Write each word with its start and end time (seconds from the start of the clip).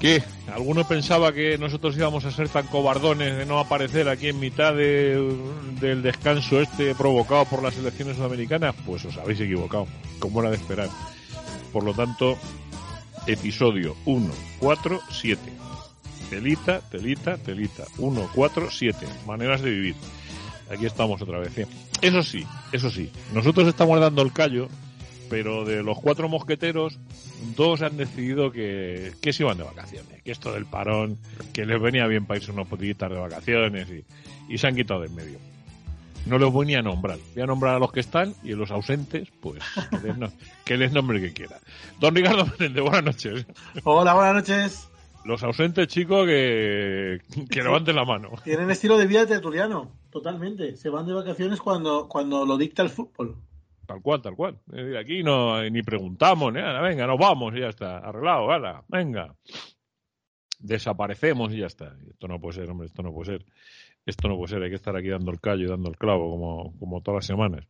¿Qué? 0.00 0.22
¿Alguno 0.52 0.88
pensaba 0.88 1.32
que 1.32 1.58
nosotros 1.58 1.94
íbamos 1.96 2.24
a 2.24 2.30
ser 2.30 2.48
tan 2.48 2.66
cobardones 2.68 3.36
de 3.36 3.44
no 3.44 3.58
aparecer 3.58 4.08
aquí 4.08 4.28
en 4.28 4.40
mitad 4.40 4.74
de- 4.74 5.36
del 5.78 6.00
descanso 6.02 6.60
este 6.60 6.94
provocado 6.94 7.44
por 7.44 7.62
las 7.62 7.76
elecciones 7.76 8.16
sudamericanas? 8.16 8.74
Pues 8.86 9.04
os 9.04 9.16
habéis 9.18 9.40
equivocado, 9.40 9.86
como 10.18 10.40
era 10.40 10.48
de 10.50 10.56
esperar. 10.56 10.88
Por 11.70 11.84
lo 11.84 11.92
tanto, 11.92 12.38
episodio 13.26 13.94
1, 14.06 14.30
4, 14.58 15.00
7. 15.10 15.40
Telita, 16.30 16.80
telita, 16.80 17.36
telita. 17.36 17.84
1, 17.98 18.30
4, 18.34 18.68
7. 18.70 19.06
Maneras 19.26 19.60
de 19.60 19.70
vivir. 19.70 19.94
Aquí 20.72 20.86
estamos 20.86 21.20
otra 21.20 21.40
vez. 21.40 21.58
¿eh? 21.58 21.66
Eso 22.00 22.22
sí, 22.22 22.46
eso 22.72 22.88
sí. 22.90 23.10
Nosotros 23.34 23.68
estamos 23.68 24.00
dando 24.00 24.22
el 24.22 24.32
callo, 24.32 24.68
pero 25.30 25.64
de 25.64 25.82
los 25.82 25.98
cuatro 26.00 26.28
mosqueteros, 26.28 26.98
dos 27.56 27.80
han 27.80 27.96
decidido 27.96 28.50
que, 28.52 29.12
que 29.22 29.32
se 29.32 29.44
iban 29.44 29.56
de 29.56 29.64
vacaciones. 29.64 30.22
Que 30.22 30.32
esto 30.32 30.52
del 30.52 30.66
parón, 30.66 31.16
que 31.54 31.64
les 31.64 31.80
venía 31.80 32.06
bien 32.06 32.26
para 32.26 32.38
irse 32.38 32.52
unos 32.52 32.68
potillitas 32.68 33.08
de 33.08 33.16
vacaciones 33.18 33.88
y, 33.88 34.04
y 34.52 34.58
se 34.58 34.66
han 34.66 34.74
quitado 34.76 35.00
de 35.00 35.06
en 35.06 35.14
medio. 35.14 35.38
No 36.26 36.36
los 36.38 36.52
voy 36.52 36.66
ni 36.66 36.74
a 36.74 36.82
nombrar. 36.82 37.18
Voy 37.34 37.42
a 37.42 37.46
nombrar 37.46 37.76
a 37.76 37.78
los 37.78 37.92
que 37.92 38.00
están 38.00 38.34
y 38.44 38.52
a 38.52 38.56
los 38.56 38.70
ausentes, 38.70 39.28
pues 39.40 39.62
que 39.90 40.08
les, 40.08 40.18
no- 40.18 40.32
que 40.66 40.76
les 40.76 40.92
nombre 40.92 41.18
que 41.20 41.32
quiera. 41.32 41.58
Don 41.98 42.14
Ricardo 42.14 42.44
Menéndez, 42.58 42.82
buenas 42.82 43.04
noches. 43.04 43.46
Hola, 43.84 44.12
buenas 44.12 44.34
noches. 44.34 44.86
Los 45.24 45.42
ausentes, 45.42 45.86
chicos, 45.88 46.26
que, 46.26 47.20
que 47.50 47.62
levanten 47.62 47.94
la 47.96 48.04
mano. 48.04 48.30
Tienen 48.44 48.70
estilo 48.70 48.96
de 48.98 49.06
vida 49.06 49.26
tertuliano, 49.26 49.92
totalmente. 50.10 50.76
Se 50.76 50.88
van 50.90 51.06
de 51.06 51.12
vacaciones 51.14 51.60
cuando, 51.60 52.08
cuando 52.08 52.44
lo 52.44 52.56
dicta 52.58 52.82
el 52.82 52.90
fútbol. 52.90 53.36
Tal 53.90 54.02
cual, 54.02 54.22
tal 54.22 54.36
cual. 54.36 54.56
Aquí 55.00 55.24
no 55.24 55.68
ni 55.68 55.82
preguntamos, 55.82 56.52
nada. 56.52 56.80
venga, 56.80 57.08
nos 57.08 57.18
vamos 57.18 57.52
y 57.56 57.58
ya 57.58 57.70
está. 57.70 57.98
Arreglado, 57.98 58.48
hala, 58.48 58.84
venga. 58.86 59.34
Desaparecemos 60.60 61.52
y 61.52 61.58
ya 61.58 61.66
está. 61.66 61.96
Esto 62.08 62.28
no 62.28 62.40
puede 62.40 62.54
ser, 62.54 62.70
hombre, 62.70 62.86
esto 62.86 63.02
no 63.02 63.12
puede 63.12 63.32
ser. 63.32 63.46
Esto 64.06 64.28
no 64.28 64.36
puede 64.36 64.50
ser, 64.50 64.62
hay 64.62 64.68
que 64.70 64.76
estar 64.76 64.94
aquí 64.94 65.08
dando 65.08 65.32
el 65.32 65.40
callo 65.40 65.64
y 65.64 65.68
dando 65.68 65.88
el 65.90 65.96
clavo 65.96 66.30
como, 66.30 66.78
como 66.78 67.00
todas 67.02 67.16
las 67.16 67.26
semanas. 67.26 67.66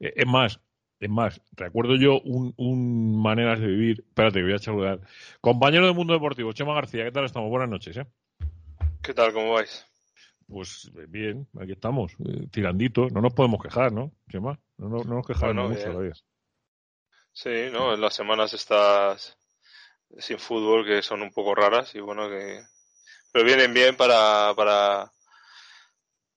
Eh, 0.00 0.12
es 0.16 0.26
más, 0.26 0.60
es 0.98 1.08
más, 1.08 1.40
recuerdo 1.52 1.94
yo 1.94 2.20
un, 2.20 2.52
un 2.56 3.22
maneras 3.22 3.60
de 3.60 3.68
vivir. 3.68 4.04
Espérate, 4.08 4.42
voy 4.42 4.54
a 4.54 4.58
saludar. 4.58 4.98
Compañero 5.40 5.86
del 5.86 5.94
mundo 5.94 6.14
deportivo, 6.14 6.52
Chema 6.52 6.74
García, 6.74 7.04
¿qué 7.04 7.12
tal 7.12 7.26
estamos? 7.26 7.48
Buenas 7.48 7.68
noches, 7.68 7.96
¿eh? 7.96 8.06
¿Qué 9.02 9.14
tal? 9.14 9.32
¿Cómo 9.32 9.52
vais? 9.52 9.86
Pues 10.50 10.90
eh, 10.96 11.06
bien, 11.08 11.46
aquí 11.60 11.72
estamos, 11.72 12.12
eh, 12.26 12.48
tirandito. 12.50 13.06
No 13.10 13.20
nos 13.20 13.32
podemos 13.34 13.62
quejar, 13.62 13.92
¿no, 13.92 14.10
Chema? 14.28 14.58
No, 14.78 14.88
no, 14.88 15.04
no 15.04 15.14
nos 15.16 15.26
quejamos 15.26 15.54
Bueno, 15.54 15.68
mucho 15.68 15.78
bien. 15.80 15.92
todavía. 15.92 16.12
Sí, 17.32 17.68
¿no? 17.72 17.94
En 17.94 18.00
las 18.00 18.14
semanas 18.14 18.52
estas 18.52 19.38
sin 20.18 20.38
fútbol 20.40 20.84
que 20.84 21.02
son 21.02 21.22
un 21.22 21.30
poco 21.32 21.54
raras 21.54 21.94
y 21.94 22.00
bueno 22.00 22.28
que... 22.28 22.60
Pero 23.32 23.44
vienen 23.44 23.72
bien 23.72 23.96
para, 23.96 24.52
para, 24.56 25.12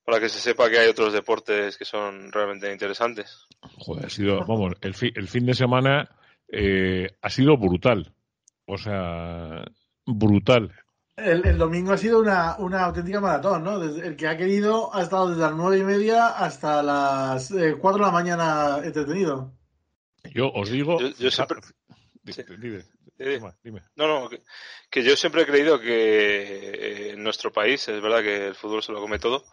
para 0.05 0.19
que 0.19 0.29
se 0.29 0.37
sepa 0.39 0.69
que 0.69 0.77
hay 0.77 0.87
otros 0.89 1.11
deportes 1.11 1.75
que 1.75 1.85
son 1.85 2.31
realmente 2.31 2.71
interesantes. 2.71 3.47
Joder, 3.79 4.05
ha 4.05 4.09
sido, 4.09 4.45
vamos, 4.45 4.73
el, 4.81 4.93
fi- 4.93 5.11
el 5.15 5.27
fin 5.27 5.47
de 5.47 5.55
semana 5.55 6.07
eh, 6.47 7.17
ha 7.19 7.29
sido 7.31 7.57
brutal. 7.57 8.13
O 8.67 8.77
sea, 8.77 9.65
brutal. 10.05 10.71
El, 11.15 11.45
el 11.45 11.57
domingo 11.59 11.91
ha 11.93 11.97
sido 11.97 12.19
una, 12.19 12.55
una 12.57 12.85
auténtica 12.85 13.19
maratón, 13.21 13.63
¿no? 13.63 13.77
Desde- 13.79 14.07
el 14.07 14.15
que 14.15 14.27
ha 14.27 14.35
querido 14.37 14.93
ha 14.95 15.03
estado 15.03 15.29
desde 15.29 15.41
las 15.41 15.53
nueve 15.53 15.77
y 15.79 15.83
media 15.83 16.27
hasta 16.27 16.81
las 16.81 17.51
eh, 17.51 17.75
cuatro 17.79 17.99
de 18.03 18.07
la 18.07 18.11
mañana 18.11 18.79
entretenido. 18.83 19.53
Yo 20.33 20.49
os 20.51 20.69
digo. 20.71 20.99
Yo- 20.99 21.09
yo 21.17 21.29
siempre- 21.31 21.59
Di- 22.23 22.33
Sí. 22.33 22.43
dime, 22.57 22.83
Eh, 23.19 23.39
dime. 23.63 23.81
No, 23.95 24.07
no, 24.07 24.29
que, 24.29 24.41
que 24.89 25.03
yo 25.03 25.15
siempre 25.15 25.43
he 25.43 25.45
creído 25.45 25.79
que 25.79 25.89
eh, 25.89 27.09
en 27.11 27.21
nuestro 27.23 27.51
país 27.51 27.87
es 27.87 28.01
verdad 28.01 28.21
que 28.23 28.47
el 28.47 28.55
fútbol 28.55 28.81
se 28.81 28.91
lo 28.91 28.99
come 29.01 29.19
todo, 29.19 29.43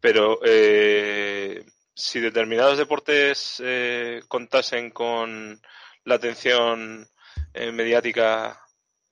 pero 0.00 0.38
eh, 0.44 1.66
si 1.94 2.20
determinados 2.20 2.78
deportes 2.78 3.60
eh, 3.64 4.22
contasen 4.28 4.90
con 4.90 5.60
la 6.04 6.14
atención 6.14 7.06
eh, 7.52 7.72
mediática 7.72 8.58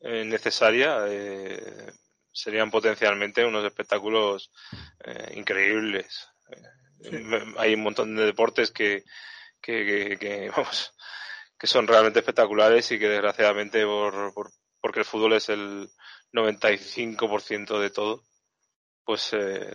eh, 0.07 0.25
necesaria, 0.25 1.05
eh, 1.09 1.93
serían 2.33 2.71
potencialmente 2.71 3.45
unos 3.45 3.65
espectáculos 3.65 4.51
eh, 5.05 5.33
increíbles. 5.37 6.29
Eh, 7.05 7.45
Hay 7.59 7.75
un 7.75 7.83
montón 7.83 8.15
de 8.17 8.25
deportes 8.25 8.71
que, 8.71 9.05
que, 9.61 9.85
que- 9.85 10.19
que, 10.19 10.51
vamos, 10.57 10.93
que 11.59 11.67
son 11.67 11.87
realmente 11.87 12.21
espectaculares 12.21 12.91
y 12.93 12.99
que 12.99 13.09
desgraciadamente 13.09 13.85
por, 13.85 14.33
por- 14.35 14.51
porque 14.81 15.01
el 15.01 15.05
fútbol 15.07 15.33
es 15.35 15.49
el 15.49 15.89
95% 16.33 17.79
de 17.81 17.91
todo, 17.91 18.23
pues 19.05 19.31
eh, 19.33 19.75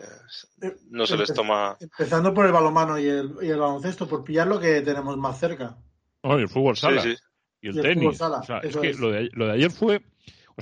no 0.90 1.06
se 1.06 1.18
les 1.18 1.34
toma... 1.34 1.78
Empezando 1.80 2.34
por 2.34 2.46
el 2.46 2.52
balonmano 2.52 2.98
y 3.00 3.08
el, 3.08 3.34
y 3.42 3.50
el 3.50 3.60
baloncesto, 3.60 4.08
por 4.08 4.24
pillar 4.24 4.48
lo 4.48 4.60
que 4.60 4.82
tenemos 4.82 5.18
más 5.18 5.40
cerca. 5.40 5.78
Oh, 6.22 6.38
y 6.38 6.44
el 6.44 6.50
fútbol 6.50 6.78
sala 6.78 7.02
sí. 7.02 7.16
y 7.62 7.70
el 7.70 7.76
y 7.76 7.78
el 7.80 7.84
tenis. 7.84 8.04
fútbol 8.04 8.16
sala, 8.16 8.38
O 8.40 8.44
sea, 8.44 8.58
es 8.60 8.70
eso 8.70 8.82
que 8.82 8.90
es. 8.92 9.00
lo 9.00 9.12
de, 9.12 9.30
lo 9.34 9.48
de 9.48 9.54
ayer 9.54 9.72
fue. 9.72 10.02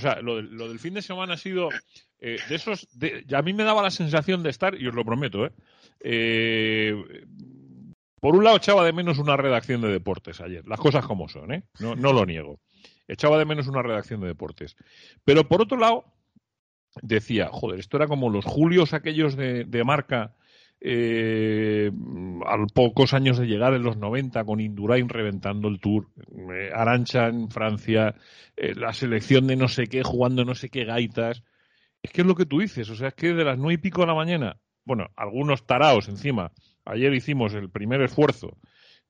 O 0.00 0.02
sea, 0.02 0.20
lo, 0.22 0.36
del- 0.36 0.78
fin 0.78 0.94
de 0.94 1.02
semana 1.02 1.34
ha 1.34 1.36
sido 1.36 1.68
eh, 2.18 2.38
de 2.48 2.54
esos. 2.54 2.88
A 3.34 3.42
mí 3.42 3.52
me 3.52 3.64
daba 3.64 3.82
la 3.82 3.90
sensación 3.90 4.42
de 4.42 4.48
estar, 4.50 4.74
y 4.80 4.86
os 4.88 4.94
lo 4.94 5.04
prometo, 5.04 5.44
¿eh? 5.46 5.52
Eh, 6.00 6.94
por 8.20 8.34
un 8.34 8.44
lado, 8.44 8.56
echaba 8.56 8.84
de 8.84 8.92
menos 8.92 9.18
una 9.18 9.36
redacción 9.36 9.80
de 9.82 9.88
deportes 9.88 10.40
ayer. 10.40 10.66
Las 10.66 10.80
cosas 10.80 11.04
como 11.06 11.28
son, 11.28 11.52
¿eh? 11.52 11.64
No, 11.78 11.94
no 11.94 12.12
lo 12.12 12.24
niego. 12.26 12.60
Echaba 13.08 13.38
de 13.38 13.44
menos 13.44 13.66
una 13.68 13.82
redacción 13.82 14.20
de 14.20 14.28
deportes. 14.28 14.76
Pero 15.24 15.46
por 15.48 15.60
otro 15.62 15.76
lado, 15.78 16.04
decía, 17.02 17.48
joder, 17.52 17.80
esto 17.80 17.96
era 17.96 18.06
como 18.06 18.30
los 18.30 18.44
Julios 18.44 18.92
aquellos 18.94 19.36
de, 19.36 19.64
de 19.64 19.84
marca 19.84 20.34
eh, 20.80 21.90
a 22.46 22.56
pocos 22.72 23.12
años 23.12 23.38
de 23.38 23.46
llegar 23.46 23.74
en 23.74 23.82
los 23.82 23.96
90 23.96 24.44
con 24.44 24.60
Indurain 24.60 25.08
reventando 25.08 25.68
el 25.68 25.78
Tour, 25.78 26.08
eh, 26.54 26.70
Arancha 26.74 27.28
en 27.28 27.50
Francia, 27.50 28.14
eh, 28.56 28.74
la 28.74 28.92
selección 28.92 29.46
de 29.46 29.56
no 29.56 29.68
sé 29.68 29.86
qué 29.86 30.02
jugando 30.02 30.44
no 30.44 30.54
sé 30.54 30.70
qué 30.70 30.84
gaitas. 30.84 31.42
Es 32.02 32.12
que 32.12 32.22
es 32.22 32.26
lo 32.26 32.34
que 32.34 32.46
tú 32.46 32.60
dices, 32.60 32.88
o 32.88 32.94
sea, 32.94 33.08
es 33.08 33.14
que 33.14 33.34
de 33.34 33.44
las 33.44 33.58
nueve 33.58 33.74
y 33.74 33.78
pico 33.78 34.00
de 34.00 34.06
la 34.06 34.14
mañana, 34.14 34.56
bueno, 34.84 35.08
algunos 35.16 35.66
taraos 35.66 36.08
encima, 36.08 36.50
ayer 36.86 37.12
hicimos 37.12 37.52
el 37.52 37.68
primer 37.68 38.00
esfuerzo, 38.00 38.56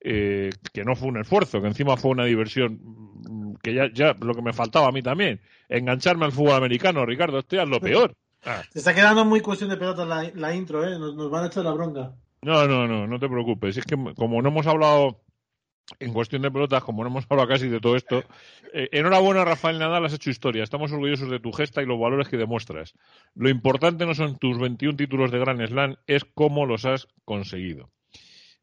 eh, 0.01 0.51
que 0.73 0.83
no 0.83 0.97
fue 0.97 1.09
un 1.09 1.21
esfuerzo, 1.21 1.61
que 1.61 1.69
encima 1.69 1.97
fue 1.97 2.11
una 2.11 2.25
diversión, 2.25 2.81
mm, 2.83 3.55
que 3.63 3.75
ya, 3.75 3.93
ya 3.93 4.17
lo 4.21 4.35
que 4.35 4.43
me 4.43 4.53
faltaba 4.53 4.89
a 4.89 4.93
mí 4.93 5.03
también, 5.03 5.41
engancharme 5.69 6.25
al 6.25 6.33
fútbol 6.33 6.55
americano, 6.55 7.07
Ricardo, 7.07 7.39
esto 7.39 7.57
ya 7.57 7.63
es 7.63 7.69
lo 7.69 7.81
peor. 7.81 8.17
Ah, 8.45 8.63
Se 8.71 8.79
está 8.79 8.95
quedando 8.95 9.25
muy 9.25 9.41
cuestión 9.41 9.71
de 9.71 9.77
pelota 9.77 10.05
la, 10.05 10.31
la 10.35 10.55
intro, 10.55 10.85
¿eh? 10.87 10.99
Nos, 10.99 11.15
nos 11.15 11.31
van 11.31 11.45
a 11.45 11.47
echar 11.49 11.65
la 11.65 11.73
bronca. 11.73 12.13
No, 12.43 12.67
no, 12.67 12.87
no, 12.87 13.07
no 13.07 13.19
te 13.19 13.29
preocupes. 13.29 13.77
Es 13.77 13.85
que 13.85 13.97
como 14.15 14.41
no 14.41 14.49
hemos 14.49 14.67
hablado 14.67 15.23
en 15.99 16.13
cuestión 16.13 16.43
de 16.43 16.51
pelotas, 16.51 16.85
como 16.85 17.03
no 17.03 17.11
hemos 17.11 17.27
hablado 17.29 17.49
casi 17.49 17.69
de 17.69 17.81
todo 17.81 17.97
esto, 17.97 18.23
eh, 18.73 18.89
enhorabuena 18.93 19.45
Rafael 19.45 19.79
Nadal, 19.79 20.05
has 20.05 20.15
hecho 20.15 20.31
historia. 20.31 20.63
Estamos 20.63 20.93
orgullosos 20.93 21.31
de 21.31 21.41
tu 21.41 21.53
gesta 21.53 21.83
y 21.83 21.87
los 21.87 22.01
valores 22.01 22.29
que 22.29 22.37
demuestras. 22.37 22.95
Lo 23.35 23.51
importante 23.51 24.07
no 24.07 24.15
son 24.15 24.39
tus 24.39 24.59
21 24.59 24.97
títulos 24.97 25.31
de 25.31 25.39
Grand 25.39 25.67
Slam, 25.67 25.97
es 26.07 26.25
cómo 26.25 26.65
los 26.65 26.87
has 26.87 27.09
conseguido. 27.25 27.91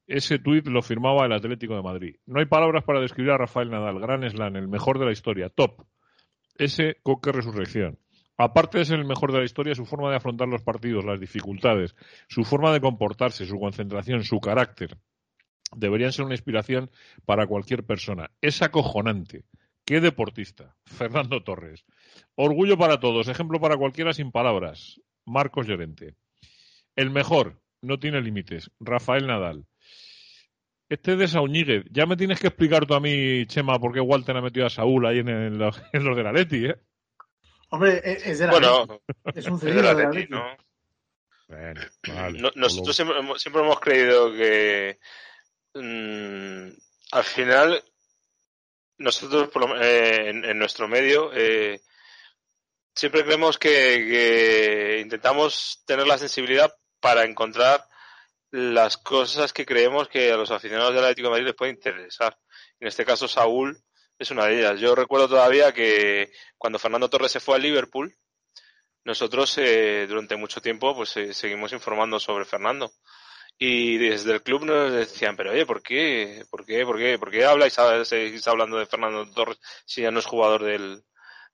Ese 0.08 0.40
tuit 0.40 0.66
lo 0.68 0.82
firmaba 0.82 1.26
el 1.26 1.34
Atlético 1.34 1.76
de 1.76 1.84
Madrid. 1.84 2.16
No 2.26 2.40
hay 2.40 2.46
palabras 2.46 2.86
para 2.86 3.02
describir 3.02 3.32
a 3.32 3.38
Rafael 3.38 3.70
Nadal, 3.70 4.00
gran 4.00 4.28
slam, 4.30 4.56
el 4.56 4.70
mejor 4.70 5.00
de 5.00 5.06
la 5.06 5.12
historia, 5.12 5.50
top. 5.50 5.84
Ese 6.58 6.96
coque 7.04 7.34
resurrección. 7.34 8.00
Aparte 8.38 8.78
de 8.78 8.86
ser 8.86 9.00
el 9.00 9.06
mejor 9.06 9.32
de 9.32 9.40
la 9.40 9.46
historia, 9.46 9.74
su 9.74 9.86
forma 9.86 10.12
de 10.12 10.18
afrontar 10.18 10.48
los 10.48 10.62
partidos, 10.62 11.04
las 11.04 11.20
dificultades, 11.20 11.96
su 12.30 12.44
forma 12.44 12.72
de 12.72 12.82
comportarse, 12.82 13.46
su 13.46 13.60
concentración, 13.60 14.24
su 14.24 14.40
carácter, 14.40 14.98
deberían 15.76 16.14
ser 16.14 16.26
una 16.26 16.36
inspiración 16.36 16.92
para 17.26 17.48
cualquier 17.48 17.84
persona. 17.84 18.30
Es 18.42 18.62
acojonante. 18.62 19.46
Qué 19.86 20.02
deportista. 20.02 20.76
Fernando 20.86 21.44
Torres. 21.44 21.86
Orgullo 22.36 22.78
para 22.78 23.00
todos, 23.00 23.28
ejemplo 23.28 23.60
para 23.60 23.78
cualquiera 23.78 24.14
sin 24.14 24.32
palabras. 24.32 25.02
Marcos 25.26 25.68
Llorente. 25.68 26.16
El 26.96 27.10
mejor, 27.10 27.60
no 27.82 27.98
tiene 27.98 28.22
límites. 28.22 28.72
Rafael 28.80 29.28
Nadal. 29.28 29.66
Este 30.90 31.14
es 31.14 31.34
de 31.34 31.84
Ya 31.92 32.06
me 32.06 32.16
tienes 32.16 32.40
que 32.40 32.48
explicar 32.48 32.86
tú 32.86 32.94
a 32.94 33.00
mí, 33.00 33.46
Chema, 33.48 33.78
por 33.80 33.94
qué 33.94 34.00
Walter 34.00 34.38
ha 34.38 34.42
metido 34.42 34.66
a 34.66 34.70
Saúl 34.70 35.06
ahí 35.06 35.20
en, 35.20 35.28
el, 35.28 35.54
en 35.54 35.58
los 35.58 35.82
de 36.18 36.24
la 36.24 36.32
Leti, 36.32 36.66
¿eh? 36.66 36.76
Hombre, 37.70 38.02
e, 38.04 38.32
es 38.32 38.40
de 38.40 38.46
la 38.46 38.52
Bueno, 38.52 39.02
Es 39.36 39.46
un 39.48 39.60
cedido 39.60 39.82
la 39.82 39.94
de 39.94 40.04
la 40.04 40.10
Leti. 40.12 40.32
¿no? 40.32 40.58
Bueno, 41.48 41.82
vale. 42.08 42.40
No- 42.40 42.52
nosotros 42.56 42.96
siempre 42.96 43.20
hemos, 43.20 43.42
siempre 43.42 43.62
hemos 43.62 43.80
creído 43.80 44.32
que 44.34 45.00
mm, 45.74 46.70
al 47.12 47.24
final 47.24 47.84
nosotros 48.98 49.50
por 49.50 49.70
lo- 49.70 49.82
eh, 49.82 50.30
en, 50.30 50.44
en 50.46 50.58
nuestro 50.60 50.88
medio 50.88 51.32
eh, 51.34 51.82
siempre 52.96 53.24
creemos 53.24 53.58
que, 53.58 53.70
que 53.70 55.00
intentamos 55.02 55.84
tener 55.86 56.08
la 56.08 56.18
sensibilidad 56.18 56.74
para 57.00 57.24
encontrar 57.26 57.86
las 58.52 58.98
cosas 58.98 59.54
que 59.54 59.66
creemos 59.66 60.08
que 60.08 60.32
a 60.32 60.38
los 60.38 60.52
aficionados 60.52 60.94
del 60.96 61.04
Atlético 61.04 61.28
de 61.28 61.32
Madrid 61.32 61.46
les 61.48 61.56
puede 61.56 61.72
interesar. 61.74 62.38
En 62.80 62.88
este 62.88 63.06
caso 63.06 63.28
Saúl 63.28 63.78
es 64.20 64.32
una 64.32 64.46
de 64.46 64.60
ellas. 64.60 64.80
Yo 64.80 64.96
recuerdo 64.96 65.28
todavía 65.28 65.74
que 65.74 66.32
cuando 66.58 66.80
Fernando 66.80 67.10
Torres 67.10 67.32
se 67.32 67.40
fue 67.40 67.56
a 67.56 67.60
Liverpool, 67.60 68.16
nosotros 69.04 69.58
eh, 69.58 70.06
durante 70.08 70.36
mucho 70.36 70.62
tiempo 70.62 70.96
pues 70.96 71.16
eh, 71.18 71.34
seguimos 71.34 71.72
informando 71.72 72.20
sobre 72.20 72.46
Fernando 72.46 72.92
y 73.58 73.98
desde 73.98 74.34
el 74.34 74.44
club 74.44 74.66
nos 74.66 74.92
decían 74.92 75.36
pero 75.38 75.52
oye 75.52 75.66
¿por 75.66 75.82
qué? 75.82 76.44
¿por 76.52 76.66
qué? 76.66 76.86
¿por 76.86 76.98
qué? 76.98 77.18
¿por 77.18 77.32
qué 77.32 77.46
habláis 77.46 77.78
seguís 78.04 78.48
hablando 78.48 78.78
de 78.78 78.86
Fernando 78.86 79.26
Torres 79.32 79.60
si 79.86 80.02
ya 80.02 80.12
no 80.12 80.20
es 80.20 80.26
jugador 80.26 80.64
del, 80.64 81.04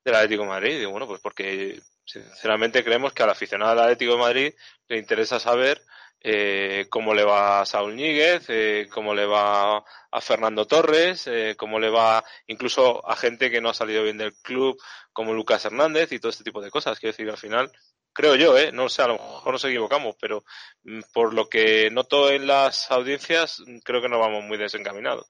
del 0.04 0.16
Atlético 0.16 0.44
de 0.44 0.50
Madrid? 0.50 0.82
Y 0.82 0.86
bueno 0.86 1.06
pues 1.06 1.22
porque 1.22 1.80
sinceramente 2.06 2.84
creemos 2.84 3.14
que 3.14 3.24
al 3.24 3.30
aficionado 3.30 3.72
del 3.72 3.84
Atlético 3.84 4.14
de 4.14 4.20
Madrid 4.20 4.54
le 4.88 4.98
interesa 4.98 5.40
saber 5.40 5.80
eh, 6.24 6.88
cómo 6.90 7.14
le 7.14 7.26
va 7.26 7.62
a 7.62 7.66
Saúl 7.66 7.96
Ñíguez, 7.96 8.46
eh, 8.48 8.88
cómo 8.90 9.14
le 9.14 9.26
va 9.26 9.78
a 9.78 10.22
Fernando 10.22 10.66
Torres, 10.66 11.28
eh, 11.28 11.56
cómo 11.58 11.80
le 11.80 11.90
va 11.90 12.24
incluso 12.48 13.08
a 13.08 13.16
gente 13.18 13.52
que 13.52 13.60
no 13.60 13.70
ha 13.70 13.74
salido 13.74 14.04
bien 14.04 14.18
del 14.18 14.34
club, 14.42 14.82
como 15.12 15.34
Lucas 15.34 15.66
Hernández 15.66 16.12
y 16.14 16.20
todo 16.20 16.30
este 16.30 16.46
tipo 16.46 16.62
de 16.62 16.72
cosas. 16.72 16.98
Quiero 17.00 17.12
decir, 17.12 17.30
al 17.30 17.38
final, 17.38 17.72
creo 18.14 18.36
yo, 18.36 18.58
¿eh? 18.58 18.72
no 18.72 18.88
sé, 18.88 19.02
a 19.02 19.08
lo 19.08 19.16
mejor 19.16 19.54
nos 19.54 19.66
equivocamos, 19.66 20.16
pero 20.20 20.44
mm, 20.84 21.02
por 21.14 21.34
lo 21.34 21.50
que 21.50 21.90
noto 21.92 22.30
en 22.32 22.48
las 22.48 22.90
audiencias, 22.92 23.62
creo 23.84 24.02
que 24.02 24.10
no 24.10 24.20
vamos 24.20 24.44
muy 24.46 24.58
desencaminados. 24.58 25.30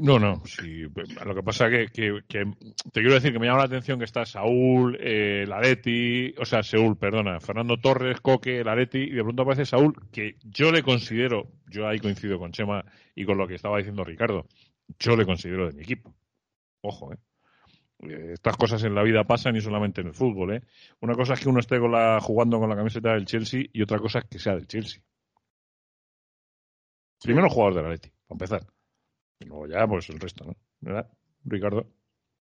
No, 0.00 0.16
no, 0.20 0.40
sí. 0.46 0.82
Lo 1.26 1.34
que 1.34 1.42
pasa 1.42 1.68
que, 1.68 1.88
que, 1.88 2.20
que 2.28 2.44
te 2.92 3.00
quiero 3.00 3.14
decir 3.14 3.32
que 3.32 3.40
me 3.40 3.46
llama 3.46 3.58
la 3.58 3.64
atención 3.64 3.98
que 3.98 4.04
está 4.04 4.24
Saúl, 4.24 4.96
eh, 5.00 5.44
Lareti, 5.44 6.34
o 6.38 6.44
sea, 6.44 6.62
Seúl, 6.62 6.96
perdona, 6.96 7.40
Fernando 7.40 7.78
Torres, 7.78 8.20
Coque, 8.20 8.62
Lareti, 8.62 8.98
y 8.98 9.10
de 9.10 9.24
pronto 9.24 9.42
aparece 9.42 9.66
Saúl, 9.66 9.94
que 10.12 10.36
yo 10.44 10.70
le 10.70 10.84
considero, 10.84 11.50
yo 11.66 11.88
ahí 11.88 11.98
coincido 11.98 12.38
con 12.38 12.52
Chema 12.52 12.84
y 13.16 13.24
con 13.24 13.38
lo 13.38 13.48
que 13.48 13.56
estaba 13.56 13.78
diciendo 13.78 14.04
Ricardo, 14.04 14.46
yo 15.00 15.16
le 15.16 15.26
considero 15.26 15.66
de 15.66 15.74
mi 15.74 15.82
equipo. 15.82 16.14
Ojo, 16.82 17.12
¿eh? 17.12 17.18
Eh, 18.04 18.30
Estas 18.34 18.56
cosas 18.56 18.84
en 18.84 18.94
la 18.94 19.02
vida 19.02 19.24
pasan 19.24 19.56
y 19.56 19.60
solamente 19.60 20.00
en 20.00 20.06
el 20.08 20.14
fútbol, 20.14 20.54
¿eh? 20.54 20.62
Una 21.00 21.14
cosa 21.14 21.34
es 21.34 21.40
que 21.40 21.48
uno 21.48 21.58
esté 21.58 21.80
con 21.80 21.90
la, 21.90 22.20
jugando 22.20 22.60
con 22.60 22.70
la 22.70 22.76
camiseta 22.76 23.14
del 23.14 23.26
Chelsea 23.26 23.64
y 23.72 23.82
otra 23.82 23.98
cosa 23.98 24.20
es 24.20 24.26
que 24.26 24.38
sea 24.38 24.54
del 24.54 24.68
Chelsea. 24.68 25.02
Primero 27.20 27.50
jugador 27.50 27.74
del 27.74 27.86
Atleti, 27.86 28.10
para 28.28 28.36
empezar. 28.36 28.77
Y 29.40 29.46
ya, 29.70 29.86
pues 29.86 30.08
el 30.10 30.20
resto, 30.20 30.44
¿no? 30.44 30.56
¿Verdad, 30.80 31.08
Ricardo? 31.44 31.86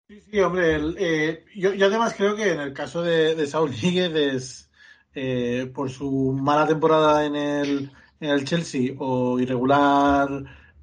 Sí, 0.08 0.20
sí, 0.22 0.40
hombre, 0.40 0.76
el, 0.76 0.96
eh, 1.00 1.46
yo, 1.56 1.74
yo 1.74 1.86
además 1.88 2.14
creo 2.16 2.36
que 2.36 2.52
en 2.52 2.60
el 2.60 2.74
caso 2.74 3.02
de, 3.02 3.48
Saúl 3.48 3.72
Níguez 3.72 4.70
eh, 5.14 5.72
por 5.74 5.90
su 5.90 6.34
mala 6.34 6.68
temporada 6.68 7.26
en 7.26 7.36
el, 7.36 7.92
en 8.20 8.30
el 8.30 8.46
Chelsea 8.46 8.94
o 8.98 9.40
irregular 9.40 10.30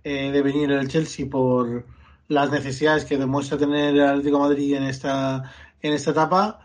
eh, 0.05 0.31
de 0.31 0.43
venir 0.43 0.71
en 0.71 0.79
el 0.79 0.89
Chelsea 0.89 1.29
por 1.29 1.85
las 2.29 2.51
necesidades 2.51 3.05
que 3.05 3.19
demuestra 3.19 3.59
tener 3.59 3.95
el 3.95 4.01
Atlético 4.03 4.39
Madrid 4.39 4.75
en 4.75 4.85
esta, 4.85 5.53
en 5.83 5.93
esta 5.95 6.13
etapa, 6.13 6.61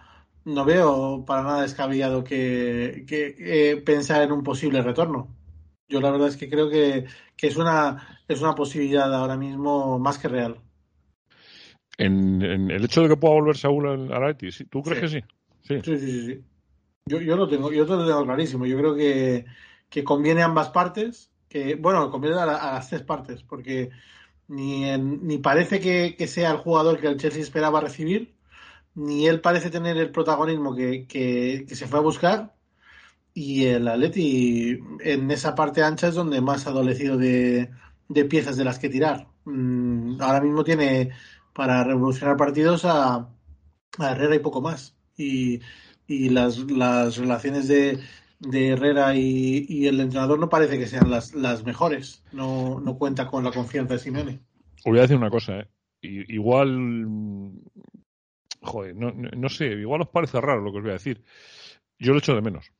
no 0.45 0.65
veo 0.65 1.23
para 1.25 1.43
nada 1.43 1.61
descabellado 1.61 2.23
que, 2.23 3.05
que 3.07 3.35
eh, 3.39 3.77
pensar 3.77 4.21
en 4.21 4.31
un 4.31 4.43
posible 4.43 4.81
retorno. 4.81 5.27
Yo 5.93 6.01
la 6.01 6.09
verdad 6.09 6.27
es 6.29 6.37
que 6.37 6.49
creo 6.49 6.71
que, 6.71 7.05
que 7.37 7.47
es 7.47 7.55
una 7.55 8.19
es 8.27 8.41
una 8.41 8.55
posibilidad 8.55 9.13
ahora 9.13 9.37
mismo 9.37 9.99
más 9.99 10.17
que 10.17 10.27
real. 10.27 10.57
En, 11.99 12.41
en 12.41 12.71
el 12.71 12.83
hecho 12.83 13.03
de 13.03 13.09
que 13.09 13.17
pueda 13.17 13.35
volver 13.35 13.55
Saúl 13.55 13.87
al 13.87 14.11
Atleti. 14.11 14.65
¿tú 14.65 14.81
crees 14.81 15.11
Sí. 15.11 15.19
que 15.21 15.21
sí? 15.21 15.25
Sí. 15.61 15.81
Sí, 15.83 15.97
sí, 15.99 16.11
sí, 16.11 16.25
sí. 16.25 16.41
Yo, 17.05 17.21
yo 17.21 17.35
lo 17.35 17.47
tengo, 17.47 17.71
yo 17.71 17.85
lo 17.85 18.07
tengo 18.07 18.25
clarísimo. 18.25 18.65
Yo 18.65 18.75
creo 18.77 18.95
que, 18.95 19.45
que 19.89 20.03
conviene 20.03 20.41
a 20.41 20.45
ambas 20.45 20.69
partes, 20.69 21.29
que, 21.47 21.75
bueno, 21.75 22.09
conviene 22.09 22.39
a, 22.39 22.45
la- 22.47 22.57
a 22.57 22.73
las 22.73 22.89
tres 22.89 23.03
partes, 23.03 23.43
porque 23.43 23.91
ni, 24.47 24.85
en- 24.89 25.27
ni 25.27 25.37
parece 25.37 25.79
que, 25.79 26.15
que 26.17 26.25
sea 26.27 26.49
el 26.51 26.57
jugador 26.57 26.99
que 26.99 27.07
el 27.07 27.17
Chelsea 27.17 27.41
esperaba 27.43 27.81
recibir, 27.81 28.33
ni 28.95 29.27
él 29.27 29.41
parece 29.41 29.69
tener 29.69 29.97
el 29.97 30.11
protagonismo 30.11 30.75
que, 30.75 31.05
que, 31.07 31.65
que 31.67 31.75
se 31.75 31.87
fue 31.87 31.99
a 31.99 32.01
buscar, 32.01 32.55
y 33.33 33.65
el 33.65 33.87
Atleti 33.87 34.79
en 35.01 35.31
esa 35.31 35.55
parte 35.55 35.83
ancha 35.83 36.07
es 36.07 36.15
donde 36.15 36.41
más 36.41 36.67
ha 36.67 36.69
adolecido 36.69 37.17
de, 37.17 37.69
de 38.09 38.25
piezas 38.25 38.57
de 38.57 38.63
las 38.63 38.79
que 38.79 38.89
tirar. 38.89 39.27
Mm, 39.45 40.21
ahora 40.21 40.41
mismo 40.41 40.63
tiene 40.63 41.11
para 41.53 41.83
revolucionar 41.83 42.37
partidos 42.37 42.85
a, 42.85 43.15
a 43.97 44.11
Herrera 44.11 44.35
y 44.35 44.39
poco 44.39 44.61
más. 44.61 44.95
Y, 45.17 45.61
y 46.07 46.29
las, 46.29 46.57
las 46.59 47.17
relaciones 47.17 47.67
de, 47.67 47.99
de 48.39 48.69
Herrera 48.69 49.15
y, 49.15 49.65
y 49.67 49.87
el 49.87 49.99
entrenador 49.99 50.39
no 50.39 50.49
parece 50.49 50.77
que 50.77 50.87
sean 50.87 51.09
las, 51.09 51.33
las 51.33 51.65
mejores. 51.65 52.23
No, 52.31 52.79
no 52.79 52.97
cuenta 52.97 53.27
con 53.27 53.43
la 53.43 53.51
confianza 53.51 53.93
de 53.93 53.99
Simeone. 53.99 54.39
Os 54.79 54.91
voy 54.91 54.99
a 54.99 55.03
decir 55.03 55.17
una 55.17 55.29
cosa, 55.29 55.59
¿eh? 55.59 55.67
Igual. 56.01 57.51
Joder, 58.61 58.95
no, 58.95 59.11
no 59.11 59.49
sé, 59.49 59.67
igual 59.67 60.01
os 60.01 60.09
parece 60.09 60.41
raro 60.41 60.61
lo 60.61 60.71
que 60.71 60.77
os 60.77 60.83
voy 60.83 60.91
a 60.91 60.93
decir. 60.93 61.23
Yo 61.99 62.11
lo 62.11 62.19
echo 62.19 62.35
de 62.35 62.41
menos. 62.41 62.71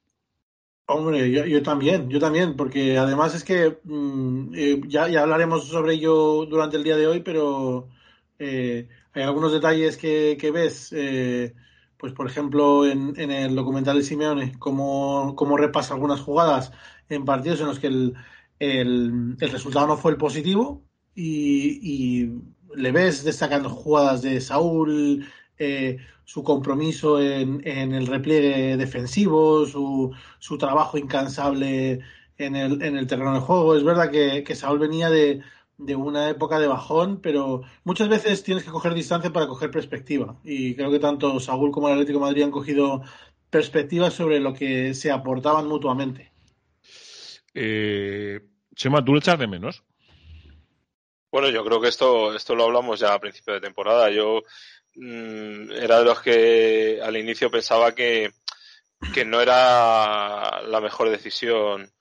Hombre, 0.85 1.31
yo, 1.31 1.63
también, 1.63 2.09
yo 2.09 2.19
también, 2.19 2.55
porque 2.57 2.97
además 2.97 3.33
es 3.33 3.43
que 3.45 3.79
mm, 3.83 4.53
eh, 4.53 4.81
ya, 4.87 5.05
hablaremos 5.21 5.67
sobre 5.67 5.93
ello 5.93 6.45
durante 6.45 6.75
el 6.75 6.83
día 6.83 6.97
de 6.97 7.07
hoy, 7.07 7.21
pero 7.21 7.89
eh, 8.37 8.89
hay 9.13 9.23
algunos 9.23 9.53
detalles 9.53 9.95
que, 9.97 10.51
ves, 10.53 10.91
eh, 10.91 11.53
pues 11.97 12.11
por 12.13 12.27
ejemplo 12.27 12.85
en, 12.85 13.13
en 13.17 13.31
el 13.31 13.55
documental 13.55 13.97
de 13.97 14.03
Simeone, 14.03 14.53
cómo, 14.59 15.57
repasa 15.57 15.93
algunas 15.93 16.19
jugadas 16.19 16.73
en 17.07 17.23
partidos 17.25 17.61
en 17.61 17.67
los 17.67 17.79
que 17.79 17.87
el, 17.87 18.13
el, 18.59 19.37
resultado 19.39 19.87
no 19.87 19.97
fue 19.97 20.11
el 20.11 20.17
positivo 20.17 20.83
y 21.15 22.29
le 22.75 22.91
ves 22.91 23.23
destacando 23.23 23.69
jugadas 23.69 24.21
de 24.21 24.41
Saúl, 24.41 25.25
eh, 25.63 25.97
su 26.25 26.43
compromiso 26.43 27.19
en, 27.21 27.61
en 27.65 27.93
el 27.93 28.07
repliegue 28.07 28.77
defensivo, 28.77 29.65
su, 29.65 30.11
su 30.39 30.57
trabajo 30.57 30.97
incansable 30.97 32.01
en 32.37 32.55
el, 32.55 32.81
en 32.81 32.97
el 32.97 33.07
terreno 33.07 33.33
de 33.33 33.39
juego. 33.39 33.75
Es 33.75 33.83
verdad 33.83 34.11
que, 34.11 34.43
que 34.43 34.55
Saúl 34.55 34.79
venía 34.79 35.09
de, 35.09 35.41
de 35.77 35.95
una 35.95 36.29
época 36.29 36.59
de 36.59 36.67
bajón, 36.67 37.19
pero 37.21 37.61
muchas 37.83 38.09
veces 38.09 38.43
tienes 38.43 38.63
que 38.63 38.71
coger 38.71 38.93
distancia 38.93 39.31
para 39.31 39.47
coger 39.47 39.71
perspectiva. 39.71 40.35
Y 40.43 40.75
creo 40.75 40.91
que 40.91 40.99
tanto 40.99 41.39
Saúl 41.39 41.71
como 41.71 41.87
el 41.87 41.93
Atlético 41.93 42.19
de 42.19 42.25
Madrid 42.25 42.43
han 42.43 42.51
cogido 42.51 43.01
perspectivas 43.49 44.13
sobre 44.13 44.39
lo 44.39 44.53
que 44.53 44.93
se 44.93 45.11
aportaban 45.11 45.67
mutuamente. 45.67 46.31
Eh, 47.53 48.39
Chema, 48.75 49.03
¿tú 49.03 49.13
lo 49.13 49.19
echas 49.19 49.37
de 49.37 49.47
menos? 49.47 49.83
Bueno, 51.31 51.49
yo 51.49 51.63
creo 51.65 51.81
que 51.81 51.87
esto, 51.87 52.35
esto 52.35 52.55
lo 52.55 52.63
hablamos 52.63 52.99
ya 52.99 53.13
a 53.13 53.19
principio 53.19 53.53
de 53.55 53.61
temporada. 53.61 54.09
Yo 54.11 54.43
mm, 54.95 55.71
era 55.71 55.99
de 55.99 56.05
los 56.05 56.21
que 56.21 56.99
al 57.03 57.17
inicio 57.17 57.51
pensaba 57.51 57.93
que, 57.93 58.31
que 59.13 59.25
no 59.25 59.41
era 59.41 60.61
la 60.63 60.81
mejor 60.81 61.09
decisión, 61.09 61.91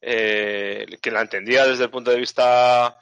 eh, 0.00 0.86
que 1.02 1.10
la 1.10 1.22
entendía 1.22 1.66
desde 1.66 1.84
el 1.84 1.90
punto 1.90 2.10
de 2.10 2.18
vista, 2.18 2.96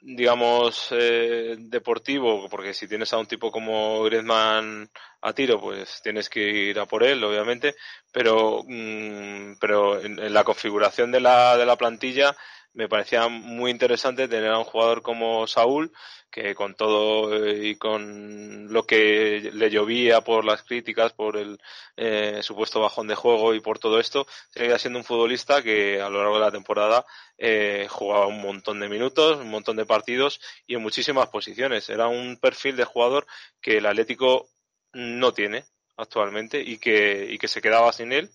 digamos, 0.00 0.88
eh, 0.90 1.56
deportivo, 1.58 2.48
porque 2.48 2.74
si 2.74 2.88
tienes 2.88 3.12
a 3.12 3.18
un 3.18 3.26
tipo 3.26 3.50
como 3.50 4.02
Griezmann 4.04 4.90
a 5.20 5.32
tiro, 5.32 5.60
pues 5.60 6.00
tienes 6.02 6.28
que 6.28 6.40
ir 6.40 6.78
a 6.78 6.86
por 6.86 7.04
él, 7.04 7.22
obviamente, 7.24 7.74
pero, 8.12 8.62
mm, 8.66 9.54
pero 9.60 10.00
en, 10.00 10.18
en 10.18 10.34
la 10.34 10.44
configuración 10.44 11.12
de 11.12 11.20
la, 11.20 11.56
de 11.56 11.66
la 11.66 11.76
plantilla 11.76 12.36
me 12.74 12.88
parecía 12.88 13.28
muy 13.28 13.70
interesante 13.70 14.28
tener 14.28 14.50
a 14.50 14.58
un 14.58 14.64
jugador 14.64 15.02
como 15.02 15.46
Saúl, 15.46 15.92
que 16.30 16.54
con 16.54 16.74
todo 16.74 17.34
eh, 17.36 17.68
y 17.68 17.76
con 17.76 18.72
lo 18.72 18.84
que 18.84 19.50
le 19.52 19.70
llovía 19.70 20.22
por 20.22 20.44
las 20.44 20.62
críticas, 20.62 21.12
por 21.12 21.36
el 21.36 21.60
eh, 21.96 22.40
supuesto 22.42 22.80
bajón 22.80 23.06
de 23.06 23.14
juego 23.14 23.54
y 23.54 23.60
por 23.60 23.78
todo 23.78 24.00
esto, 24.00 24.26
seguía 24.48 24.78
siendo 24.78 24.98
un 24.98 25.04
futbolista 25.04 25.62
que 25.62 26.00
a 26.00 26.08
lo 26.08 26.18
largo 26.18 26.36
de 26.36 26.44
la 26.44 26.50
temporada 26.50 27.04
eh, 27.36 27.86
jugaba 27.90 28.26
un 28.26 28.40
montón 28.40 28.80
de 28.80 28.88
minutos, 28.88 29.38
un 29.38 29.50
montón 29.50 29.76
de 29.76 29.84
partidos 29.84 30.40
y 30.66 30.74
en 30.74 30.82
muchísimas 30.82 31.28
posiciones. 31.28 31.90
Era 31.90 32.08
un 32.08 32.38
perfil 32.38 32.76
de 32.76 32.84
jugador 32.84 33.26
que 33.60 33.78
el 33.78 33.86
Atlético 33.86 34.48
no 34.94 35.32
tiene 35.34 35.64
actualmente 35.98 36.60
y 36.62 36.78
que, 36.78 37.28
y 37.30 37.38
que 37.38 37.48
se 37.48 37.60
quedaba 37.60 37.92
sin 37.92 38.12
él 38.12 38.30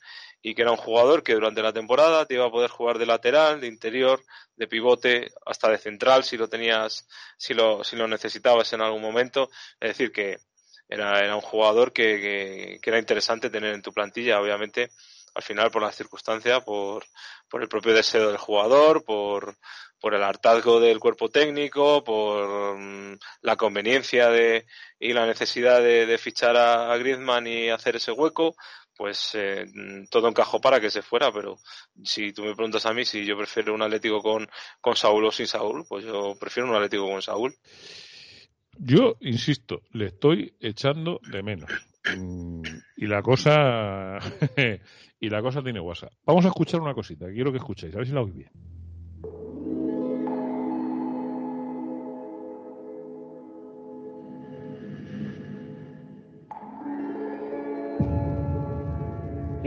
y 0.50 0.56
que 0.56 0.62
era 0.62 0.72
un 0.72 0.78
jugador 0.78 1.24
que 1.24 1.34
durante 1.34 1.62
la 1.62 1.74
temporada 1.74 2.26
te 2.26 2.36
iba 2.36 2.46
a 2.46 2.50
poder 2.50 2.70
jugar 2.70 2.98
de 2.98 3.06
lateral, 3.06 3.60
de 3.60 3.68
interior, 3.68 4.24
de 4.56 4.66
pivote, 4.66 5.30
hasta 5.46 5.70
de 5.70 5.78
central 5.78 6.24
si 6.24 6.38
lo 6.38 6.48
tenías, 6.48 7.06
si 7.38 7.54
lo, 7.54 7.84
si 7.84 7.98
lo 7.98 8.08
necesitabas 8.08 8.72
en 8.72 8.80
algún 8.80 9.02
momento. 9.02 9.50
Es 9.78 9.90
decir, 9.90 10.10
que 10.10 10.38
era, 10.88 11.20
era 11.20 11.36
un 11.36 11.42
jugador 11.42 11.92
que, 11.92 12.80
que, 12.82 12.90
era 12.90 12.98
interesante 12.98 13.50
tener 13.50 13.74
en 13.74 13.82
tu 13.82 13.92
plantilla, 13.92 14.40
obviamente, 14.40 14.92
al 15.36 15.44
final 15.44 15.70
por 15.70 15.82
las 15.82 15.98
circunstancias, 15.98 16.64
por, 16.64 17.04
por 17.50 17.62
el 17.62 17.68
propio 17.68 17.94
deseo 17.94 18.30
del 18.30 18.38
jugador, 18.38 19.04
por, 19.04 19.54
por 20.00 20.14
el 20.14 20.24
hartazgo 20.24 20.80
del 20.80 20.98
cuerpo 20.98 21.28
técnico, 21.28 22.06
por 22.06 22.78
mm, 22.78 23.18
la 23.42 23.58
conveniencia 23.58 24.30
de, 24.30 24.66
y 24.98 25.12
la 25.12 25.26
necesidad 25.26 25.82
de, 25.82 26.06
de 26.06 26.18
fichar 26.18 26.56
a, 26.56 26.94
a, 26.94 26.98
Griezmann 26.98 27.48
y 27.48 27.70
hacer 27.70 27.98
ese 27.98 28.14
hueco, 28.14 28.56
pues 28.98 29.32
eh, 29.36 29.66
todo 30.10 30.28
encajó 30.28 30.60
para 30.60 30.80
que 30.80 30.90
se 30.90 31.02
fuera, 31.02 31.32
pero 31.32 31.58
si 32.04 32.34
tú 32.34 32.44
me 32.44 32.56
preguntas 32.56 32.86
a 32.86 32.94
mí 32.94 33.06
si 33.06 33.26
yo 33.26 33.38
prefiero 33.38 33.74
un 33.74 33.82
Atlético 33.82 34.22
con, 34.22 34.48
con 34.82 34.96
Saúl 34.96 35.26
o 35.26 35.32
sin 35.32 35.48
Saúl, 35.48 35.86
pues 35.88 36.06
yo 36.06 36.36
prefiero 36.40 36.70
un 36.70 36.76
Atlético 36.76 37.08
con 37.08 37.22
Saúl. 37.22 37.54
Yo, 38.80 39.16
insisto, 39.22 39.82
le 39.92 40.08
estoy 40.08 40.56
echando 40.60 41.20
de 41.32 41.42
menos. 41.42 41.70
Y 42.96 43.06
la 43.08 43.22
cosa 43.22 44.18
y 45.20 45.30
la 45.30 45.42
cosa 45.42 45.62
tiene 45.62 45.80
WhatsApp. 45.80 46.14
Vamos 46.26 46.46
a 46.46 46.50
escuchar 46.50 46.82
una 46.82 46.94
cosita, 46.94 47.26
quiero 47.32 47.52
que 47.52 47.58
escuchéis, 47.58 47.96
a 47.96 47.98
ver 48.00 48.08
si 48.08 48.14
la 48.14 48.22
oís 48.22 48.36
bien. 48.36 48.77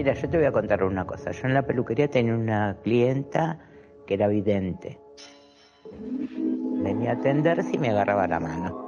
Mira, 0.00 0.14
yo 0.14 0.30
te 0.30 0.38
voy 0.38 0.46
a 0.46 0.52
contar 0.52 0.82
una 0.82 1.06
cosa. 1.06 1.30
Yo 1.30 1.46
en 1.46 1.52
la 1.52 1.60
peluquería 1.60 2.08
tenía 2.08 2.34
una 2.34 2.74
clienta 2.82 3.58
que 4.06 4.14
era 4.14 4.28
vidente. 4.28 4.98
Venía 6.82 7.10
a 7.10 7.14
atender 7.16 7.62
si 7.62 7.76
me 7.76 7.90
agarraba 7.90 8.26
la 8.26 8.40
mano. 8.40 8.82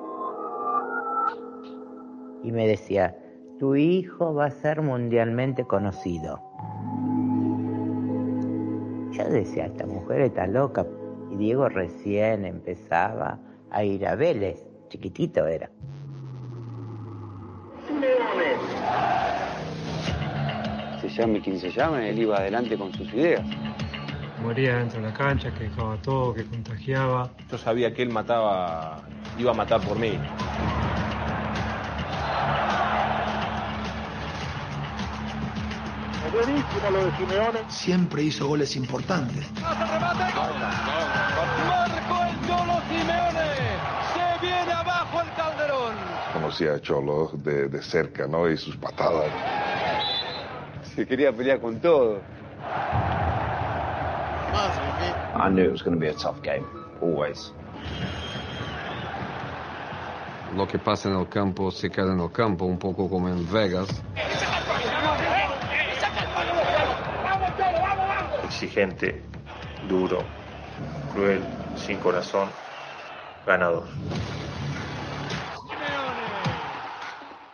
Y 2.43 2.51
me 2.51 2.67
decía, 2.67 3.15
tu 3.59 3.77
hijo 3.77 4.33
va 4.33 4.47
a 4.47 4.51
ser 4.51 4.81
mundialmente 4.81 5.67
conocido. 5.67 6.41
Yo 9.11 9.25
decía, 9.29 9.67
esta 9.67 9.85
mujer 9.85 10.23
está 10.23 10.47
loca. 10.47 10.87
Y 11.31 11.37
Diego 11.37 11.69
recién 11.69 12.47
empezaba 12.47 13.39
a 13.71 13.85
ir 13.85 14.07
a 14.07 14.15
Vélez, 14.15 14.67
chiquitito 14.89 15.47
era. 15.47 15.69
Llame 21.13 21.41
quien 21.41 21.61
se 21.61 21.71
llame, 21.71 22.11
él 22.11 22.19
iba 22.19 22.39
adelante 22.39 22.77
con 22.77 22.93
sus 22.93 23.13
ideas. 23.13 23.43
Moría 24.43 24.79
dentro 24.79 25.01
de 25.01 25.09
la 25.09 25.15
cancha, 25.15 25.53
que 25.55 25.65
dejaba 25.65 25.97
todo, 26.03 26.35
que 26.35 26.45
contagiaba. 26.45 27.31
Yo 27.51 27.59
sabía 27.59 27.95
que 27.95 28.03
él 28.03 28.11
mataba, 28.11 29.03
iba 29.39 29.53
a 29.53 29.55
matar 29.55 29.81
por 29.81 29.99
mí. 29.99 30.19
Buenísimo 36.33 36.91
lo 36.91 37.05
de 37.05 37.17
Simeone. 37.19 37.59
Siempre 37.69 38.23
hizo 38.23 38.47
goles 38.49 38.75
importantes. 38.75 39.47
Marco 39.61 39.77
el 42.25 42.47
Cholo 42.49 42.81
Simeone. 42.89 43.53
Se 44.15 44.41
viene 44.41 44.73
abajo 44.73 45.21
el 45.21 45.31
Calderón. 45.35 45.95
Conocía 46.33 46.75
a 46.75 46.81
Cholo 46.81 47.31
de, 47.35 47.69
de 47.69 47.83
cerca, 47.83 48.27
¿no? 48.27 48.51
Y 48.51 48.57
sus 48.57 48.77
patadas 48.77 49.31
se 50.95 51.07
quería 51.07 51.33
pelear 51.33 51.61
con 51.61 51.81
todo. 51.81 52.21
I 55.35 55.49
knew 55.49 55.65
it 55.65 55.73
was 55.73 55.83
going 55.83 55.95
to 55.95 56.01
be 56.01 56.09
a 56.09 56.15
tough 56.15 56.43
game, 56.43 56.65
always. 57.01 57.53
Lo 60.55 60.67
que 60.67 60.79
pasa 60.79 61.09
en 61.09 61.17
el 61.17 61.29
campo 61.29 61.71
se 61.71 61.89
queda 61.89 62.13
en 62.13 62.21
el 62.21 62.31
campo, 62.31 62.67
un 62.67 62.79
poco 62.79 63.09
como 63.09 63.29
en 63.29 63.51
Vegas. 63.51 63.89
Exigente, 68.45 69.23
duro, 69.89 70.19
cruel, 71.15 71.43
sin 71.77 71.99
corazón, 71.99 72.51
ganador. 73.47 73.85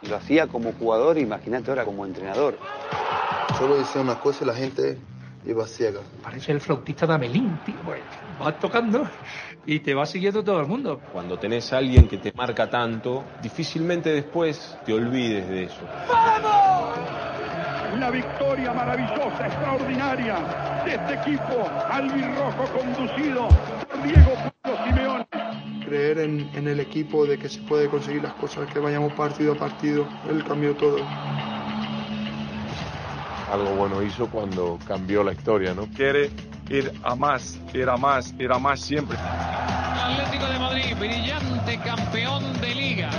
Lo 0.02 0.16
hacía 0.16 0.48
como 0.48 0.72
jugador, 0.72 1.18
imagínate 1.18 1.70
ahora 1.70 1.84
como 1.84 2.04
entrenador. 2.04 2.58
Solo 3.58 3.76
decía 3.76 4.00
una 4.00 4.14
cosa 4.20 4.44
y 4.44 4.46
la 4.46 4.54
gente 4.54 4.96
iba 5.44 5.66
ciega. 5.66 6.00
Parece 6.22 6.52
el 6.52 6.60
flautista 6.60 7.08
de 7.08 7.14
Amelín, 7.14 7.58
tío. 7.66 7.74
Pues, 7.84 8.02
vas 8.38 8.56
tocando 8.60 9.08
y 9.66 9.80
te 9.80 9.94
va 9.94 10.06
siguiendo 10.06 10.44
todo 10.44 10.60
el 10.60 10.68
mundo. 10.68 11.00
Cuando 11.12 11.40
tenés 11.40 11.72
a 11.72 11.78
alguien 11.78 12.06
que 12.06 12.18
te 12.18 12.32
marca 12.32 12.70
tanto, 12.70 13.24
difícilmente 13.42 14.10
después 14.10 14.78
te 14.86 14.94
olvides 14.94 15.48
de 15.48 15.64
eso. 15.64 15.80
¡Vamos! 16.08 16.98
Una 17.94 18.10
victoria 18.10 18.72
maravillosa, 18.72 19.46
extraordinaria 19.48 20.36
de 20.84 20.94
este 20.94 21.14
equipo 21.14 21.68
albirrojo 21.90 22.64
conducido 22.78 23.48
por 23.88 24.02
Diego 24.04 24.34
Pablo 24.62 24.78
Simeone. 24.84 25.26
Creer 25.84 26.18
en, 26.20 26.48
en 26.54 26.68
el 26.68 26.78
equipo 26.78 27.26
de 27.26 27.36
que 27.36 27.48
se 27.48 27.60
puede 27.62 27.88
conseguir 27.88 28.22
las 28.22 28.34
cosas, 28.34 28.72
que 28.72 28.78
vayamos 28.78 29.14
partido 29.14 29.54
a 29.54 29.56
partido, 29.56 30.06
él 30.30 30.44
cambió 30.44 30.76
todo 30.76 30.98
algo 33.50 33.74
bueno 33.74 34.02
hizo 34.02 34.28
cuando 34.28 34.78
cambió 34.86 35.22
la 35.24 35.32
historia, 35.32 35.74
¿no? 35.74 35.86
Quiere 35.88 36.30
ir 36.68 36.92
a 37.02 37.14
más, 37.14 37.58
ir 37.72 37.88
a 37.88 37.96
más, 37.96 38.34
ir 38.38 38.52
a 38.52 38.58
más 38.58 38.80
siempre. 38.80 39.16
Atlético 39.18 40.46
de 40.46 40.58
Madrid, 40.58 40.96
brillante 40.98 41.78
campeón 41.78 42.60
de 42.60 42.74
liga. 42.74 43.10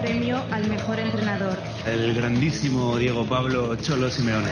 Premio 0.00 0.38
al 0.50 0.68
mejor 0.68 0.98
entrenador. 0.98 1.58
El 1.86 2.14
grandísimo 2.14 2.96
Diego 2.96 3.24
Pablo 3.26 3.74
Cholo 3.76 4.10
Simeone. 4.10 4.50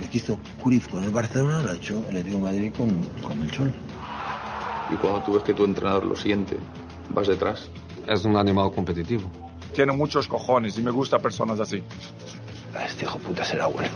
Lo 0.00 0.10
que 0.10 0.18
hizo 0.18 0.38
Cruyff 0.62 0.88
con 0.88 1.04
el 1.04 1.10
Barcelona 1.10 1.62
lo 1.62 1.70
ha 1.70 1.74
hecho 1.74 1.98
el 2.10 2.16
Atlético 2.16 2.36
de 2.36 2.42
Madrid 2.42 2.72
con, 2.76 3.02
con 3.22 3.42
el 3.42 3.50
Cholo. 3.50 3.72
Y 4.90 4.96
cuando 4.96 5.22
tú 5.22 5.34
ves 5.34 5.42
que 5.44 5.54
tu 5.54 5.64
entrenador 5.64 6.04
lo 6.04 6.16
siente, 6.16 6.56
vas 7.10 7.28
detrás. 7.28 7.70
Es 8.08 8.24
un 8.24 8.36
animal 8.36 8.72
competitivo. 8.72 9.30
Tiene 9.72 9.92
muchos 9.92 10.26
cojones 10.28 10.78
y 10.78 10.82
me 10.82 10.90
gusta 10.90 11.18
personas 11.18 11.60
así 11.60 11.82
este 12.82 13.04
hijo 13.04 13.18
puta 13.18 13.44
será 13.44 13.66
bueno. 13.66 13.94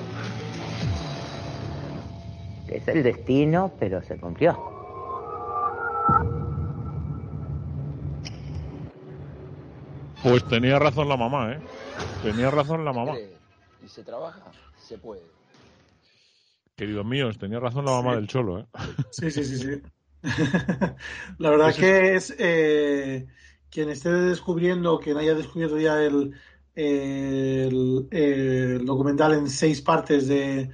Es 2.68 2.86
el 2.88 3.02
destino, 3.02 3.72
pero 3.78 4.02
se 4.02 4.18
cumplió. 4.18 4.56
Pues 10.22 10.44
tenía 10.48 10.78
razón 10.78 11.08
la 11.08 11.16
mamá, 11.16 11.52
¿eh? 11.52 11.60
Tenía 12.22 12.50
razón 12.50 12.84
la 12.84 12.92
mamá. 12.92 13.14
Y 13.84 13.88
se 13.88 14.02
trabaja, 14.02 14.42
se 14.76 14.98
puede. 14.98 15.22
Queridos 16.76 17.06
míos, 17.06 17.38
tenía 17.38 17.60
razón 17.60 17.84
la 17.84 17.92
mamá 17.92 18.10
sí. 18.10 18.16
del 18.16 18.28
cholo, 18.28 18.60
¿eh? 18.60 18.66
Sí, 19.10 19.30
sí, 19.30 19.44
sí, 19.44 19.56
sí. 19.58 19.82
la 21.38 21.50
verdad 21.50 21.70
es 21.70 21.76
que 21.76 22.14
es 22.16 22.34
eh, 22.38 23.26
quien 23.70 23.88
esté 23.88 24.10
descubriendo, 24.10 24.98
quien 24.98 25.16
haya 25.16 25.34
descubierto 25.34 25.78
ya 25.78 26.02
el, 26.02 26.34
el, 26.78 28.84
documental 28.84 29.34
en 29.34 29.50
seis 29.50 29.82
partes 29.82 30.28
de, 30.28 30.70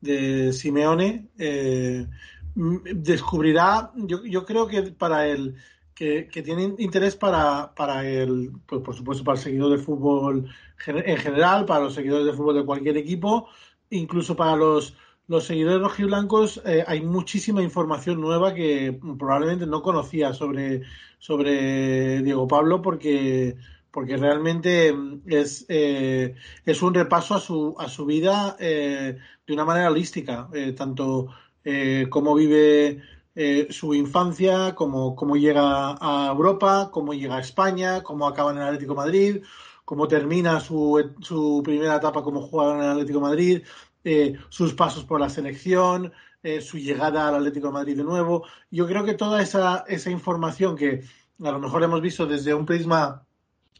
de 0.00 0.52
Simeone, 0.52 1.26
eh, 1.36 2.06
descubrirá, 2.54 3.90
yo, 3.96 4.24
yo, 4.24 4.44
creo 4.44 4.68
que 4.68 4.82
para 4.82 5.26
el 5.26 5.56
que, 5.94 6.28
que 6.28 6.42
tiene 6.42 6.74
interés 6.78 7.16
para, 7.16 7.74
para 7.74 8.08
el, 8.08 8.52
pues 8.66 8.82
por 8.82 8.94
supuesto, 8.94 9.24
para 9.24 9.36
el 9.36 9.42
seguidor 9.42 9.76
de 9.76 9.84
fútbol 9.84 10.48
en 10.86 11.16
general, 11.16 11.66
para 11.66 11.84
los 11.84 11.94
seguidores 11.94 12.26
de 12.26 12.32
fútbol 12.32 12.54
de 12.54 12.64
cualquier 12.64 12.96
equipo, 12.96 13.48
incluso 13.90 14.36
para 14.36 14.54
los, 14.54 14.94
los 15.26 15.44
seguidores 15.44 15.80
rojiblancos, 15.80 16.62
eh, 16.64 16.84
hay 16.86 17.02
muchísima 17.02 17.62
información 17.62 18.20
nueva 18.20 18.54
que 18.54 18.96
probablemente 19.18 19.66
no 19.66 19.82
conocía 19.82 20.32
sobre, 20.32 20.82
sobre 21.18 22.22
Diego 22.22 22.46
Pablo 22.46 22.80
porque 22.80 23.56
porque 23.90 24.16
realmente 24.16 24.94
es, 25.26 25.66
eh, 25.68 26.34
es 26.64 26.82
un 26.82 26.94
repaso 26.94 27.34
a 27.34 27.40
su, 27.40 27.74
a 27.78 27.88
su 27.88 28.06
vida 28.06 28.56
eh, 28.58 29.18
de 29.46 29.52
una 29.54 29.64
manera 29.64 29.90
holística, 29.90 30.48
eh, 30.52 30.72
tanto 30.72 31.28
cómo 32.08 32.34
vive 32.34 33.02
eh, 33.40 33.68
su 33.70 33.94
infancia, 33.94 34.74
cómo, 34.74 35.14
cómo 35.14 35.36
llega 35.36 35.96
a 36.00 36.28
Europa, 36.32 36.90
cómo 36.92 37.14
llega 37.14 37.36
a 37.36 37.40
España, 37.40 38.02
cómo 38.02 38.26
acaba 38.26 38.50
en 38.50 38.56
el 38.56 38.64
Atlético 38.64 38.96
Madrid, 38.96 39.44
cómo 39.84 40.08
termina 40.08 40.58
su, 40.58 41.14
su 41.20 41.62
primera 41.64 41.94
etapa 41.94 42.24
como 42.24 42.40
jugador 42.42 42.78
en 42.78 42.82
el 42.82 42.90
Atlético 42.90 43.20
Madrid, 43.20 43.62
eh, 44.02 44.36
sus 44.48 44.74
pasos 44.74 45.04
por 45.04 45.20
la 45.20 45.28
selección, 45.30 46.12
eh, 46.42 46.60
su 46.60 46.78
llegada 46.78 47.28
al 47.28 47.36
Atlético 47.36 47.70
Madrid 47.70 47.96
de 47.96 48.02
nuevo. 48.02 48.44
Yo 48.72 48.88
creo 48.88 49.04
que 49.04 49.14
toda 49.14 49.40
esa, 49.40 49.84
esa 49.86 50.10
información 50.10 50.74
que 50.74 51.04
a 51.40 51.52
lo 51.52 51.60
mejor 51.60 51.84
hemos 51.84 52.00
visto 52.00 52.26
desde 52.26 52.54
un 52.54 52.66
prisma 52.66 53.24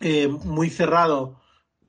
eh, 0.00 0.28
muy 0.28 0.70
cerrado 0.70 1.40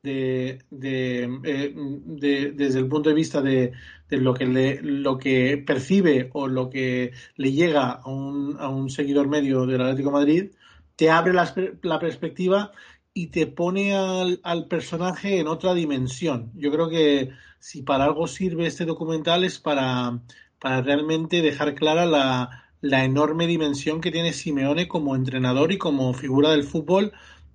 de, 0.02 0.60
eh, 0.72 1.74
de, 1.76 2.52
desde 2.56 2.80
el 2.80 2.88
punto 2.88 3.10
de 3.10 3.16
vista 3.16 3.42
de, 3.42 3.74
lo, 4.10 4.34
que 4.34 4.46
le, 4.46 4.82
lo 4.82 5.18
que 5.18 5.58
percibe 5.58 6.30
o 6.34 6.48
lo 6.48 6.70
que 6.70 7.12
le 7.36 7.52
llega 7.52 7.92
a 7.92 8.10
un, 8.10 8.58
a 8.60 8.70
un 8.70 8.90
seguidor 8.90 9.28
medio 9.28 9.66
del 9.66 9.82
Atlético 9.82 10.12
Madrid, 10.12 10.52
te 10.96 11.10
abre 11.10 11.34
la, 11.34 11.54
la 11.82 12.00
perspectiva 12.00 12.72
y 13.14 13.28
te 13.28 13.48
pone 13.48 13.96
al, 13.96 14.40
al, 14.44 14.68
personaje 14.68 15.40
en 15.40 15.48
otra 15.48 15.74
dimensión. 15.74 16.52
Yo 16.56 16.72
creo 16.72 16.90
que 16.90 17.32
si 17.60 17.82
para 17.82 18.06
algo 18.06 18.28
sirve 18.28 18.68
este 18.68 18.86
documental 18.86 19.44
es 19.44 19.60
para, 19.60 20.20
para 20.60 20.82
realmente 20.82 21.42
dejar 21.42 21.76
clara 21.76 22.06
la, 22.06 22.70
la 22.82 23.04
enorme 23.04 23.48
dimensión 23.48 24.02
que 24.02 24.12
tiene 24.12 24.34
Simeone 24.34 24.88
como 24.88 25.16
entrenador 25.16 25.72
y 25.72 25.78
como 25.78 26.14
figura 26.14 26.52
del 26.52 26.64
fútbol 26.64 27.12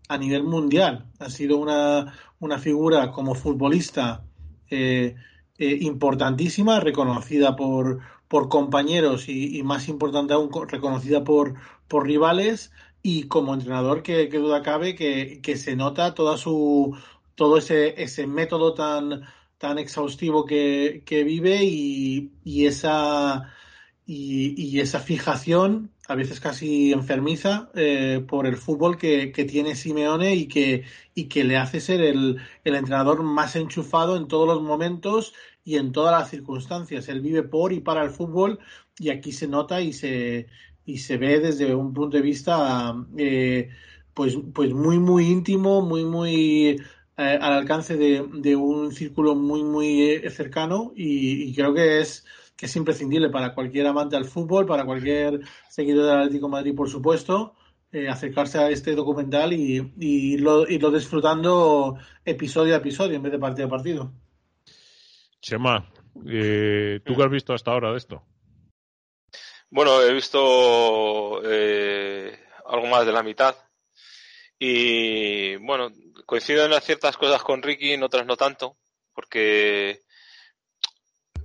a 0.09 0.19
nivel 0.19 0.45
mundial. 0.45 1.07
Ha 1.19 1.31
sido 1.31 1.59
una, 1.59 2.15
una 2.39 2.59
figura 2.59 3.11
como 3.11 3.35
futbolista 3.35 4.25
eh, 4.71 5.17
eh, 5.59 5.79
importantísima, 5.81 6.81
reconocida 6.81 7.57
por, 7.57 8.01
por 8.29 8.49
compañeros 8.49 9.29
y, 9.29 9.63
más 9.63 9.89
importante 9.89 10.35
aún, 10.35 10.51
reconocida 10.69 11.25
por, 11.25 11.55
por 11.89 12.07
rivales 12.07 12.73
y 13.03 13.25
como 13.25 13.55
entrenador 13.55 14.03
que, 14.03 14.29
duda 14.29 14.63
cabe 14.63 14.95
que, 14.95 15.41
que, 15.43 15.57
se 15.57 15.77
nota 15.77 16.15
toda 16.15 16.39
su 16.39 16.97
todo 17.35 17.59
ese, 17.59 18.01
ese 18.03 18.27
método 18.27 18.75
tan, 18.75 19.23
tan 19.59 19.79
exhaustivo 19.79 20.45
que, 20.45 21.03
que 21.05 21.25
vive 21.25 21.65
y 21.65 22.31
esa 22.67 23.53
y, 24.07 24.81
esa 24.81 25.01
fijación, 25.01 25.91
a 26.09 26.15
veces 26.15 26.41
casi 26.41 26.93
enfermiza, 26.93 27.71
eh, 27.75 28.25
por 28.27 28.47
el 28.47 28.57
fútbol 28.57 28.99
que, 28.99 29.33
que, 29.33 29.45
tiene 29.45 29.75
Simeone 29.77 30.35
y 30.35 30.47
que, 30.47 30.85
y 31.15 31.25
que 31.25 31.45
le 31.45 31.57
hace 31.57 31.81
ser 31.81 32.03
el, 32.03 32.39
el, 32.65 32.75
entrenador 32.75 33.23
más 33.23 33.57
enchufado 33.57 34.17
en 34.17 34.29
todos 34.29 34.47
los 34.47 34.63
momentos 34.63 35.35
y 35.65 35.77
en 35.77 35.93
todas 35.93 36.19
las 36.19 36.31
circunstancias. 36.31 37.09
Él 37.09 37.21
vive 37.23 37.43
por 37.43 37.73
y 37.73 37.81
para 37.81 38.03
el 38.03 38.11
fútbol 38.11 38.59
y 38.99 39.09
aquí 39.11 39.33
se 39.33 39.49
nota 39.49 39.81
y 39.81 39.93
se, 39.93 40.49
y 40.85 40.99
se 40.99 41.17
ve 41.17 41.41
desde 41.41 41.75
un 41.75 41.95
punto 41.95 42.17
de 42.19 42.23
vista 42.23 42.95
eh, 43.17 43.71
pues, 44.13 44.37
pues 44.53 44.73
muy, 44.75 44.99
muy 44.99 45.27
íntimo, 45.27 45.81
muy, 45.81 46.05
muy 46.05 46.83
eh, 47.17 47.39
al 47.41 47.53
alcance 47.55 47.97
de, 47.97 48.27
de, 48.35 48.55
un 48.57 48.93
círculo 48.93 49.35
muy, 49.35 49.63
muy 49.63 50.21
cercano 50.31 50.93
y 50.95 51.55
creo 51.55 51.73
que 51.73 52.01
es 52.01 52.25
que 52.57 52.67
es 52.67 52.77
imprescindible 52.77 53.31
para 53.31 53.55
cualquier 53.55 53.87
amante 53.87 54.17
al 54.17 54.25
fútbol, 54.25 54.67
para 54.67 54.85
cualquier 54.85 55.41
seguidor 55.69 56.07
del 56.07 56.19
Atlético 56.19 56.47
de 56.47 56.53
Madrid, 56.53 56.75
por 56.75 56.89
supuesto, 56.89 57.55
eh, 57.93 58.09
acercarse 58.09 58.59
a 58.59 58.71
este 58.71 58.95
documental 58.95 59.53
y, 59.53 59.93
y 59.99 60.35
irlo, 60.35 60.69
irlo, 60.69 60.91
disfrutando 60.91 61.99
episodio 62.25 62.75
a 62.75 62.79
episodio 62.79 63.17
en 63.17 63.23
vez 63.23 63.33
de 63.33 63.39
partido 63.39 63.67
a 63.67 63.71
partido. 63.71 64.13
Chema, 65.41 65.91
eh, 66.27 67.01
¿tú 67.05 67.15
qué 67.15 67.23
has 67.23 67.31
visto 67.31 67.53
hasta 67.53 67.73
ahora 67.73 67.91
de 67.93 67.99
esto? 67.99 68.23
Bueno, 69.71 70.01
he 70.03 70.15
visto 70.15 71.43
eh, 71.45 72.39
algo 72.67 72.87
más 72.87 73.05
de 73.05 73.13
la 73.13 73.23
mitad. 73.23 73.57
Y 74.59 75.57
bueno, 75.57 75.91
coincido 76.27 76.65
en 76.65 76.81
ciertas 76.81 77.17
cosas 77.17 77.43
con 77.43 77.61
Ricky, 77.61 77.93
en 77.93 78.05
otras 78.05 78.25
no 78.25 78.37
tanto, 78.37 78.77
porque 79.13 80.04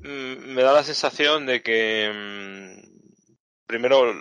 me 0.01 0.63
da 0.63 0.73
la 0.73 0.83
sensación 0.83 1.45
de 1.45 1.61
que 1.61 2.11
mm, 2.13 2.89
primero 3.65 4.13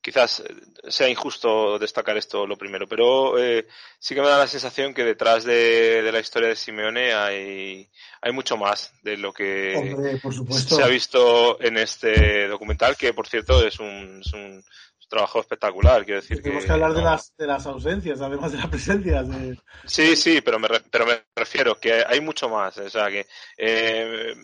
quizás 0.00 0.42
sea 0.88 1.08
injusto 1.08 1.78
destacar 1.78 2.16
esto 2.16 2.46
lo 2.46 2.56
primero, 2.56 2.86
pero 2.86 3.38
eh, 3.38 3.66
sí 3.98 4.14
que 4.14 4.22
me 4.22 4.28
da 4.28 4.38
la 4.38 4.46
sensación 4.46 4.94
que 4.94 5.04
detrás 5.04 5.44
de, 5.44 6.02
de, 6.02 6.12
la 6.12 6.20
historia 6.20 6.48
de 6.48 6.56
Simeone 6.56 7.12
hay, 7.12 7.90
hay 8.22 8.32
mucho 8.32 8.56
más 8.56 8.92
de 9.02 9.16
lo 9.18 9.32
que 9.32 9.74
Hombre, 9.76 10.20
se 10.50 10.82
ha 10.82 10.86
visto 10.86 11.60
en 11.60 11.76
este 11.76 12.48
documental, 12.48 12.96
que 12.96 13.12
por 13.12 13.28
cierto 13.28 13.66
es 13.66 13.78
un, 13.78 14.22
es 14.24 14.32
un 14.32 14.64
trabajo 15.10 15.40
espectacular, 15.40 16.04
quiero 16.04 16.22
decir. 16.22 16.40
Tenemos 16.40 16.62
que, 16.62 16.68
que 16.68 16.72
hablar 16.72 16.92
no. 16.92 16.96
de, 16.96 17.02
las, 17.02 17.36
de 17.36 17.46
las 17.46 17.66
ausencias, 17.66 18.20
además 18.22 18.52
de 18.52 18.58
las 18.58 18.68
presencias. 18.68 19.28
De... 19.28 19.58
Sí, 19.84 20.16
sí, 20.16 20.40
pero 20.40 20.58
me, 20.58 20.68
pero 20.90 21.04
me 21.04 21.22
refiero 21.36 21.78
que 21.78 22.04
hay 22.06 22.20
mucho 22.20 22.48
más. 22.48 22.78
O 22.78 22.88
sea, 22.88 23.10
que 23.10 23.26
eh, 23.58 24.34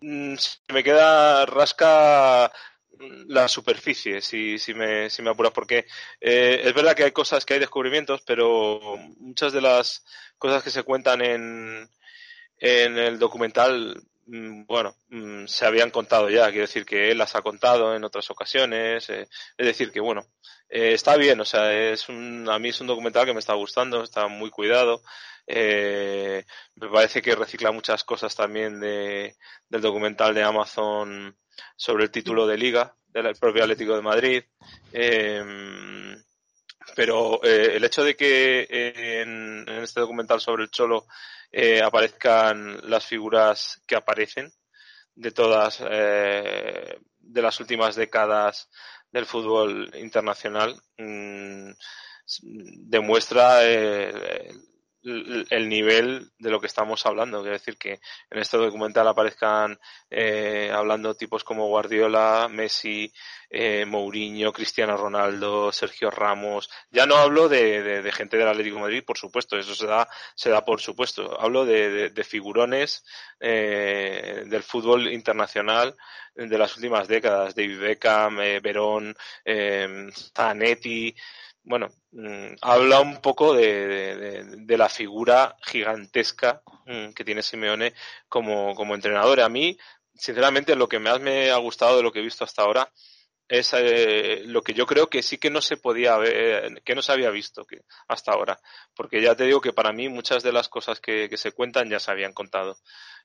me 0.00 0.82
queda 0.82 1.44
rasca 1.44 2.50
la 3.26 3.48
superficie, 3.48 4.20
si, 4.20 4.58
si, 4.58 4.72
me, 4.72 5.10
si 5.10 5.20
me 5.20 5.30
apuras, 5.30 5.52
porque 5.52 5.86
eh, 6.20 6.62
es 6.64 6.72
verdad 6.72 6.94
que 6.94 7.04
hay 7.04 7.12
cosas, 7.12 7.44
que 7.44 7.54
hay 7.54 7.60
descubrimientos, 7.60 8.22
pero 8.22 8.96
muchas 9.18 9.52
de 9.52 9.60
las 9.60 10.04
cosas 10.38 10.62
que 10.62 10.70
se 10.70 10.84
cuentan 10.84 11.20
en, 11.20 11.90
en 12.58 12.98
el 12.98 13.18
documental 13.18 14.00
bueno, 14.26 14.96
se 15.46 15.66
habían 15.66 15.90
contado 15.90 16.30
ya, 16.30 16.50
quiero 16.50 16.66
decir 16.66 16.84
que 16.84 17.10
él 17.10 17.18
las 17.18 17.34
ha 17.34 17.42
contado 17.42 17.94
en 17.94 18.04
otras 18.04 18.30
ocasiones, 18.30 19.08
eh, 19.10 19.28
es 19.56 19.66
decir 19.66 19.90
que 19.92 20.00
bueno, 20.00 20.26
eh, 20.68 20.92
está 20.94 21.16
bien, 21.16 21.40
o 21.40 21.44
sea, 21.44 21.72
es 21.72 22.08
un, 22.08 22.48
a 22.48 22.58
mí 22.58 22.70
es 22.70 22.80
un 22.80 22.86
documental 22.86 23.26
que 23.26 23.34
me 23.34 23.40
está 23.40 23.54
gustando, 23.54 24.02
está 24.02 24.26
muy 24.28 24.50
cuidado, 24.50 25.02
eh, 25.46 26.44
me 26.76 26.88
parece 26.88 27.20
que 27.20 27.34
recicla 27.34 27.70
muchas 27.72 28.04
cosas 28.04 28.34
también 28.34 28.80
de, 28.80 29.36
del 29.68 29.80
documental 29.80 30.34
de 30.34 30.42
Amazon 30.42 31.36
sobre 31.76 32.04
el 32.04 32.10
título 32.10 32.46
de 32.46 32.56
liga 32.56 32.96
del 33.08 33.36
propio 33.36 33.62
Atlético 33.62 33.94
de 33.94 34.02
Madrid, 34.02 34.44
pero 36.94 37.42
el 37.42 37.82
hecho 37.84 38.04
de 38.04 38.16
que 38.16 38.66
en, 38.70 39.68
en 39.68 39.82
este 39.82 40.00
documental 40.00 40.40
sobre 40.40 40.64
el 40.64 40.70
Cholo 40.70 41.06
eh, 41.56 41.80
aparezcan 41.80 42.80
las 42.90 43.06
figuras 43.06 43.80
que 43.86 43.94
aparecen 43.94 44.52
de 45.14 45.30
todas 45.30 45.80
eh, 45.88 46.98
de 47.20 47.42
las 47.42 47.60
últimas 47.60 47.94
décadas 47.94 48.68
del 49.12 49.24
fútbol 49.24 49.88
internacional 49.94 50.74
mmm, 50.98 51.70
demuestra 52.42 53.64
eh, 53.64 54.50
el, 54.50 54.73
el, 55.04 55.68
nivel 55.68 56.30
de 56.38 56.50
lo 56.50 56.60
que 56.60 56.66
estamos 56.66 57.04
hablando. 57.06 57.40
Quiero 57.40 57.58
decir 57.58 57.76
que 57.76 58.00
en 58.30 58.38
este 58.38 58.56
documental 58.56 59.06
aparezcan 59.06 59.78
eh, 60.10 60.70
hablando 60.74 61.14
tipos 61.14 61.44
como 61.44 61.68
Guardiola, 61.68 62.48
Messi, 62.50 63.12
eh, 63.50 63.84
Mourinho, 63.84 64.52
Cristiano 64.52 64.96
Ronaldo, 64.96 65.70
Sergio 65.72 66.10
Ramos. 66.10 66.70
Ya 66.90 67.06
no 67.06 67.16
hablo 67.16 67.48
de, 67.48 67.82
de, 67.82 68.02
de, 68.02 68.12
gente 68.12 68.36
del 68.36 68.48
Atlético 68.48 68.76
de 68.76 68.82
Madrid, 68.82 69.04
por 69.06 69.18
supuesto, 69.18 69.58
eso 69.58 69.74
se 69.74 69.86
da, 69.86 70.08
se 70.34 70.50
da 70.50 70.64
por 70.64 70.80
supuesto. 70.80 71.40
Hablo 71.40 71.64
de, 71.64 72.10
de 72.10 72.24
figurones 72.24 73.04
eh, 73.40 74.44
del 74.46 74.62
fútbol 74.62 75.12
internacional 75.12 75.96
de 76.34 76.58
las 76.58 76.74
últimas 76.76 77.06
décadas, 77.06 77.54
David 77.54 77.78
Beckham, 77.78 78.40
eh, 78.40 78.60
Verón, 78.60 79.14
eh, 79.44 80.08
Zanetti, 80.34 81.14
bueno, 81.64 81.88
mmm, 82.12 82.54
habla 82.60 83.00
un 83.00 83.20
poco 83.20 83.54
de, 83.54 84.64
la 84.66 84.88
figura 84.88 85.56
gigantesca 85.62 86.62
mmm, 86.86 87.12
que 87.12 87.24
tiene 87.24 87.42
Simeone 87.42 87.94
como, 88.28 88.74
como 88.74 88.94
entrenador. 88.94 89.40
A 89.40 89.48
mí, 89.48 89.76
sinceramente, 90.14 90.76
lo 90.76 90.88
que 90.88 90.98
más 90.98 91.20
me 91.20 91.50
ha 91.50 91.56
gustado 91.56 91.96
de 91.96 92.02
lo 92.02 92.12
que 92.12 92.20
he 92.20 92.22
visto 92.22 92.44
hasta 92.44 92.62
ahora 92.62 92.92
es 93.48 93.74
eh, 93.74 94.42
lo 94.46 94.62
que 94.62 94.72
yo 94.74 94.86
creo 94.86 95.08
que 95.08 95.22
sí 95.22 95.38
que 95.38 95.50
no 95.50 95.60
se 95.60 95.76
podía 95.76 96.16
ver, 96.16 96.82
que 96.82 96.94
no 96.94 97.02
se 97.02 97.12
había 97.12 97.30
visto 97.30 97.64
que, 97.64 97.80
hasta 98.08 98.32
ahora. 98.32 98.58
Porque 98.94 99.22
ya 99.22 99.34
te 99.34 99.44
digo 99.44 99.60
que 99.60 99.72
para 99.72 99.92
mí 99.92 100.08
muchas 100.08 100.42
de 100.42 100.52
las 100.52 100.68
cosas 100.68 101.00
que, 101.00 101.28
que 101.28 101.36
se 101.36 101.52
cuentan 101.52 101.90
ya 101.90 101.98
se 101.98 102.10
habían 102.10 102.32
contado. 102.32 102.76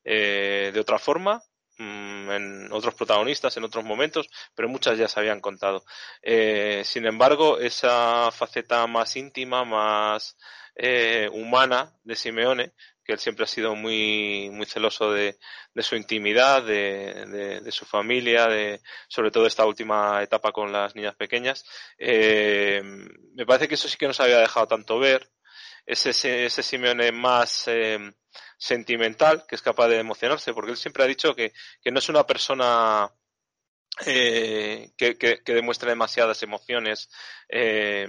Eh, 0.03 0.71
de 0.73 0.79
otra 0.79 0.99
forma, 0.99 1.41
en 1.79 2.67
otros 2.71 2.93
protagonistas 2.93 3.55
en 3.57 3.63
otros 3.63 3.85
momentos, 3.85 4.29
pero 4.55 4.69
muchas 4.69 4.97
ya 4.97 5.07
se 5.07 5.19
habían 5.19 5.39
contado. 5.39 5.83
Eh, 6.21 6.81
sin 6.83 7.05
embargo, 7.05 7.59
esa 7.59 8.31
faceta 8.31 8.85
más 8.87 9.15
íntima, 9.15 9.63
más 9.63 10.37
eh, 10.75 11.29
humana 11.31 11.93
de 12.03 12.15
Simeone, 12.15 12.73
que 13.03 13.13
él 13.13 13.19
siempre 13.19 13.45
ha 13.45 13.47
sido 13.47 13.75
muy, 13.75 14.49
muy 14.51 14.65
celoso 14.65 15.11
de, 15.11 15.39
de 15.73 15.83
su 15.83 15.95
intimidad, 15.95 16.63
de, 16.63 17.25
de, 17.25 17.61
de, 17.61 17.71
su 17.71 17.85
familia, 17.85 18.47
de, 18.47 18.81
sobre 19.07 19.31
todo 19.31 19.47
esta 19.47 19.65
última 19.65 20.21
etapa 20.21 20.51
con 20.51 20.71
las 20.71 20.95
niñas 20.95 21.15
pequeñas, 21.15 21.65
eh, 21.97 22.81
me 23.33 23.45
parece 23.45 23.67
que 23.67 23.75
eso 23.75 23.87
sí 23.87 23.97
que 23.97 24.07
nos 24.07 24.19
había 24.19 24.39
dejado 24.39 24.67
tanto 24.67 24.99
ver. 24.99 25.27
Ese, 25.89 26.45
ese, 26.45 26.61
Simeone 26.61 27.11
más 27.11 27.67
eh, 27.67 27.97
sentimental, 28.59 29.43
que 29.47 29.55
es 29.55 29.61
capaz 29.63 29.87
de 29.87 29.97
emocionarse, 29.97 30.53
porque 30.53 30.71
él 30.71 30.77
siempre 30.77 31.03
ha 31.03 31.07
dicho 31.07 31.35
que, 31.35 31.51
que 31.81 31.91
no 31.91 31.97
es 31.97 32.09
una 32.09 32.27
persona 32.27 33.11
eh, 34.05 34.91
que, 34.95 35.17
que, 35.17 35.41
demuestre 35.45 35.89
demasiadas 35.89 36.43
emociones, 36.43 37.09
eh, 37.49 38.07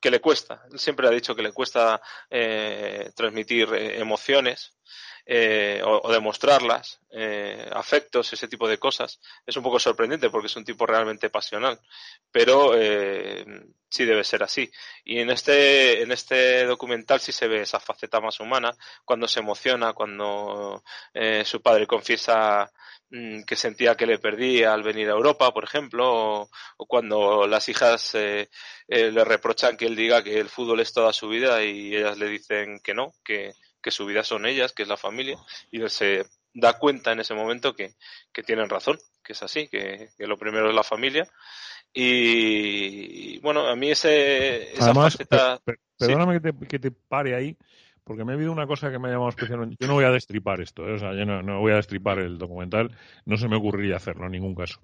que 0.00 0.10
le 0.10 0.20
cuesta. 0.20 0.64
Él 0.72 0.78
siempre 0.80 1.06
ha 1.06 1.10
dicho 1.10 1.36
que 1.36 1.42
le 1.42 1.52
cuesta 1.52 2.02
eh, 2.28 3.12
transmitir 3.14 3.72
eh, 3.72 4.00
emociones 4.00 4.76
eh, 5.26 5.80
o, 5.84 6.12
demostrarlas, 6.12 7.00
eh, 7.10 7.68
afectos, 7.72 8.32
ese 8.32 8.48
tipo 8.48 8.68
de 8.68 8.78
cosas. 8.78 9.20
Es 9.46 9.56
un 9.56 9.62
poco 9.62 9.78
sorprendente 9.78 10.30
porque 10.30 10.46
es 10.46 10.56
un 10.56 10.64
tipo 10.64 10.86
realmente 10.86 11.30
pasional, 11.30 11.80
pero 12.30 12.74
eh, 12.76 13.44
sí 13.94 14.04
debe 14.04 14.24
ser 14.24 14.42
así. 14.42 14.70
Y 15.04 15.20
en 15.20 15.30
este, 15.30 16.02
en 16.02 16.10
este 16.10 16.64
documental 16.64 17.20
sí 17.20 17.30
se 17.32 17.46
ve 17.46 17.62
esa 17.62 17.78
faceta 17.78 18.20
más 18.20 18.40
humana, 18.40 18.76
cuando 19.04 19.28
se 19.28 19.40
emociona, 19.40 19.92
cuando 19.92 20.82
eh, 21.14 21.44
su 21.44 21.62
padre 21.62 21.86
confiesa 21.86 22.70
mm, 23.10 23.44
que 23.44 23.56
sentía 23.56 23.96
que 23.96 24.06
le 24.06 24.18
perdía 24.18 24.74
al 24.74 24.82
venir 24.82 25.08
a 25.08 25.12
Europa, 25.12 25.52
por 25.52 25.64
ejemplo, 25.64 26.12
o, 26.12 26.50
o 26.76 26.86
cuando 26.86 27.46
las 27.46 27.68
hijas 27.68 28.14
eh, 28.16 28.50
eh, 28.88 29.10
le 29.12 29.24
reprochan 29.24 29.76
que 29.76 29.86
él 29.86 29.96
diga 29.96 30.24
que 30.24 30.38
el 30.40 30.48
fútbol 30.48 30.80
es 30.80 30.92
toda 30.92 31.12
su 31.12 31.28
vida 31.28 31.62
y 31.62 31.94
ellas 31.94 32.18
le 32.18 32.28
dicen 32.28 32.80
que 32.80 32.94
no, 32.94 33.12
que, 33.24 33.54
que 33.84 33.90
su 33.90 34.06
vida 34.06 34.24
son 34.24 34.46
ellas, 34.46 34.72
que 34.72 34.82
es 34.82 34.88
la 34.88 34.96
familia, 34.96 35.36
y 35.70 35.82
él 35.82 35.90
se 35.90 36.24
da 36.54 36.78
cuenta 36.78 37.12
en 37.12 37.20
ese 37.20 37.34
momento 37.34 37.74
que, 37.74 37.92
que 38.32 38.42
tienen 38.42 38.70
razón, 38.70 38.98
que 39.22 39.34
es 39.34 39.42
así, 39.42 39.68
que, 39.68 40.08
que, 40.16 40.26
lo 40.26 40.38
primero 40.38 40.70
es 40.70 40.74
la 40.74 40.82
familia. 40.82 41.28
Y, 41.92 43.38
bueno, 43.40 43.68
a 43.68 43.76
mí 43.76 43.90
ese, 43.90 44.72
esa 44.72 44.86
Además, 44.86 45.12
faceta... 45.12 45.60
per, 45.62 45.76
per, 45.76 45.80
perdóname 45.98 46.36
sí. 46.36 46.40
que, 46.40 46.52
te, 46.52 46.66
que 46.66 46.78
te 46.78 46.90
pare 46.90 47.36
ahí, 47.36 47.58
porque 48.04 48.24
me 48.24 48.32
ha 48.32 48.36
habido 48.36 48.52
una 48.52 48.66
cosa 48.66 48.90
que 48.90 48.98
me 48.98 49.08
ha 49.08 49.12
llamado 49.12 49.28
especialmente. 49.28 49.76
Yo 49.78 49.86
no 49.86 49.94
voy 49.94 50.04
a 50.04 50.10
destripar 50.10 50.62
esto, 50.62 50.88
¿eh? 50.88 50.94
o 50.94 50.98
sea, 50.98 51.14
yo 51.14 51.26
no, 51.26 51.42
no, 51.42 51.60
voy 51.60 51.72
a 51.72 51.76
destripar 51.76 52.20
el 52.20 52.38
documental, 52.38 52.90
no 53.26 53.36
se 53.36 53.48
me 53.48 53.56
ocurriría 53.56 53.96
hacerlo 53.96 54.24
en 54.24 54.32
ningún 54.32 54.54
caso. 54.54 54.80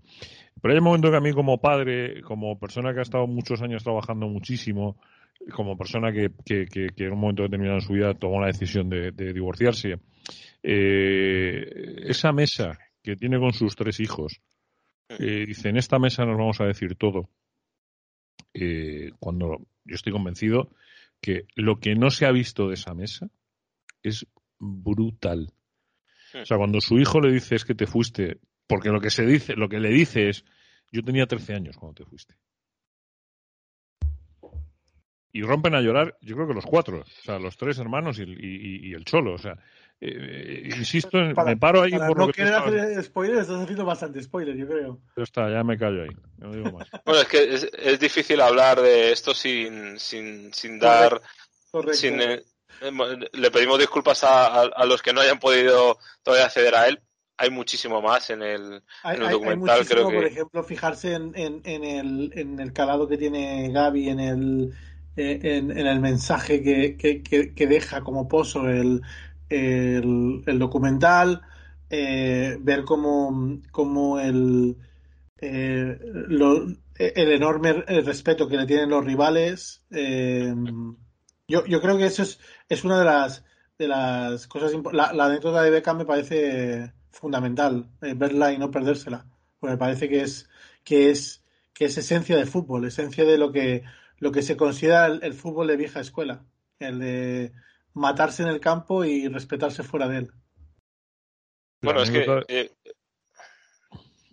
Pero 0.60 0.72
hay 0.72 0.78
un 0.78 0.84
momento 0.84 1.10
que 1.10 1.16
a 1.16 1.20
mí, 1.20 1.32
como 1.32 1.58
padre, 1.58 2.20
como 2.20 2.58
persona 2.58 2.92
que 2.92 2.98
ha 2.98 3.02
estado 3.02 3.26
muchos 3.26 3.62
años 3.62 3.82
trabajando 3.82 4.26
muchísimo, 4.28 4.98
como 5.53 5.76
persona 5.76 6.12
que, 6.12 6.31
que, 6.44 6.66
que, 6.66 7.05
en 7.05 7.12
un 7.12 7.20
momento 7.20 7.42
determinado 7.42 7.79
en 7.79 7.85
su 7.85 7.94
vida 7.94 8.14
tomó 8.14 8.40
la 8.40 8.48
decisión 8.48 8.88
de, 8.88 9.11
de 9.12 9.33
divorciarse, 9.33 9.98
eh, 10.62 11.96
esa 12.05 12.33
mesa 12.33 12.79
que 13.03 13.16
tiene 13.16 13.38
con 13.38 13.53
sus 13.53 13.74
tres 13.76 14.00
hijos, 14.00 14.40
eh, 15.09 15.46
dice, 15.46 15.70
en 15.70 15.76
esta 15.76 15.98
mesa 15.98 16.24
nos 16.24 16.37
vamos 16.37 16.61
a 16.61 16.66
decir 16.66 16.94
todo. 16.96 17.31
Eh, 18.53 19.11
cuando 19.18 19.66
yo 19.85 19.94
estoy 19.94 20.12
convencido 20.12 20.70
que 21.20 21.46
lo 21.55 21.79
que 21.79 21.94
no 21.94 22.11
se 22.11 22.26
ha 22.26 22.33
visto 22.33 22.68
de 22.68 22.74
esa 22.74 22.94
mesa 22.94 23.31
es 24.03 24.26
brutal. 24.59 25.53
O 26.35 26.44
sea, 26.44 26.59
cuando 26.59 26.81
su 26.81 26.98
hijo 26.98 27.20
le 27.20 27.33
dice 27.33 27.57
es 27.57 27.64
que 27.64 27.74
te 27.74 27.87
fuiste, 27.87 28.38
porque 28.66 28.90
lo 28.90 29.00
que 29.00 29.11
se 29.11 29.26
dice, 29.26 29.55
lo 29.55 29.68
que 29.68 29.81
le 29.81 29.88
dice 29.88 30.29
es, 30.29 30.44
yo 30.92 31.03
tenía 31.03 31.26
13 31.26 31.55
años 31.55 31.76
cuando 31.76 32.05
te 32.05 32.09
fuiste 32.09 32.37
y 35.33 35.43
rompen 35.43 35.75
a 35.75 35.81
llorar, 35.81 36.16
yo 36.21 36.35
creo 36.37 36.49
que 36.49 36.55
los 36.55 36.66
cuatro, 36.66 37.01
o 37.01 37.23
sea, 37.25 37.38
los 37.38 37.57
tres 37.57 37.79
hermanos 37.79 38.19
y, 38.19 38.23
y, 38.23 38.88
y 38.88 38.95
el 38.95 39.05
cholo, 39.05 39.35
o 39.35 39.38
sea, 39.38 39.57
eh, 40.01 40.71
insisto, 40.77 41.19
para, 41.35 41.51
me 41.51 41.57
paro 41.57 41.83
ahí 41.83 41.93
para 41.93 42.09
por 42.09 42.19
no 42.19 42.27
lo 42.27 42.33
que 42.33 42.43
querer 42.43 42.55
hacer 42.55 43.05
spoilers, 43.05 43.40
estás 43.43 43.62
haciendo 43.62 43.85
bastante 43.85 44.23
spoiler, 44.23 44.57
yo 44.57 44.66
creo. 44.66 45.01
Ya 45.16 45.23
está, 45.23 45.51
ya 45.51 45.62
me 45.62 45.79
callo 45.79 46.03
ahí, 46.03 46.16
no 46.38 46.53
digo 46.53 46.79
más. 46.79 46.88
Bueno, 47.05 47.21
es 47.21 47.29
que 47.29 47.55
es, 47.55 47.71
es 47.79 48.01
difícil 48.01 48.40
hablar 48.40 48.81
de 48.81 49.12
esto 49.12 49.35
sin, 49.35 49.99
sin, 49.99 50.53
sin 50.53 50.79
dar... 50.79 51.11
Correcto. 51.11 51.29
Correcto. 51.71 51.99
Sin, 51.99 52.21
eh, 52.21 52.43
le 53.33 53.51
pedimos 53.51 53.79
disculpas 53.79 54.25
a, 54.25 54.47
a, 54.47 54.62
a, 54.62 54.87
los 54.87 55.03
que 55.03 55.12
no 55.12 55.21
hayan 55.21 55.38
podido 55.38 55.99
todavía 56.23 56.47
acceder 56.47 56.75
a 56.75 56.88
él. 56.88 57.01
Hay 57.37 57.51
muchísimo 57.51 58.03
más 58.03 58.29
en 58.31 58.43
el, 58.43 58.83
hay, 59.03 59.16
en 59.16 59.23
el 59.23 59.31
documental, 59.31 59.81
hay 59.81 59.87
creo 59.87 60.09
que... 60.09 60.14
Por 60.16 60.25
ejemplo, 60.27 60.64
fijarse 60.64 61.14
en, 61.14 61.33
en, 61.37 61.62
en, 61.64 61.85
el, 61.85 62.33
en 62.35 62.61
el 62.61 62.73
calado 62.73 63.09
que 63.09 63.16
tiene 63.16 63.71
Gaby 63.71 64.09
en 64.09 64.21
el 64.21 64.75
en, 65.20 65.70
en, 65.70 65.87
el 65.87 66.00
mensaje 66.00 66.62
que, 66.62 66.96
que, 66.96 67.22
que, 67.22 67.66
deja 67.66 68.00
como 68.02 68.28
pozo 68.28 68.68
el, 68.68 69.02
el, 69.48 70.59
documental, 70.59 71.42
eh, 71.90 72.56
ver 72.61 72.85
cómo, 72.85 73.61
cómo 73.70 74.18
el, 74.18 74.76
eh, 75.38 75.98
el 76.98 77.33
enorme 77.33 77.72
respeto 77.72 78.48
que 78.48 78.56
le 78.56 78.66
tienen 78.66 78.90
los 78.90 79.04
rivales. 79.04 79.85
Eh, 79.90 80.54
yo, 81.48 81.66
yo 81.66 81.80
creo 81.80 81.98
que 81.98 82.06
eso 82.06 82.22
es, 82.22 82.38
es 82.68 82.85
una 82.85 82.98
de 82.98 83.04
las, 83.04 83.44
de 83.78 83.88
las 83.88 84.46
cosas. 84.46 84.72
La, 84.92 85.12
la 85.12 85.26
anécdota 85.26 85.62
de 85.62 85.70
Beckham 85.70 85.98
me 85.98 86.06
parece 86.06 86.92
fundamental, 87.11 87.90
verla 88.00 88.52
y 88.52 88.59
no 88.59 88.70
perdérsela, 88.70 89.26
porque 89.59 89.72
me 89.72 89.78
parece 89.78 90.09
que 90.09 90.22
es, 90.22 90.48
que 90.85 91.11
es, 91.11 91.44
que 91.74 91.87
es 91.87 91.98
esencia 91.98 92.37
del 92.37 92.46
fútbol, 92.46 92.87
esencia 92.87 93.24
de 93.24 93.37
lo 93.37 93.52
que 93.52 93.83
lo 94.20 94.30
que 94.30 94.42
se 94.42 94.56
considera 94.56 95.06
el, 95.06 95.20
el, 95.22 95.35
fútbol 95.35 95.66
de 95.66 95.76
vieja 95.76 96.00
escuela, 96.00 96.44
el 96.78 97.00
de 97.00 97.52
matarse 97.94 98.42
en 98.42 98.50
el 98.50 98.61
campo 98.61 99.04
y 99.04 99.26
respetarse 99.28 99.83
fuera 99.83 100.09
de 100.09 100.18
él. 100.18 100.30
Bueno, 101.83 102.02
es 102.02 102.11
que... 102.11 102.44
Eh... 102.48 102.70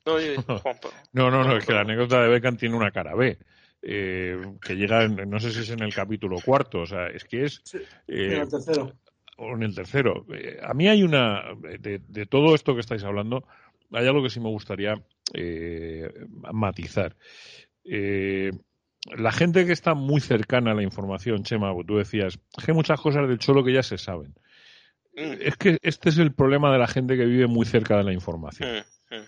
No, 0.06 0.17
no, 1.13 1.32
no, 1.32 1.43
no, 1.43 1.58
es 1.58 1.65
que 1.65 1.73
la 1.73 1.82
anécdota 1.82 2.21
de 2.21 2.30
Beckham 2.30 2.58
tiene 2.58 2.76
una 2.76 2.91
cara 2.91 3.15
B. 3.15 3.38
Eh, 3.82 4.41
que 4.62 4.76
llega, 4.76 5.08
no 5.08 5.39
sé 5.39 5.52
si 5.52 5.60
es 5.60 5.69
en 5.69 5.82
el 5.82 5.93
capítulo 5.93 6.38
cuarto, 6.43 6.82
o 6.82 6.86
sea, 6.86 7.08
es 7.08 7.23
que 7.23 7.45
es... 7.45 7.62
Sí, 7.63 7.78
eh, 8.08 8.36
en 8.36 8.41
el 8.41 8.50
tercero. 8.50 8.93
O 9.38 9.54
en 9.54 9.63
el 9.63 9.76
tercero. 9.76 10.26
Eh, 10.34 10.60
a 10.62 10.73
mí 10.73 10.88
hay 10.88 11.04
una... 11.04 11.43
De, 11.80 12.02
de, 12.06 12.26
todo 12.26 12.56
esto 12.56 12.73
que 12.73 12.82
estáis 12.82 13.04
hablando, 13.04 13.47
hay 13.91 14.08
algo 14.08 14.23
que 14.23 14.30
sí 14.30 14.39
me 14.39 14.50
gustaría 14.50 14.95
matizar. 16.52 17.15
Eh, 17.84 18.52
la 19.15 19.32
gente 19.32 19.65
que 19.65 19.72
está 19.72 19.93
muy 19.93 20.22
cercana 20.22 20.72
a 20.72 20.76
la 20.76 20.84
información, 20.84 21.43
Chema, 21.43 21.74
tú 21.86 21.98
decías, 21.98 22.39
hay 22.65 22.74
muchas 22.74 23.00
cosas 23.00 23.28
del 23.28 23.39
cholo 23.39 23.63
que 23.63 23.74
ya 23.74 23.84
se 23.84 23.98
saben. 23.98 24.34
Mm. 25.15 25.41
Es 25.41 25.56
que 25.58 25.78
este 25.82 26.10
es 26.10 26.17
el 26.17 26.34
problema 26.34 26.72
de 26.72 26.80
la 26.80 26.88
gente 26.88 27.17
que 27.17 27.26
vive 27.26 27.48
muy 27.48 27.65
cerca 27.65 27.98
de 27.98 28.04
la 28.04 28.13
información. 28.13 28.70
Mm. 29.12 29.15
Mm. 29.15 29.28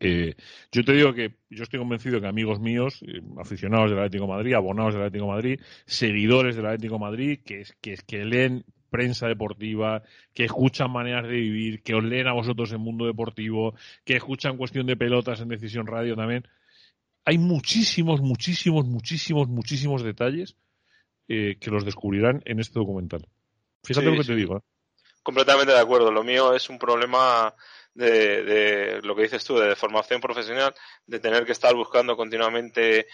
Eh, 0.00 0.34
yo 0.72 0.84
te 0.84 0.92
digo 0.92 1.14
que 1.14 1.34
yo 1.50 1.62
estoy 1.62 1.78
convencido 1.78 2.20
que 2.20 2.26
amigos 2.26 2.60
míos, 2.60 3.00
eh, 3.06 3.20
aficionados 3.38 3.90
del 3.90 3.98
Atlético 3.98 4.24
de 4.24 4.32
Madrid, 4.32 4.54
abonados 4.54 4.94
del 4.94 5.02
Atlético 5.02 5.26
de 5.26 5.32
Madrid, 5.32 5.60
seguidores 5.86 6.56
del 6.56 6.66
Atlético 6.66 6.94
de 6.94 7.00
Madrid, 7.00 7.40
que, 7.44 7.64
que, 7.80 7.96
que 8.06 8.24
leen 8.24 8.64
prensa 8.90 9.26
deportiva, 9.26 10.02
que 10.32 10.44
escuchan 10.44 10.90
maneras 10.90 11.24
de 11.24 11.34
vivir, 11.34 11.82
que 11.82 11.94
os 11.94 12.04
leen 12.04 12.28
a 12.28 12.32
vosotros 12.32 12.72
en 12.72 12.80
Mundo 12.80 13.06
Deportivo, 13.06 13.74
que 14.04 14.14
escuchan 14.14 14.56
cuestión 14.56 14.86
de 14.86 14.96
pelotas 14.96 15.40
en 15.40 15.48
Decisión 15.48 15.86
Radio 15.86 16.14
también 16.14 16.46
hay 17.24 17.38
muchísimos, 17.38 18.20
muchísimos, 18.20 18.86
muchísimos, 18.86 19.48
muchísimos 19.48 20.02
detalles 20.02 20.56
eh, 21.28 21.56
que 21.58 21.70
los 21.70 21.84
descubrirán 21.84 22.42
en 22.44 22.60
este 22.60 22.78
documental. 22.78 23.26
Fíjate 23.82 24.06
sí, 24.06 24.10
lo 24.10 24.16
que 24.18 24.24
sí. 24.24 24.28
te 24.28 24.36
digo. 24.36 24.58
¿eh? 24.58 24.60
Completamente 25.22 25.72
de 25.72 25.80
acuerdo. 25.80 26.12
Lo 26.12 26.22
mío 26.22 26.54
es 26.54 26.68
un 26.68 26.78
problema 26.78 27.54
de, 27.94 28.42
de, 28.44 29.02
lo 29.02 29.14
que 29.16 29.22
dices 29.22 29.44
tú, 29.44 29.56
de 29.58 29.74
formación 29.74 30.20
profesional, 30.20 30.74
de 31.06 31.20
tener 31.20 31.46
que 31.46 31.52
estar 31.52 31.74
buscando 31.74 32.16
continuamente 32.16 33.06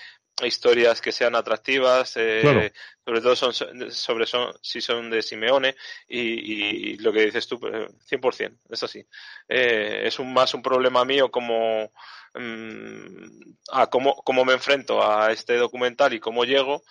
historias 0.46 1.00
que 1.00 1.12
sean 1.12 1.34
atractivas, 1.34 2.16
eh, 2.16 2.40
claro. 2.42 2.62
sobre 3.04 3.20
todo 3.20 3.36
son, 3.36 3.52
sobre 3.92 4.26
son, 4.26 4.52
si 4.62 4.80
son 4.80 5.10
de 5.10 5.22
Simeone 5.22 5.76
y, 6.08 6.92
y 6.92 6.96
lo 6.98 7.12
que 7.12 7.26
dices 7.26 7.46
tú, 7.46 7.58
100%, 7.58 8.58
es 8.68 8.82
así. 8.82 9.04
Eh, 9.48 10.02
es 10.04 10.18
un, 10.18 10.32
más 10.32 10.54
un 10.54 10.62
problema 10.62 11.04
mío 11.04 11.30
como 11.30 11.90
um, 12.34 13.30
a 13.72 13.88
cómo, 13.88 14.16
cómo 14.16 14.44
me 14.44 14.54
enfrento 14.54 15.02
a 15.02 15.32
este 15.32 15.56
documental 15.56 16.12
y 16.12 16.20
cómo 16.20 16.44
llego, 16.44 16.82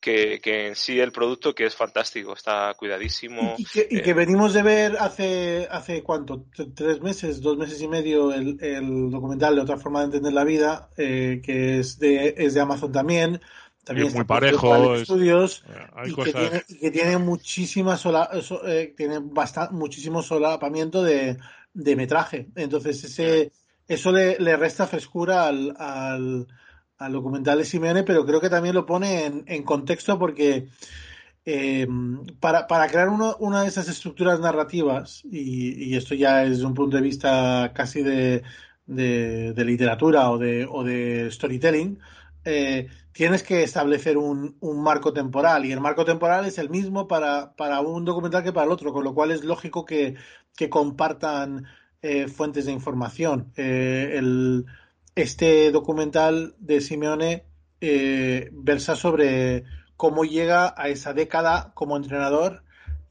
que, 0.00 0.40
que, 0.40 0.68
en 0.68 0.76
sí 0.76 1.00
el 1.00 1.12
producto 1.12 1.54
que 1.54 1.66
es 1.66 1.74
fantástico, 1.74 2.32
está 2.32 2.74
cuidadísimo. 2.74 3.56
Y, 3.58 3.62
y, 3.62 3.64
que, 3.64 3.88
y 3.90 4.02
que, 4.02 4.14
venimos 4.14 4.54
de 4.54 4.62
ver 4.62 4.96
hace, 4.98 5.66
hace 5.70 6.02
cuánto, 6.02 6.46
tres 6.74 7.00
meses, 7.00 7.40
dos 7.40 7.56
meses 7.56 7.80
y 7.82 7.88
medio, 7.88 8.32
el, 8.32 8.58
el 8.60 9.10
documental 9.10 9.56
de 9.56 9.62
otra 9.62 9.76
forma 9.76 10.00
de 10.00 10.06
entender 10.06 10.32
la 10.32 10.44
vida, 10.44 10.90
eh, 10.96 11.40
que 11.42 11.78
es 11.80 11.98
de, 11.98 12.34
es 12.36 12.54
de 12.54 12.60
Amazon 12.60 12.92
también. 12.92 13.40
También 13.84 14.08
es 14.08 14.14
muy 14.14 14.24
parejo. 14.24 14.94
Estudios, 14.94 15.64
y, 16.04 16.12
cosas... 16.12 16.34
que 16.34 16.40
tiene, 16.40 16.62
y 16.68 16.78
que 16.78 16.90
tiene 16.90 17.18
muchísima 17.18 17.96
sola, 17.96 18.30
eh, 18.66 18.94
tiene 18.96 19.18
bastante, 19.20 19.74
muchísimo 19.74 20.22
solapamiento 20.22 21.02
de, 21.02 21.38
de 21.72 21.96
metraje. 21.96 22.48
Entonces 22.54 23.02
ese, 23.04 23.50
eso 23.86 24.12
le, 24.12 24.38
le 24.38 24.56
resta 24.56 24.86
frescura 24.86 25.46
al, 25.46 25.74
al 25.78 26.46
al 26.98 27.12
documental 27.12 27.58
de 27.58 27.64
Simeone, 27.64 28.02
pero 28.02 28.26
creo 28.26 28.40
que 28.40 28.50
también 28.50 28.74
lo 28.74 28.86
pone 28.86 29.24
en, 29.26 29.44
en 29.46 29.62
contexto 29.62 30.18
porque 30.18 30.68
eh, 31.44 31.86
para, 32.40 32.66
para, 32.66 32.88
crear 32.88 33.08
uno, 33.08 33.36
una 33.38 33.62
de 33.62 33.68
esas 33.68 33.88
estructuras 33.88 34.40
narrativas, 34.40 35.22
y, 35.24 35.96
esto 35.96 36.14
ya 36.14 36.44
es 36.44 36.62
un 36.62 36.74
punto 36.74 36.96
de 36.96 37.02
vista 37.02 37.72
casi 37.74 38.02
de, 38.02 38.42
de, 38.86 39.52
de 39.54 39.64
literatura 39.64 40.30
o 40.30 40.38
de, 40.38 40.66
o 40.70 40.84
de 40.84 41.30
storytelling, 41.30 41.98
eh, 42.44 42.88
tienes 43.12 43.42
que 43.42 43.62
establecer 43.62 44.18
un, 44.18 44.56
un, 44.60 44.82
marco 44.82 45.12
temporal 45.12 45.64
y 45.64 45.72
el 45.72 45.80
marco 45.80 46.04
temporal 46.04 46.44
es 46.44 46.58
el 46.58 46.70
mismo 46.70 47.08
para, 47.08 47.54
para, 47.56 47.80
un 47.80 48.04
documental 48.04 48.42
que 48.42 48.52
para 48.52 48.66
el 48.66 48.72
otro, 48.72 48.92
con 48.92 49.04
lo 49.04 49.14
cual 49.14 49.30
es 49.30 49.44
lógico 49.44 49.84
que, 49.84 50.16
que 50.56 50.68
compartan 50.68 51.64
eh, 52.02 52.28
fuentes 52.28 52.66
de 52.66 52.72
información. 52.72 53.52
Eh, 53.56 54.14
el, 54.16 54.66
este 55.18 55.72
documental 55.72 56.54
de 56.60 56.80
Simeone 56.80 57.44
eh, 57.80 58.50
versa 58.52 58.94
sobre 58.94 59.64
cómo 59.96 60.24
llega 60.24 60.72
a 60.76 60.90
esa 60.90 61.12
década 61.12 61.72
como 61.74 61.96
entrenador 61.96 62.62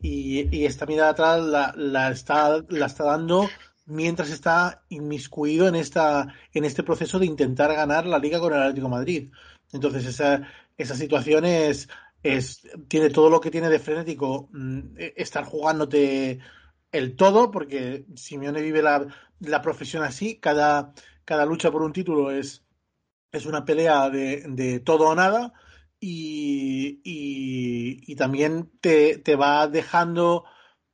y, 0.01 0.65
esta 0.65 0.85
mirada 0.85 1.09
atrás 1.09 1.75
la, 1.75 2.09
está, 2.09 2.63
dando 2.99 3.49
mientras 3.85 4.29
está 4.29 4.83
inmiscuido 4.87 5.67
en 5.67 5.75
esta 5.75 6.33
en 6.53 6.63
este 6.63 6.83
proceso 6.83 7.19
de 7.19 7.25
intentar 7.25 7.73
ganar 7.73 8.05
la 8.05 8.19
liga 8.19 8.39
con 8.39 8.53
el 8.53 8.61
Atlético 8.61 8.87
Madrid. 8.87 9.29
Entonces 9.73 10.05
esa, 10.05 10.47
esa 10.77 10.95
situación 10.95 11.43
es, 11.43 11.89
es 12.23 12.61
tiene 12.87 13.09
todo 13.09 13.29
lo 13.29 13.41
que 13.41 13.51
tiene 13.51 13.67
de 13.67 13.79
frenético 13.79 14.47
mm, 14.53 14.95
estar 15.17 15.43
jugándote 15.43 16.39
el 16.93 17.17
todo 17.17 17.51
porque 17.51 18.05
Simeone 18.15 18.61
vive 18.61 18.81
la, 18.81 19.07
la 19.41 19.61
profesión 19.61 20.03
así, 20.03 20.37
cada, 20.37 20.93
cada 21.27 21.45
lucha 21.45 21.69
por 21.71 21.81
un 21.83 21.91
título 21.91 22.31
es, 22.31 22.63
es 23.33 23.45
una 23.45 23.65
pelea 23.65 24.09
de, 24.09 24.45
de 24.47 24.79
todo 24.79 25.09
o 25.09 25.15
nada 25.15 25.51
y, 25.99 27.01
y, 27.03 28.15
también 28.15 28.71
te, 28.79 29.17
te, 29.17 29.35
va 29.35 29.67
dejando 29.67 30.45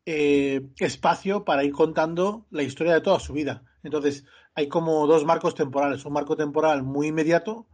eh, 0.07 0.61
espacio 0.79 1.45
para 1.45 1.63
ir 1.63 1.71
contando 1.71 2.47
la 2.49 2.63
historia 2.63 2.95
de 2.95 3.01
toda 3.01 3.19
su 3.19 3.33
vida. 3.33 3.63
Entonces, 3.83 4.25
hay 4.55 4.67
como 4.69 5.05
dos 5.05 5.23
marcos 5.23 5.53
temporales. 5.53 6.03
Un 6.03 6.13
marco 6.13 6.35
temporal 6.35 6.81
muy 6.81 7.07
inmediato 7.07 7.67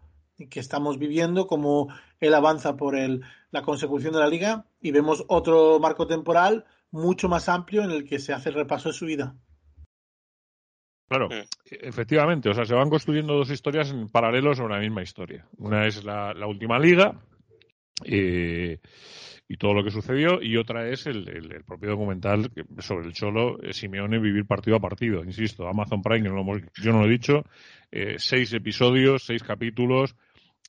que 0.50 0.60
estamos 0.60 1.00
viviendo, 1.00 1.48
como 1.48 1.88
él 2.20 2.34
avanza 2.34 2.76
por 2.76 2.98
el, 2.98 3.22
la 3.52 3.62
consecución 3.62 4.14
de 4.14 4.20
la 4.20 4.28
liga, 4.28 4.66
y 4.82 4.92
vemos 4.92 5.24
otro 5.30 5.80
marco 5.80 6.08
temporal 6.08 6.66
mucho 6.92 7.30
más 7.30 7.48
amplio 7.48 7.84
en 7.84 7.92
el 7.92 8.04
que 8.04 8.20
se 8.20 8.34
hace 8.34 8.50
el 8.50 8.56
repaso 8.56 8.90
de 8.90 8.96
su 8.96 9.06
vida. 9.06 9.36
Claro, 11.10 11.28
efectivamente, 11.66 12.50
o 12.50 12.54
sea, 12.54 12.66
se 12.66 12.76
van 12.76 12.90
construyendo 12.90 13.34
dos 13.34 13.50
historias 13.50 13.90
en 13.90 14.10
paralelo 14.10 14.54
sobre 14.54 14.76
la 14.76 14.80
misma 14.80 15.02
historia. 15.02 15.44
Una 15.58 15.88
es 15.88 16.04
la, 16.04 16.36
la 16.36 16.46
última 16.46 16.78
liga 16.78 17.20
eh, 18.06 18.78
y 19.48 19.58
todo 19.58 19.74
lo 19.74 19.84
que 19.84 19.90
sucedió, 19.90 20.40
y 20.40 20.56
otra 20.58 20.88
es 20.88 21.08
el, 21.08 21.28
el, 21.28 21.52
el 21.52 21.64
propio 21.64 21.90
documental 21.90 22.52
sobre 22.78 23.08
el 23.08 23.14
Cholo 23.14 23.60
eh, 23.64 23.74
Simeone 23.74 24.20
vivir 24.20 24.46
partido 24.46 24.78
a 24.78 24.80
partido. 24.80 25.24
Insisto, 25.24 25.68
Amazon 25.68 26.04
Prime, 26.04 26.30
no 26.30 26.36
lo 26.36 26.60
yo 26.60 26.92
no 26.92 27.00
lo 27.00 27.08
he 27.08 27.10
dicho, 27.10 27.44
eh, 27.92 28.16
seis 28.20 28.54
episodios, 28.54 29.24
seis 29.26 29.42
capítulos, 29.42 30.16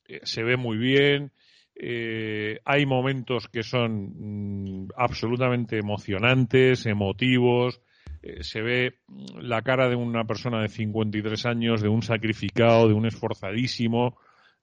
eh, 0.07 0.21
se 0.23 0.41
ve 0.41 0.57
muy 0.57 0.77
bien. 0.77 1.31
Eh, 1.75 2.59
hay 2.65 2.87
momentos 2.87 3.47
que 3.47 3.61
son 3.61 4.85
mm, 4.85 4.89
absolutamente 4.97 5.77
emocionantes, 5.77 6.87
emotivos. 6.87 7.79
Eh, 8.23 8.43
se 8.43 8.61
ve 8.61 8.99
la 9.39 9.61
cara 9.61 9.89
de 9.89 9.95
una 9.95 10.25
persona 10.25 10.61
de 10.61 10.69
53 10.69 11.45
años, 11.45 11.81
de 11.81 11.89
un 11.89 12.03
sacrificado, 12.03 12.87
de 12.87 12.93
un 12.93 13.05
esforzadísimo, 13.05 14.17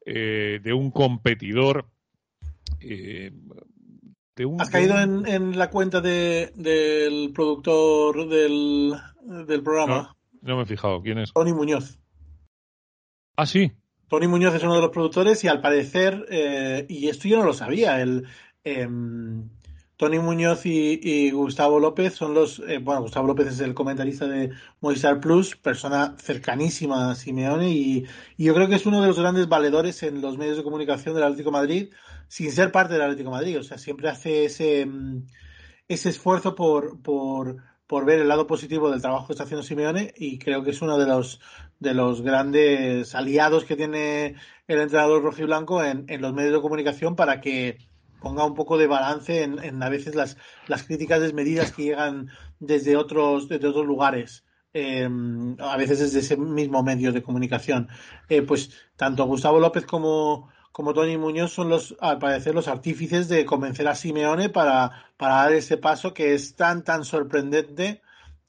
eh, 0.04 0.60
de 0.62 0.72
un 0.72 0.90
competidor. 0.90 1.86
Eh, 2.80 3.32
de 4.36 4.46
un, 4.46 4.60
¿Has 4.60 4.70
caído 4.70 4.98
en, 5.00 5.26
en, 5.26 5.58
la 5.58 5.70
cuenta 5.70 6.00
de, 6.00 6.52
del 6.54 7.32
productor 7.34 8.28
del, 8.28 8.94
del 9.46 9.62
programa? 9.62 10.16
No, 10.42 10.48
no, 10.50 10.56
me 10.58 10.62
he 10.62 10.66
fijado. 10.66 11.02
¿Quién 11.02 11.18
es? 11.18 11.32
Tony 11.32 11.52
Muñoz. 11.52 11.98
Ah, 13.36 13.46
sí. 13.46 13.72
Tony 14.08 14.28
Muñoz 14.28 14.54
es 14.54 14.62
uno 14.62 14.76
de 14.76 14.80
los 14.80 14.90
productores 14.90 15.42
y 15.44 15.48
al 15.48 15.60
parecer, 15.60 16.26
eh, 16.30 16.86
y 16.88 17.08
esto 17.08 17.28
yo 17.28 17.38
no 17.38 17.44
lo 17.44 17.52
sabía, 17.52 18.00
el, 18.00 18.26
eh, 18.64 18.88
Tony 19.98 20.20
Muñoz 20.20 20.64
y, 20.64 21.30
Gustavo 21.32 21.80
López 21.80 22.14
son 22.14 22.32
los, 22.32 22.60
eh, 22.60 22.78
bueno, 22.78 23.02
Gustavo 23.02 23.26
López 23.26 23.48
es 23.48 23.60
el 23.60 23.74
comentarista 23.74 24.28
de 24.28 24.50
Movistar 24.80 25.18
Plus, 25.18 25.56
persona 25.56 26.14
cercanísima 26.18 27.10
a 27.10 27.14
Simeone 27.16 27.70
y, 27.70 28.06
yo 28.38 28.54
creo 28.54 28.68
que 28.68 28.76
es 28.76 28.86
uno 28.86 29.00
de 29.02 29.08
los 29.08 29.18
grandes 29.18 29.48
valedores 29.48 30.04
en 30.04 30.20
los 30.20 30.38
medios 30.38 30.56
de 30.56 30.62
comunicación 30.62 31.16
del 31.16 31.24
Atlético 31.24 31.50
Madrid, 31.50 31.92
sin 32.28 32.52
ser 32.52 32.70
parte 32.70 32.92
del 32.94 33.02
Atlético 33.02 33.32
Madrid, 33.32 33.58
o 33.58 33.64
sea, 33.64 33.76
siempre 33.76 34.08
hace 34.08 34.44
ese, 34.44 34.88
ese 35.88 36.08
esfuerzo 36.10 36.54
por, 36.54 37.02
por, 37.02 37.56
por 37.88 38.04
ver 38.04 38.20
el 38.20 38.28
lado 38.28 38.46
positivo 38.46 38.92
del 38.92 39.02
trabajo 39.02 39.26
que 39.26 39.32
está 39.32 39.44
haciendo 39.44 39.64
Simeone 39.64 40.14
y 40.16 40.38
creo 40.38 40.62
que 40.62 40.70
es 40.70 40.80
uno 40.80 40.96
de 40.96 41.06
los 41.06 41.40
de 41.80 41.94
los 41.94 42.22
grandes 42.22 43.14
aliados 43.14 43.64
que 43.64 43.76
tiene 43.76 44.34
el 44.66 44.80
entrenador 44.80 45.22
rojiblanco 45.22 45.82
en, 45.84 46.06
en 46.08 46.20
los 46.20 46.34
medios 46.34 46.54
de 46.54 46.60
comunicación 46.60 47.14
para 47.14 47.40
que 47.40 47.78
ponga 48.20 48.44
un 48.44 48.54
poco 48.54 48.78
de 48.78 48.86
balance 48.86 49.42
en, 49.42 49.62
en 49.62 49.82
a 49.82 49.88
veces 49.88 50.14
las, 50.14 50.36
las 50.66 50.82
críticas 50.84 51.20
desmedidas 51.20 51.72
que 51.72 51.84
llegan 51.84 52.28
desde 52.58 52.96
otros, 52.96 53.48
desde 53.48 53.68
otros 53.68 53.86
lugares. 53.86 54.44
Eh, 54.74 55.08
a 55.60 55.76
veces 55.76 55.98
desde 55.98 56.20
ese 56.20 56.36
mismo 56.36 56.82
medio 56.82 57.12
de 57.12 57.22
comunicación. 57.22 57.88
Eh, 58.28 58.42
pues 58.42 58.70
tanto 58.96 59.24
Gustavo 59.24 59.58
López 59.58 59.86
como, 59.86 60.50
como 60.72 60.92
Tony 60.92 61.16
Muñoz 61.16 61.52
son 61.52 61.68
los, 61.68 61.96
al 62.00 62.18
parecer, 62.18 62.54
los 62.54 62.68
artífices 62.68 63.28
de 63.28 63.44
convencer 63.46 63.88
a 63.88 63.94
Simeone 63.94 64.50
para, 64.50 65.12
para 65.16 65.36
dar 65.36 65.52
ese 65.54 65.78
paso 65.78 66.12
que 66.12 66.34
es 66.34 66.54
tan, 66.54 66.84
tan 66.84 67.04
sorprendente 67.04 68.02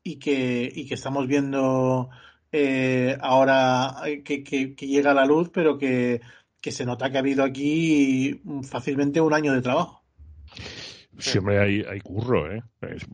y 0.04 0.20
que, 0.20 0.72
y 0.74 0.88
que 0.88 0.96
estamos 0.96 1.26
viendo 1.28 2.10
eh, 2.52 3.18
ahora 3.22 3.96
que, 4.26 4.44
que, 4.44 4.76
que, 4.76 4.88
llega 4.88 5.12
a 5.12 5.14
la 5.14 5.26
luz, 5.26 5.50
pero 5.54 5.78
que, 5.78 6.22
que 6.62 6.72
se 6.72 6.86
nota 6.86 7.10
que 7.10 7.18
ha 7.18 7.22
habido 7.22 7.44
aquí 7.44 8.42
fácilmente 8.64 9.22
un 9.22 9.34
año 9.34 9.54
de 9.54 9.62
trabajo. 9.62 10.04
Siempre 11.18 11.60
hay, 11.60 11.82
hay 11.82 12.00
curro, 12.00 12.52
¿eh? 12.52 12.64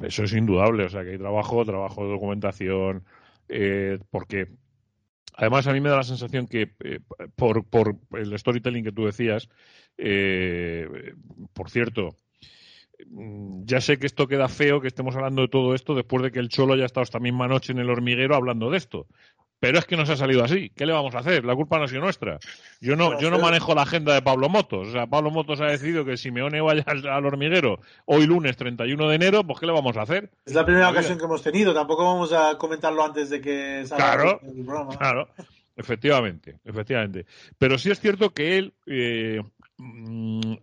Eso 0.01 0.23
es 0.23 0.33
indudable. 0.33 0.85
O 0.85 0.89
sea, 0.89 1.03
que 1.03 1.11
hay 1.11 1.17
trabajo, 1.17 1.65
trabajo 1.65 2.03
de 2.03 2.11
documentación, 2.11 3.03
eh, 3.49 3.99
porque 4.11 4.47
además 5.35 5.67
a 5.67 5.73
mí 5.73 5.81
me 5.81 5.89
da 5.89 5.97
la 5.97 6.03
sensación 6.03 6.47
que 6.47 6.75
eh, 6.83 6.99
por, 7.35 7.65
por 7.65 7.97
el 8.11 8.37
storytelling 8.37 8.83
que 8.83 8.91
tú 8.91 9.05
decías, 9.05 9.49
eh, 9.97 11.13
por 11.53 11.69
cierto, 11.69 12.15
ya 13.65 13.81
sé 13.81 13.97
que 13.97 14.07
esto 14.07 14.27
queda 14.27 14.47
feo 14.47 14.81
que 14.81 14.87
estemos 14.87 15.15
hablando 15.15 15.41
de 15.41 15.47
todo 15.47 15.73
esto 15.73 15.95
después 15.95 16.23
de 16.23 16.31
que 16.31 16.39
el 16.39 16.49
Cholo 16.49 16.73
haya 16.73 16.85
estado 16.85 17.03
esta 17.03 17.19
misma 17.19 17.47
noche 17.47 17.71
en 17.71 17.79
el 17.79 17.89
hormiguero 17.89 18.35
hablando 18.35 18.69
de 18.69 18.77
esto. 18.77 19.07
Pero 19.59 19.79
es 19.79 19.85
que 19.85 19.95
nos 19.95 20.09
ha 20.09 20.17
salido 20.17 20.43
así. 20.43 20.69
¿Qué 20.75 20.85
le 20.85 20.93
vamos 20.93 21.15
a 21.15 21.19
hacer? 21.19 21.45
La 21.45 21.55
culpa 21.55 21.77
no 21.77 21.85
ha 21.85 21.87
sido 21.87 22.01
nuestra. 22.01 22.39
Yo 22.81 22.95
no, 22.95 23.19
yo 23.19 23.31
no 23.31 23.39
manejo 23.39 23.73
la 23.73 23.83
agenda 23.83 24.13
de 24.13 24.21
Pablo 24.21 24.49
Motos. 24.49 24.89
O 24.89 24.91
sea, 24.91 25.07
Pablo 25.07 25.31
Motos 25.31 25.61
ha 25.61 25.65
decidido 25.65 26.03
que 26.05 26.17
Simeone 26.17 26.61
vaya 26.61 26.83
al, 26.85 27.07
al 27.07 27.25
hormiguero 27.25 27.79
hoy 28.05 28.27
lunes 28.27 28.57
31 28.57 29.07
de 29.07 29.15
enero, 29.15 29.43
pues 29.43 29.59
¿qué 29.59 29.65
le 29.65 29.71
vamos 29.71 29.95
a 29.97 30.01
hacer? 30.01 30.29
Es 30.45 30.53
la 30.53 30.65
primera 30.65 30.89
ocasión 30.89 31.17
que 31.17 31.23
hemos 31.23 31.41
tenido. 31.41 31.73
Tampoco 31.73 32.03
vamos 32.03 32.33
a 32.33 32.57
comentarlo 32.57 33.03
antes 33.03 33.29
de 33.29 33.41
que 33.41 33.85
salga 33.87 34.13
claro, 34.13 34.41
el 34.43 34.65
programa. 34.65 34.97
Claro, 34.97 35.29
efectivamente, 35.75 36.59
efectivamente. 36.63 37.25
Pero 37.57 37.77
sí 37.77 37.89
es 37.89 37.99
cierto 37.99 38.33
que 38.33 38.57
él, 38.57 38.73
eh, 38.85 39.41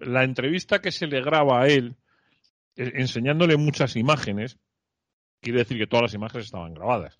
la 0.01 0.23
entrevista 0.23 0.81
que 0.81 0.92
se 0.92 1.07
le 1.07 1.23
graba 1.23 1.62
a 1.62 1.66
él, 1.66 1.97
enseñándole 2.77 3.57
muchas 3.57 3.97
imágenes, 3.97 4.59
quiere 5.41 5.61
decir 5.61 5.79
que 5.79 5.87
todas 5.87 6.03
las 6.05 6.15
imágenes 6.15 6.47
estaban 6.47 6.75
grabadas. 6.75 7.19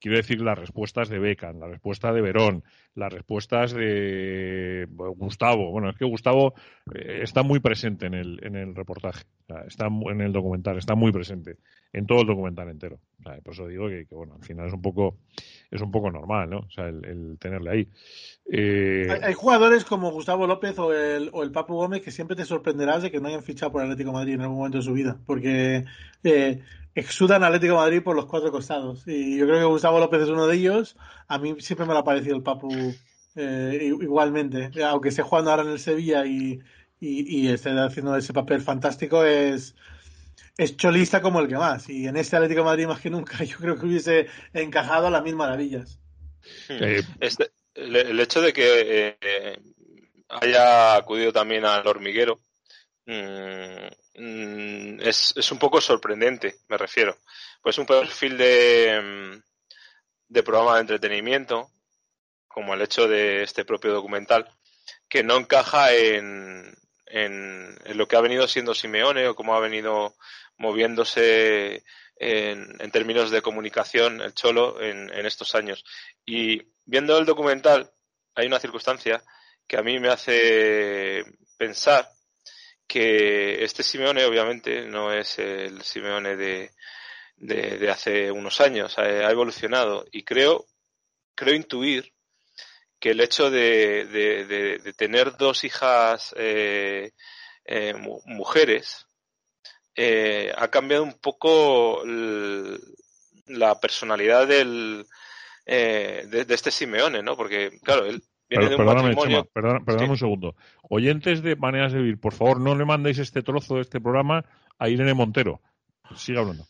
Quiero 0.00 0.18
decir 0.18 0.42
las 0.42 0.58
respuestas 0.58 1.08
de 1.08 1.18
Becan, 1.18 1.60
la 1.60 1.66
respuesta 1.66 2.12
de 2.12 2.20
Verón, 2.20 2.62
las 2.94 3.10
respuestas 3.10 3.72
de 3.72 4.86
Gustavo. 4.90 5.70
Bueno, 5.70 5.88
es 5.88 5.96
que 5.96 6.04
Gustavo 6.04 6.52
eh, 6.94 7.20
está 7.22 7.42
muy 7.42 7.60
presente 7.60 8.04
en 8.06 8.12
el, 8.12 8.38
en 8.42 8.54
el 8.54 8.74
reportaje, 8.74 9.24
está 9.66 9.86
en 9.86 10.20
el 10.20 10.30
documental, 10.30 10.76
está 10.76 10.94
muy 10.94 11.10
presente 11.10 11.56
en 11.90 12.04
todo 12.06 12.20
el 12.20 12.26
documental 12.26 12.68
entero. 12.68 13.00
Por 13.42 13.54
eso 13.54 13.66
digo 13.66 13.88
que, 13.88 14.04
que, 14.04 14.14
bueno, 14.14 14.34
al 14.34 14.44
final 14.44 14.66
es 14.66 14.74
un 14.74 14.82
poco 14.82 15.16
es 15.74 15.82
un 15.82 15.90
poco 15.90 16.10
normal, 16.10 16.50
¿no? 16.50 16.58
O 16.58 16.70
sea, 16.70 16.86
el, 16.86 17.04
el 17.04 17.38
tenerle 17.38 17.70
ahí. 17.70 17.88
Eh... 18.46 19.08
Hay, 19.10 19.20
hay, 19.22 19.34
jugadores 19.34 19.84
como 19.84 20.12
Gustavo 20.12 20.46
López 20.46 20.78
o 20.78 20.94
el, 20.94 21.30
o 21.32 21.42
el 21.42 21.50
Papu 21.50 21.74
Gómez 21.74 22.02
que 22.02 22.12
siempre 22.12 22.36
te 22.36 22.44
sorprenderás 22.44 23.02
de 23.02 23.10
que 23.10 23.20
no 23.20 23.28
hayan 23.28 23.42
fichado 23.42 23.72
por 23.72 23.82
Atlético 23.82 24.10
de 24.10 24.14
Madrid 24.14 24.34
en 24.34 24.42
algún 24.42 24.58
momento 24.58 24.78
de 24.78 24.84
su 24.84 24.92
vida, 24.92 25.18
porque 25.26 25.84
eh, 26.22 26.62
exudan 26.94 27.42
Atlético 27.42 27.72
de 27.72 27.80
Madrid 27.80 28.02
por 28.02 28.14
los 28.14 28.26
cuatro 28.26 28.52
costados. 28.52 29.02
Y 29.08 29.36
yo 29.36 29.46
creo 29.46 29.58
que 29.58 29.64
Gustavo 29.64 29.98
López 29.98 30.22
es 30.22 30.28
uno 30.28 30.46
de 30.46 30.56
ellos. 30.56 30.96
A 31.26 31.38
mí 31.38 31.56
siempre 31.58 31.86
me 31.86 31.92
lo 31.92 32.00
ha 32.00 32.04
parecido 32.04 32.36
el 32.36 32.42
Papu 32.42 32.70
eh, 33.34 33.78
igualmente. 33.82 34.70
Aunque 34.84 35.08
esté 35.08 35.22
jugando 35.22 35.50
ahora 35.50 35.64
en 35.64 35.70
el 35.70 35.80
Sevilla 35.80 36.24
y, 36.24 36.60
y, 37.00 37.40
y 37.40 37.48
esté 37.48 37.70
haciendo 37.70 38.16
ese 38.16 38.32
papel 38.32 38.60
fantástico, 38.60 39.24
es, 39.24 39.74
es 40.56 40.76
cholista 40.76 41.20
como 41.20 41.40
el 41.40 41.48
que 41.48 41.56
más. 41.56 41.88
Y 41.88 42.06
en 42.06 42.16
este 42.16 42.36
Atlético 42.36 42.60
de 42.60 42.66
Madrid 42.66 42.86
más 42.86 43.00
que 43.00 43.10
nunca 43.10 43.42
yo 43.44 43.58
creo 43.58 43.78
que 43.78 43.86
hubiese 43.86 44.28
encajado 44.52 45.08
a 45.08 45.10
las 45.10 45.22
mil 45.22 45.36
maravillas. 45.36 45.98
Este, 47.20 47.50
el, 47.74 47.96
el, 47.96 48.20
hecho 48.20 48.42
de 48.42 48.52
que 48.52 49.16
eh, 49.20 49.58
haya 50.28 50.94
acudido 50.96 51.32
también 51.32 51.64
al 51.64 51.86
hormiguero 51.86 52.38
mmm, 53.06 55.00
es, 55.00 55.32
es, 55.36 55.52
un 55.52 55.58
poco 55.58 55.80
sorprendente, 55.80 56.56
me 56.68 56.76
refiero. 56.76 57.16
Pues 57.62 57.78
un 57.78 57.86
perfil 57.86 58.36
de, 58.36 59.40
de 60.28 60.42
programa 60.42 60.74
de 60.74 60.80
entretenimiento, 60.82 61.70
como 62.46 62.74
el 62.74 62.82
hecho 62.82 63.08
de 63.08 63.42
este 63.42 63.64
propio 63.64 63.92
documental, 63.92 64.48
que 65.08 65.22
no 65.22 65.36
encaja 65.36 65.94
en, 65.94 66.74
en, 67.06 67.76
en 67.84 67.98
lo 67.98 68.06
que 68.06 68.16
ha 68.16 68.20
venido 68.20 68.46
siendo 68.46 68.74
Simeone 68.74 69.26
o 69.28 69.34
cómo 69.34 69.54
ha 69.54 69.60
venido 69.60 70.14
moviéndose 70.58 71.84
en, 72.16 72.80
en, 72.80 72.90
términos 72.90 73.30
de 73.30 73.42
comunicación 73.42 74.20
el 74.20 74.34
Cholo 74.34 74.80
en, 74.80 75.12
en, 75.12 75.26
estos 75.26 75.54
años. 75.54 75.84
Y 76.24 76.62
viendo 76.84 77.18
el 77.18 77.26
documental, 77.26 77.92
hay 78.34 78.46
una 78.46 78.60
circunstancia 78.60 79.22
que 79.66 79.76
a 79.76 79.82
mí 79.82 79.98
me 79.98 80.08
hace 80.08 81.24
pensar 81.56 82.08
que 82.86 83.64
este 83.64 83.82
Simeone 83.82 84.24
obviamente 84.24 84.86
no 84.86 85.12
es 85.12 85.38
el 85.38 85.82
Simeone 85.82 86.36
de, 86.36 86.70
de, 87.36 87.90
hace 87.90 88.30
unos 88.30 88.60
años, 88.60 88.98
ha, 88.98 89.30
evolucionado 89.30 90.04
y 90.12 90.22
creo, 90.22 90.66
creo 91.34 91.54
intuir 91.54 92.12
que 92.98 93.10
el 93.10 93.20
hecho 93.20 93.50
de, 93.50 94.94
tener 94.96 95.36
dos 95.36 95.64
hijas 95.64 96.34
eh, 96.36 97.12
eh, 97.64 97.94
mujeres 98.26 99.06
eh, 99.96 100.52
ha 100.56 100.68
cambiado 100.68 101.02
un 101.04 101.14
poco 101.14 102.02
la 102.04 103.80
personalidad 103.80 104.46
del, 104.46 105.06
de, 105.66 106.46
este 106.48 106.70
Simeone, 106.70 107.22
¿no? 107.22 107.36
Porque, 107.36 107.78
claro, 107.82 108.06
él 108.06 108.22
viene 108.48 108.68
de 108.68 108.76
un 108.76 108.84
matrimonio... 108.84 109.44
perdóname 109.52 110.10
un 110.10 110.18
segundo. 110.18 110.56
Oyentes 110.82 111.42
de 111.42 111.56
Maneras 111.56 111.92
de 111.92 112.00
Vivir, 112.00 112.18
por 112.18 112.34
favor, 112.34 112.60
no 112.60 112.74
le 112.74 112.84
mandéis 112.84 113.18
este 113.18 113.42
trozo 113.42 113.76
de 113.76 113.82
este 113.82 114.00
programa 114.00 114.44
a 114.78 114.88
Irene 114.88 115.14
Montero. 115.14 115.60
Siga 116.16 116.40
hablando. 116.40 116.66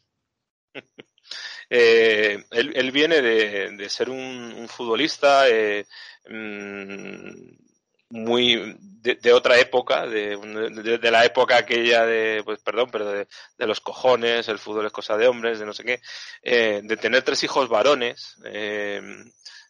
Eh, 1.70 2.44
él, 2.50 2.92
viene 2.92 3.22
de, 3.22 3.88
ser 3.88 4.10
un, 4.10 4.66
futbolista 4.68 5.48
eh, 5.48 5.86
mm, 6.28 7.30
muy 8.14 8.76
de, 8.80 9.32
otra 9.32 9.58
época, 9.58 10.06
de, 10.06 11.10
la 11.10 11.24
época 11.24 11.58
aquella 11.58 12.06
de, 12.06 12.42
pues 12.44 12.60
perdón, 12.60 12.88
pero 12.90 13.10
de, 13.10 13.26
los 13.58 13.80
cojones, 13.80 14.48
el 14.48 14.58
fútbol 14.58 14.86
es 14.86 14.92
cosa 14.92 15.16
de 15.16 15.26
hombres, 15.26 15.58
de 15.58 15.66
no 15.66 15.74
sé 15.74 15.84
qué, 15.84 16.00
eh, 16.42 16.80
de 16.82 16.96
tener 16.96 17.22
tres 17.22 17.42
hijos 17.42 17.68
varones, 17.68 18.36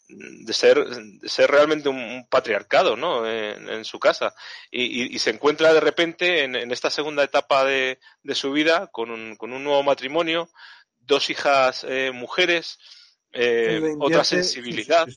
de 0.07 0.53
ser, 0.53 0.87
ser 1.25 1.51
realmente 1.51 1.89
un, 1.89 2.27
patriarcado 2.29 2.97
¿no? 2.97 3.27
En, 3.27 3.85
su 3.85 3.99
casa 3.99 4.35
y, 4.71 5.19
se 5.19 5.31
encuentra 5.31 5.73
de 5.73 5.81
repente 5.81 6.45
en, 6.45 6.71
esta 6.71 6.91
segunda 6.91 7.25
etapa 7.25 7.65
de, 7.65 7.99
su 8.35 8.53
vida 8.53 8.89
con 8.93 9.11
un, 9.11 9.37
con 9.37 9.53
un 9.53 9.65
nuevo 9.65 9.83
matrimonio, 9.83 10.51
dos 11.01 11.31
hijas 11.31 11.85
eh, 11.89 12.13
mujeres, 12.13 12.79
eh, 13.33 13.95
otra 13.99 14.23
sensibilidad. 14.23 15.09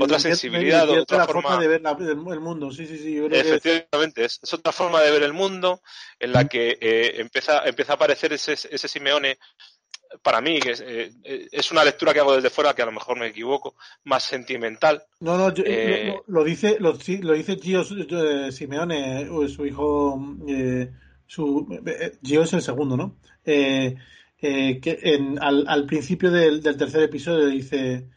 Otra 0.00 0.18
sensibilidad, 0.18 0.88
otra 0.88 1.26
forma 1.26 1.58
de 1.58 1.68
ver 1.68 1.82
el 1.84 2.40
mundo. 2.40 2.70
Sí, 2.70 2.86
sí, 2.86 2.98
sí. 2.98 3.18
Efectivamente, 3.30 4.24
es, 4.24 4.40
otra 4.52 4.72
forma 4.72 5.02
de 5.02 5.10
ver 5.10 5.22
el 5.22 5.32
mundo 5.32 5.82
en 6.18 6.32
la 6.32 6.46
que 6.46 6.78
eh, 6.80 7.20
empieza, 7.20 7.64
empieza 7.64 7.92
a 7.92 7.96
aparecer 7.96 8.32
ese, 8.32 8.52
ese 8.52 8.88
Simeone 8.88 9.38
para 10.22 10.40
mí, 10.40 10.58
que 10.58 10.72
eh, 10.72 11.12
eh, 11.24 11.48
es, 11.50 11.70
una 11.70 11.84
lectura 11.84 12.12
que 12.12 12.20
hago 12.20 12.34
desde 12.34 12.50
fuera, 12.50 12.74
que 12.74 12.82
a 12.82 12.86
lo 12.86 12.92
mejor 12.92 13.18
me 13.18 13.26
equivoco, 13.26 13.74
más 14.04 14.24
sentimental. 14.24 15.02
No, 15.20 15.36
no, 15.36 15.52
eh, 15.64 16.14
lo, 16.26 16.44
dice 16.44 16.76
lo, 16.80 16.92
dice 16.94 17.56
Gio 17.56 17.84
Simeone, 18.50 19.26
su 19.48 19.66
hijo, 19.66 20.36
su, 21.26 21.66
Gio 22.22 22.42
es 22.42 22.52
el 22.52 22.62
segundo, 22.62 22.96
¿no? 22.96 23.16
que 23.44 23.96
en, 24.40 25.38
al, 25.40 25.86
principio 25.86 26.30
del, 26.30 26.62
tercer 26.62 27.02
episodio 27.02 27.46
dice, 27.46 28.08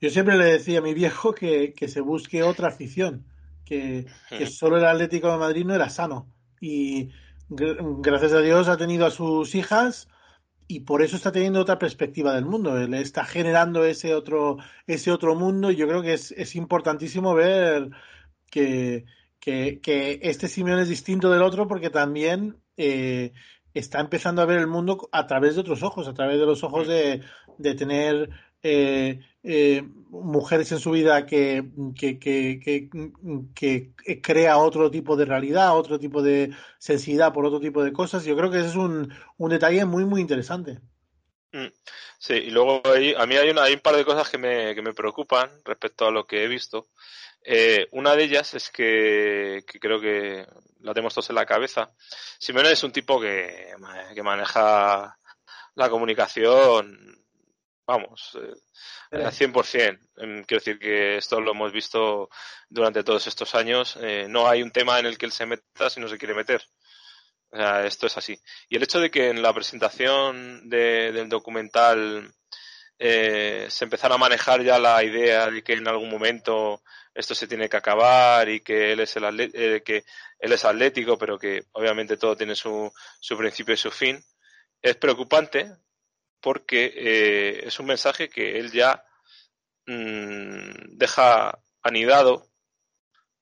yo 0.00 0.10
siempre 0.10 0.36
le 0.36 0.44
decía 0.44 0.78
a 0.78 0.82
mi 0.82 0.94
viejo 0.94 1.34
que, 1.34 1.74
se 1.88 2.00
busque 2.00 2.42
otra 2.42 2.68
afición, 2.68 3.24
que, 3.64 4.06
que 4.28 4.46
solo 4.46 4.78
el 4.78 4.86
Atlético 4.86 5.30
de 5.30 5.38
Madrid 5.38 5.64
no 5.64 5.74
era 5.74 5.90
sano. 5.90 6.32
Y 6.60 7.10
gracias 7.48 8.32
a 8.32 8.40
Dios 8.40 8.68
ha 8.68 8.76
tenido 8.76 9.06
a 9.06 9.10
sus 9.10 9.54
hijas 9.54 10.08
y 10.68 10.80
por 10.80 11.02
eso 11.02 11.16
está 11.16 11.32
teniendo 11.32 11.60
otra 11.60 11.78
perspectiva 11.78 12.34
del 12.34 12.44
mundo. 12.44 12.78
Él 12.78 12.94
está 12.94 13.24
generando 13.24 13.84
ese 13.84 14.14
otro, 14.14 14.58
ese 14.86 15.10
otro 15.10 15.34
mundo 15.34 15.70
y 15.70 15.76
yo 15.76 15.88
creo 15.88 16.02
que 16.02 16.12
es, 16.12 16.30
es 16.32 16.54
importantísimo 16.54 17.34
ver 17.34 17.90
que, 18.50 19.06
que, 19.40 19.80
que, 19.80 20.20
este 20.22 20.46
Simeón 20.48 20.78
es 20.78 20.88
distinto 20.88 21.30
del 21.30 21.42
otro 21.42 21.66
porque 21.66 21.90
también 21.90 22.58
eh, 22.76 23.32
está 23.72 24.00
empezando 24.00 24.42
a 24.42 24.46
ver 24.46 24.58
el 24.58 24.66
mundo 24.66 25.08
a 25.10 25.26
través 25.26 25.54
de 25.54 25.62
otros 25.62 25.82
ojos, 25.82 26.06
a 26.06 26.14
través 26.14 26.38
de 26.38 26.46
los 26.46 26.62
ojos 26.62 26.86
de, 26.86 27.22
de 27.56 27.74
tener 27.74 28.30
eh, 28.62 29.20
eh, 29.50 29.82
mujeres 30.10 30.70
en 30.72 30.78
su 30.78 30.90
vida 30.90 31.24
que, 31.24 31.64
que, 31.96 32.18
que, 32.18 34.20
crea 34.20 34.58
otro 34.58 34.90
tipo 34.90 35.16
de 35.16 35.24
realidad, 35.24 35.74
otro 35.74 35.98
tipo 35.98 36.22
de 36.22 36.54
sensibilidad 36.78 37.32
por 37.32 37.46
otro 37.46 37.58
tipo 37.58 37.82
de 37.82 37.90
cosas. 37.90 38.26
Yo 38.26 38.36
creo 38.36 38.50
que 38.50 38.58
ese 38.58 38.68
es 38.68 38.76
un, 38.76 39.10
un 39.38 39.50
detalle 39.50 39.86
muy, 39.86 40.04
muy 40.04 40.20
interesante. 40.20 40.80
Mm. 41.52 41.68
Sí, 42.18 42.34
y 42.34 42.50
luego 42.50 42.82
a 42.84 43.26
mí 43.26 43.36
hay, 43.36 43.48
una, 43.48 43.64
un 43.64 43.80
par 43.80 43.96
de 43.96 44.04
cosas 44.04 44.28
que 44.28 44.36
me, 44.36 44.74
que 44.74 44.82
me 44.82 44.92
preocupan 44.92 45.50
respecto 45.64 46.06
a 46.06 46.10
lo 46.10 46.26
que 46.26 46.44
he 46.44 46.48
visto. 46.48 46.88
Eh, 47.42 47.88
una 47.92 48.16
de 48.16 48.24
ellas 48.24 48.52
es 48.52 48.68
que, 48.68 49.64
que, 49.66 49.80
creo 49.80 49.98
que 49.98 50.46
la 50.80 50.92
tenemos 50.92 51.14
todos 51.14 51.30
en 51.30 51.36
la 51.36 51.46
cabeza. 51.46 51.90
Simeone 52.38 52.72
es 52.72 52.82
un 52.82 52.92
tipo 52.92 53.18
que, 53.18 53.72
que 54.14 54.22
maneja 54.22 55.18
la 55.74 55.88
comunicación 55.88 57.18
vamos, 57.88 58.36
eh, 59.10 59.24
al 59.24 59.32
100%. 59.32 59.98
Em, 60.18 60.44
quiero 60.44 60.60
decir 60.60 60.78
que 60.78 61.16
esto 61.16 61.40
lo 61.40 61.52
hemos 61.52 61.72
visto 61.72 62.28
durante 62.68 63.02
todos 63.02 63.26
estos 63.26 63.54
años. 63.54 63.98
Eh, 64.00 64.26
no 64.28 64.46
hay 64.46 64.62
un 64.62 64.70
tema 64.70 64.98
en 64.98 65.06
el 65.06 65.16
que 65.16 65.26
él 65.26 65.32
se 65.32 65.46
meta 65.46 65.88
si 65.88 65.98
no 65.98 66.08
se 66.08 66.18
quiere 66.18 66.34
meter. 66.34 66.62
O 67.50 67.56
sea, 67.56 67.86
esto 67.86 68.06
es 68.06 68.16
así. 68.18 68.38
Y 68.68 68.76
el 68.76 68.82
hecho 68.82 69.00
de 69.00 69.10
que 69.10 69.30
en 69.30 69.40
la 69.40 69.54
presentación 69.54 70.68
del 70.68 71.28
documental 71.30 72.30
eh, 72.98 73.66
se 73.70 73.84
empezara 73.84 74.16
a 74.16 74.18
manejar 74.18 74.62
ya 74.62 74.78
la 74.78 75.02
idea 75.02 75.50
de 75.50 75.62
que 75.62 75.72
en 75.72 75.88
algún 75.88 76.10
momento 76.10 76.82
esto 77.14 77.34
se 77.34 77.46
tiene 77.48 77.70
que 77.70 77.78
acabar 77.78 78.48
y 78.50 78.60
que 78.60 78.92
él 78.92 79.00
es 79.00 79.16
el 79.16 79.82
que 79.82 80.04
él 80.38 80.52
es 80.52 80.64
atlético, 80.64 81.16
pero 81.16 81.38
que 81.38 81.64
obviamente 81.72 82.18
todo 82.18 82.36
tiene 82.36 82.54
su, 82.54 82.92
su 83.18 83.36
principio 83.38 83.74
y 83.74 83.78
su 83.78 83.90
fin, 83.90 84.22
es 84.82 84.96
preocupante 84.96 85.72
porque 86.40 86.92
eh, 86.94 87.66
es 87.66 87.78
un 87.80 87.86
mensaje 87.86 88.28
que 88.28 88.58
él 88.58 88.70
ya 88.72 89.04
mm, 89.86 90.96
deja 90.96 91.58
anidado 91.82 92.46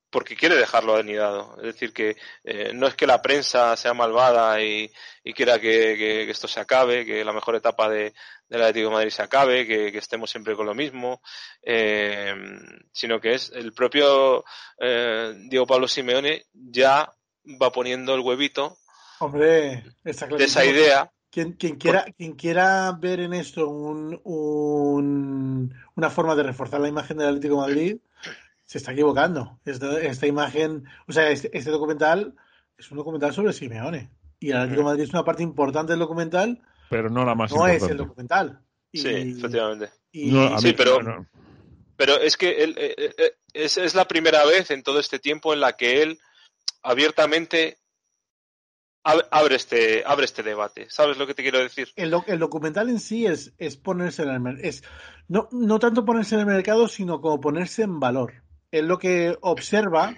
porque 0.08 0.36
quiere 0.36 0.56
dejarlo 0.56 0.96
anidado. 0.96 1.56
Es 1.58 1.74
decir, 1.74 1.92
que 1.92 2.16
eh, 2.44 2.72
no 2.72 2.86
es 2.86 2.94
que 2.94 3.06
la 3.06 3.20
prensa 3.20 3.76
sea 3.76 3.92
malvada 3.92 4.62
y, 4.62 4.90
quiera 5.34 5.58
que, 5.58 6.30
esto 6.30 6.48
se 6.48 6.60
acabe, 6.60 7.04
que 7.04 7.24
la 7.24 7.32
mejor 7.32 7.56
etapa 7.56 7.90
de, 7.90 8.14
del 8.48 8.62
Atlético 8.62 8.88
de 8.88 8.94
Madrid 8.94 9.10
se 9.10 9.22
acabe, 9.22 9.66
que, 9.66 9.88
estemos 9.98 10.30
siempre 10.30 10.54
con 10.54 10.64
lo 10.64 10.74
mismo, 10.74 11.20
eh, 11.62 12.34
sino 12.92 13.20
que 13.20 13.34
es 13.34 13.50
el 13.50 13.74
propio 13.74 14.44
Diego 14.78 15.66
Pablo 15.66 15.86
Simeone 15.86 16.46
ya 16.54 17.12
va 17.60 17.70
poniendo 17.70 18.14
el 18.14 18.20
huevito 18.20 18.78
Hombre, 19.18 19.84
de 20.02 20.44
esa 20.44 20.64
idea 20.64 21.10
quien, 21.54 21.76
quiera, 21.76 22.06
quien 22.16 22.32
quiera 22.32 22.90
ver 22.92 23.20
en 23.20 23.34
esto 23.34 23.68
un, 23.68 24.20
una 25.94 26.10
forma 26.10 26.34
de 26.34 26.42
reforzar 26.42 26.80
la 26.80 26.88
imagen 26.88 27.18
del 27.18 27.28
Atlético 27.28 27.54
de 27.56 27.60
Madrid, 27.60 27.96
se 28.64 28.78
está 28.78 28.92
equivocando. 28.92 29.58
Esta, 29.64 30.26
imagen, 30.26 30.84
o 31.06 31.12
sea, 31.12 31.30
este, 31.30 31.56
este, 31.56 31.70
documental 31.70 32.34
es 32.78 32.90
un 32.90 32.96
documental 32.96 33.34
sobre 33.34 33.52
Simeone. 33.52 34.10
Y 34.40 34.50
el 34.50 34.56
Atlético 34.56 34.80
de 34.80 34.84
Madrid 34.84 35.04
es 35.04 35.10
una 35.10 35.24
parte 35.24 35.42
importante 35.42 35.92
del 35.92 36.00
documental. 36.00 36.62
Pero 36.88 37.10
no 37.10 37.24
la 37.24 37.34
más 37.34 37.52
no 37.52 37.66
es 37.66 37.82
el 37.82 37.98
documental. 37.98 38.60
sí, 38.92 39.06
efectivamente. 39.06 39.90
sí, 40.12 40.74
pero, 40.74 41.26
pero 41.96 42.18
es 42.18 42.36
que 42.36 42.64
él, 42.64 42.76
eh, 42.78 42.94
eh, 42.96 43.14
eh, 43.18 43.32
es, 43.52 43.76
es 43.76 43.94
la 43.94 44.06
primera 44.06 44.44
vez 44.46 44.70
en 44.70 44.82
todo 44.82 45.00
este 45.00 45.18
tiempo 45.18 45.52
en 45.52 45.60
la 45.60 45.74
que 45.74 46.02
él 46.02 46.18
abiertamente 46.82 47.78
abre 49.06 49.56
este, 49.56 50.02
abre 50.04 50.24
este 50.24 50.42
debate. 50.42 50.86
¿Sabes 50.88 51.16
lo 51.16 51.26
que 51.26 51.34
te 51.34 51.42
quiero 51.42 51.60
decir? 51.60 51.88
El, 51.96 52.10
documental 52.10 52.88
en 52.88 53.00
sí 53.00 53.26
es, 53.26 53.52
ponerse 53.76 54.22
en 54.22 54.30
el 54.30 54.40
mercado. 54.40 54.72
No, 55.28 55.48
no 55.52 55.78
tanto 55.78 56.04
ponerse 56.04 56.34
en 56.34 56.42
el 56.42 56.46
mercado, 56.46 56.88
sino 56.88 57.20
como 57.20 57.40
ponerse 57.40 57.82
en 57.82 58.00
valor. 58.00 58.34
Él 58.70 58.86
lo 58.86 58.98
que 58.98 59.36
observa 59.40 60.16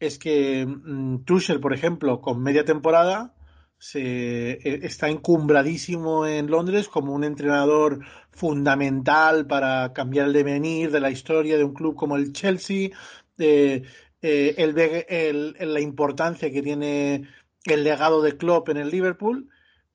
es 0.00 0.18
que 0.18 0.66
mm, 0.66 1.24
Tuchel, 1.24 1.60
por 1.60 1.74
ejemplo, 1.74 2.20
con 2.20 2.42
media 2.42 2.64
temporada, 2.64 3.34
se, 3.78 4.52
e, 4.52 4.86
está 4.86 5.08
encumbradísimo 5.08 6.26
en 6.26 6.50
Londres 6.50 6.88
como 6.88 7.12
un 7.12 7.24
entrenador 7.24 8.00
fundamental 8.30 9.46
para 9.46 9.92
cambiar 9.92 10.26
el 10.26 10.32
devenir 10.32 10.90
de 10.90 11.00
la 11.00 11.10
historia 11.10 11.56
de 11.56 11.64
un 11.64 11.74
club 11.74 11.94
como 11.94 12.16
el 12.16 12.32
Chelsea. 12.32 12.90
Eh, 13.38 13.82
eh, 14.22 14.54
él 14.56 14.72
ve 14.72 15.06
el, 15.08 15.56
la 15.60 15.80
importancia 15.80 16.50
que 16.50 16.62
tiene 16.62 17.28
el 17.64 17.84
legado 17.84 18.22
de 18.22 18.36
Klopp 18.36 18.68
en 18.68 18.76
el 18.76 18.90
Liverpool 18.90 19.48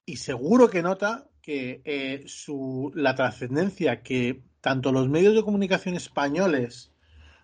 y 0.05 0.17
seguro 0.17 0.69
que 0.69 0.81
nota 0.81 1.27
que 1.41 1.81
eh, 1.85 2.23
su, 2.27 2.91
la 2.95 3.15
trascendencia 3.15 4.01
que 4.01 4.43
tanto 4.61 4.91
los 4.91 5.09
medios 5.09 5.35
de 5.35 5.43
comunicación 5.43 5.95
españoles 5.95 6.91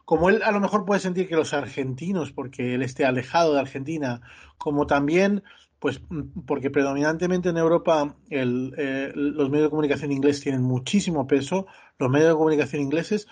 como 0.06 0.30
él 0.30 0.42
a 0.44 0.52
lo 0.52 0.60
mejor 0.60 0.86
puede 0.86 1.02
sentir 1.02 1.28
que 1.28 1.36
los 1.36 1.54
argentinos, 1.54 2.32
porque 2.32 2.76
él 2.76 2.84
esté 2.84 3.06
alejado 3.06 3.54
de 3.54 3.60
Argentina, 3.60 4.22
como 4.58 4.86
también, 4.86 5.44
pues 5.80 6.00
porque 6.46 6.70
predominantemente 6.70 7.50
en 7.50 7.58
Europa 7.58 8.16
el, 8.30 8.74
eh, 8.78 9.12
los 9.16 9.50
medios 9.50 9.68
de 9.68 9.72
comunicación 9.72 10.12
ingleses 10.12 10.44
tienen 10.44 10.62
muchísimo 10.62 11.26
peso, 11.26 11.66
los 11.98 12.10
medios 12.10 12.30
de 12.30 12.36
comunicación 12.36 12.84
ingleses 12.84 13.28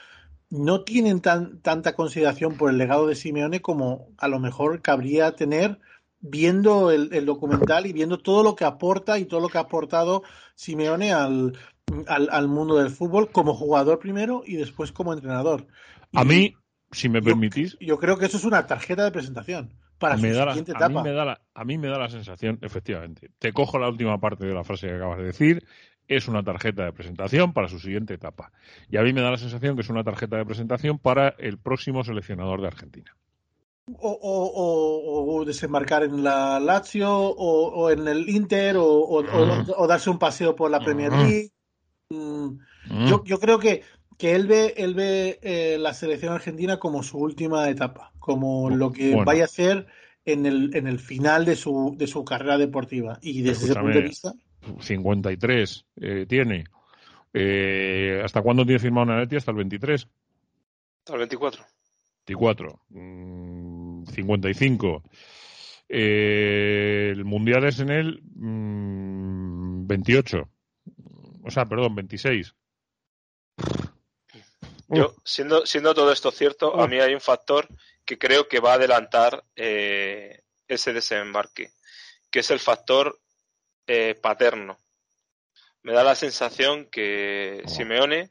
no 0.50 0.84
tienen 0.84 1.22
tan, 1.22 1.60
tanta 1.62 1.96
consideración 1.96 2.56
por 2.58 2.70
el 2.70 2.78
legado 2.78 3.08
de 3.08 3.16
Simeone 3.16 3.62
como 3.62 4.08
a 4.18 4.28
lo 4.28 4.39
mejor 4.39 4.82
cabría 4.82 5.36
tener 5.36 5.80
viendo 6.24 6.90
el, 6.90 7.10
el 7.14 7.26
documental 7.26 7.86
y 7.86 7.94
viendo 7.94 8.18
todo 8.18 8.42
lo 8.44 8.56
que 8.56 8.64
aporta 8.66 9.20
y 9.20 9.26
todo 9.26 9.42
lo 9.42 9.50
que 9.50 9.58
ha 9.58 9.62
aportado 9.62 10.24
Simeone 10.56 11.12
al, 11.14 11.58
al, 12.08 12.30
al 12.32 12.48
mundo 12.48 12.78
del 12.78 12.90
fútbol 12.90 13.30
como 13.30 13.54
jugador 13.54 14.00
primero 14.00 14.42
y 14.46 14.56
después 14.56 14.92
como 14.94 15.14
entrenador. 15.14 15.68
A 16.14 16.24
mí, 16.24 16.56
si 16.92 17.10
me 17.10 17.22
permitís, 17.22 17.78
Yo 17.80 18.00
creo 18.00 18.18
que 18.18 18.26
eso 18.26 18.38
es 18.38 18.46
una 18.46 18.66
tarjeta 18.66 19.04
de 19.04 19.12
presentación 19.12 19.74
para 20.00 20.16
su 20.16 20.24
me 20.24 20.32
da 20.32 20.46
la- 20.46 20.54
siguiente 20.54 20.72
a, 20.72 20.88
mí 20.88 20.94
etapa. 20.96 21.04
me 21.04 21.12
da 21.12 21.26
la, 21.26 21.42
a 21.54 21.66
mí 21.66 21.78
me 21.78 21.88
da 21.90 22.00
la 22.00 22.10
sensación, 22.10 22.58
efectivamente, 22.62 23.30
te 23.38 23.52
cojo 23.52 23.78
la 23.78 23.90
última 23.90 24.18
parte 24.20 24.46
de 24.46 24.54
la 24.54 24.64
frase 24.64 24.88
que 24.88 24.96
acabas 24.96 25.18
de 25.18 25.26
decir, 25.26 25.66
es 26.08 26.28
una 26.28 26.44
tarjeta 26.44 26.84
de 26.86 26.94
presentación 26.94 27.54
para 27.54 27.68
su 27.68 27.80
siguiente 27.80 28.14
etapa. 28.14 28.52
Y 28.90 28.98
a 28.98 29.02
mí 29.02 29.12
me 29.14 29.22
da 29.22 29.32
la 29.32 29.38
sensación 29.38 29.76
que 29.76 29.82
es 29.82 29.90
una 29.90 30.04
tarjeta 30.04 30.38
de 30.38 30.46
presentación 30.46 31.00
para 31.00 31.30
el 31.38 31.58
próximo 31.58 32.04
seleccionador 32.04 32.62
de 32.62 32.68
Argentina. 32.68 33.16
O, 33.86 34.10
o- 34.10 34.52
o- 34.64 35.36
o 35.36 35.46
desembarcar 35.46 36.04
en 36.04 36.24
la 36.24 36.58
Lazio 36.60 37.12
o, 37.14 37.68
o 37.68 37.90
en 37.92 38.08
el 38.08 38.30
Inter 38.30 38.78
o, 38.78 38.86
o- 38.86 39.20
o- 39.20 39.84
o 39.84 39.88
darse 39.88 40.10
un 40.10 40.18
paseo 40.20 40.56
por 40.56 40.72
la 40.72 40.80
Premier 40.84 41.12
League. 41.12 41.50
Mm, 42.10 42.60
Yo, 43.08 43.24
yo 43.26 43.40
creo 43.40 43.60
que, 43.60 43.84
que 44.18 44.36
él 44.36 44.48
ve, 44.48 44.74
él 44.78 44.94
ve 44.94 45.38
eh, 45.42 45.78
la 45.80 45.94
selección 45.94 46.34
argentina 46.34 46.80
como 46.80 47.04
su 47.04 47.18
última 47.18 47.70
etapa, 47.70 48.14
como 48.20 48.70
lo 48.70 48.92
que 48.94 49.12
Bueno. 49.12 49.26
vaya 49.26 49.44
a 49.44 49.46
hacer 49.46 49.88
en 50.26 50.46
el, 50.46 50.74
en 50.76 50.88
el 50.88 51.00
final 51.00 51.44
de 51.44 51.58
su, 51.58 51.96
de 51.98 52.08
su 52.08 52.24
carrera 52.24 52.58
deportiva. 52.58 53.20
Y 53.22 53.42
desde 53.42 53.66
ese 53.66 53.76
punto 53.76 53.98
de 53.98 54.04
vista, 54.04 54.34
53 54.80 55.86
eh, 55.98 56.26
tiene. 56.28 56.64
Eh, 57.34 58.22
¿Hasta 58.24 58.42
cuándo 58.42 58.64
tiene 58.64 58.80
firmado 58.80 59.08
Nanetti? 59.08 59.36
Hasta 59.36 59.52
el 59.52 59.58
23. 59.58 60.08
Hasta 61.00 61.14
el 61.14 61.20
24. 61.20 61.66
24. 62.26 62.80
mm, 62.90 63.62
55. 64.14 65.03
Eh, 65.89 67.09
el 67.11 67.26
Mundial 67.26 67.66
es 67.66 67.80
en 67.80 67.89
el 67.89 68.22
mm, 68.36 69.86
28. 69.88 70.49
O 71.43 71.51
sea, 71.51 71.66
perdón, 71.66 71.95
26. 71.95 72.55
Yo, 74.89 75.16
siendo, 75.24 75.66
siendo 75.66 75.93
todo 75.93 76.11
esto 76.11 76.32
cierto, 76.32 76.80
a 76.80 76.88
mí 76.88 76.99
hay 76.99 77.14
un 77.14 77.22
factor 77.22 77.68
que 78.05 78.18
creo 78.18 78.47
que 78.47 78.59
va 78.59 78.72
a 78.72 78.76
adelantar 78.76 79.43
eh, 79.55 80.41
ese 80.68 80.93
desembarque, 80.93 81.72
que 82.30 82.39
es 82.39 82.51
el 82.51 82.59
factor 82.59 83.20
eh, 83.88 84.16
paterno. 84.22 84.78
Me 85.82 85.93
da 85.93 86.03
la 86.03 86.16
sensación 86.16 86.86
que 86.86 87.64
Simeone 87.66 88.30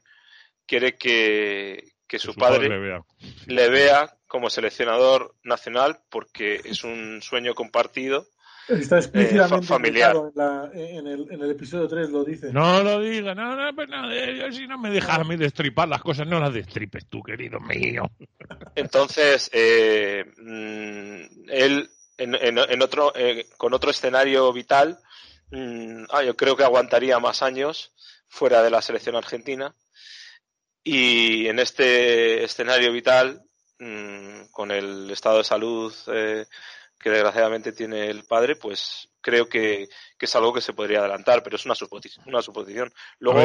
quiere 0.65 0.95
que, 0.95 1.93
que 2.07 2.19
su, 2.19 2.33
su 2.33 2.39
padre 2.39 2.67
padre, 2.67 2.69
le 2.69 2.79
vea. 2.79 3.05
le 3.47 3.69
vea 3.69 4.17
como 4.33 4.49
seleccionador 4.49 5.35
nacional 5.43 5.99
porque 6.09 6.59
es 6.65 6.83
un 6.83 7.21
sueño 7.21 7.53
compartido 7.53 8.25
está 8.67 8.95
eh, 8.95 8.99
explícitamente 9.01 9.67
fa- 9.67 9.75
familiar. 9.75 10.15
en, 10.15 10.31
la- 10.33 10.71
en 10.73 11.05
el, 11.05 11.27
en 11.31 11.39
el 11.43 11.51
episodio 11.51 11.87
3, 11.87 12.09
lo 12.09 12.23
dice. 12.23 12.51
No 12.51 12.81
lo 12.81 12.99
diga, 12.99 13.35
no, 13.35 13.55
no, 13.55 13.75
pues 13.75 13.87
no, 13.89 14.11
eh, 14.11 14.51
si 14.51 14.65
no 14.65 14.79
me 14.79 14.89
dejas 14.89 15.19
a 15.19 15.23
mí 15.23 15.35
destripar 15.35 15.87
las 15.87 16.01
cosas, 16.01 16.25
no 16.25 16.39
las 16.39 16.51
destripes 16.51 17.05
tú, 17.07 17.21
querido 17.21 17.59
mío. 17.59 18.09
Entonces, 18.73 19.51
eh, 19.53 20.25
mm, 20.35 21.49
él 21.51 21.91
en, 22.17 22.33
en- 22.33 22.57
en 22.57 22.81
otro, 22.81 23.13
eh, 23.15 23.45
con 23.57 23.71
otro 23.75 23.91
escenario 23.91 24.51
vital, 24.51 24.97
mm, 25.51 26.05
ah, 26.09 26.23
yo 26.23 26.35
creo 26.35 26.55
que 26.57 26.63
aguantaría 26.63 27.19
más 27.19 27.43
años 27.43 27.93
fuera 28.27 28.63
de 28.63 28.71
la 28.71 28.81
selección 28.81 29.15
argentina. 29.15 29.75
Y 30.83 31.47
en 31.47 31.59
este 31.59 32.43
escenario 32.43 32.91
vital, 32.91 33.41
mm, 33.79 34.45
con 34.51 34.71
el 34.71 35.09
estado 35.11 35.39
de 35.39 35.43
salud 35.43 35.93
eh, 36.07 36.45
que 36.99 37.09
desgraciadamente 37.09 37.71
tiene 37.73 38.07
el 38.09 38.23
padre, 38.25 38.55
pues 38.55 39.09
creo 39.21 39.47
que, 39.49 39.89
que 40.17 40.25
es 40.25 40.35
algo 40.35 40.53
que 40.53 40.61
se 40.61 40.73
podría 40.73 40.99
adelantar, 40.99 41.43
pero 41.43 41.55
es 41.57 41.65
una, 41.65 41.75
suposi- 41.75 42.17
una 42.25 42.41
suposición. 42.41 42.93
Luego, 43.19 43.39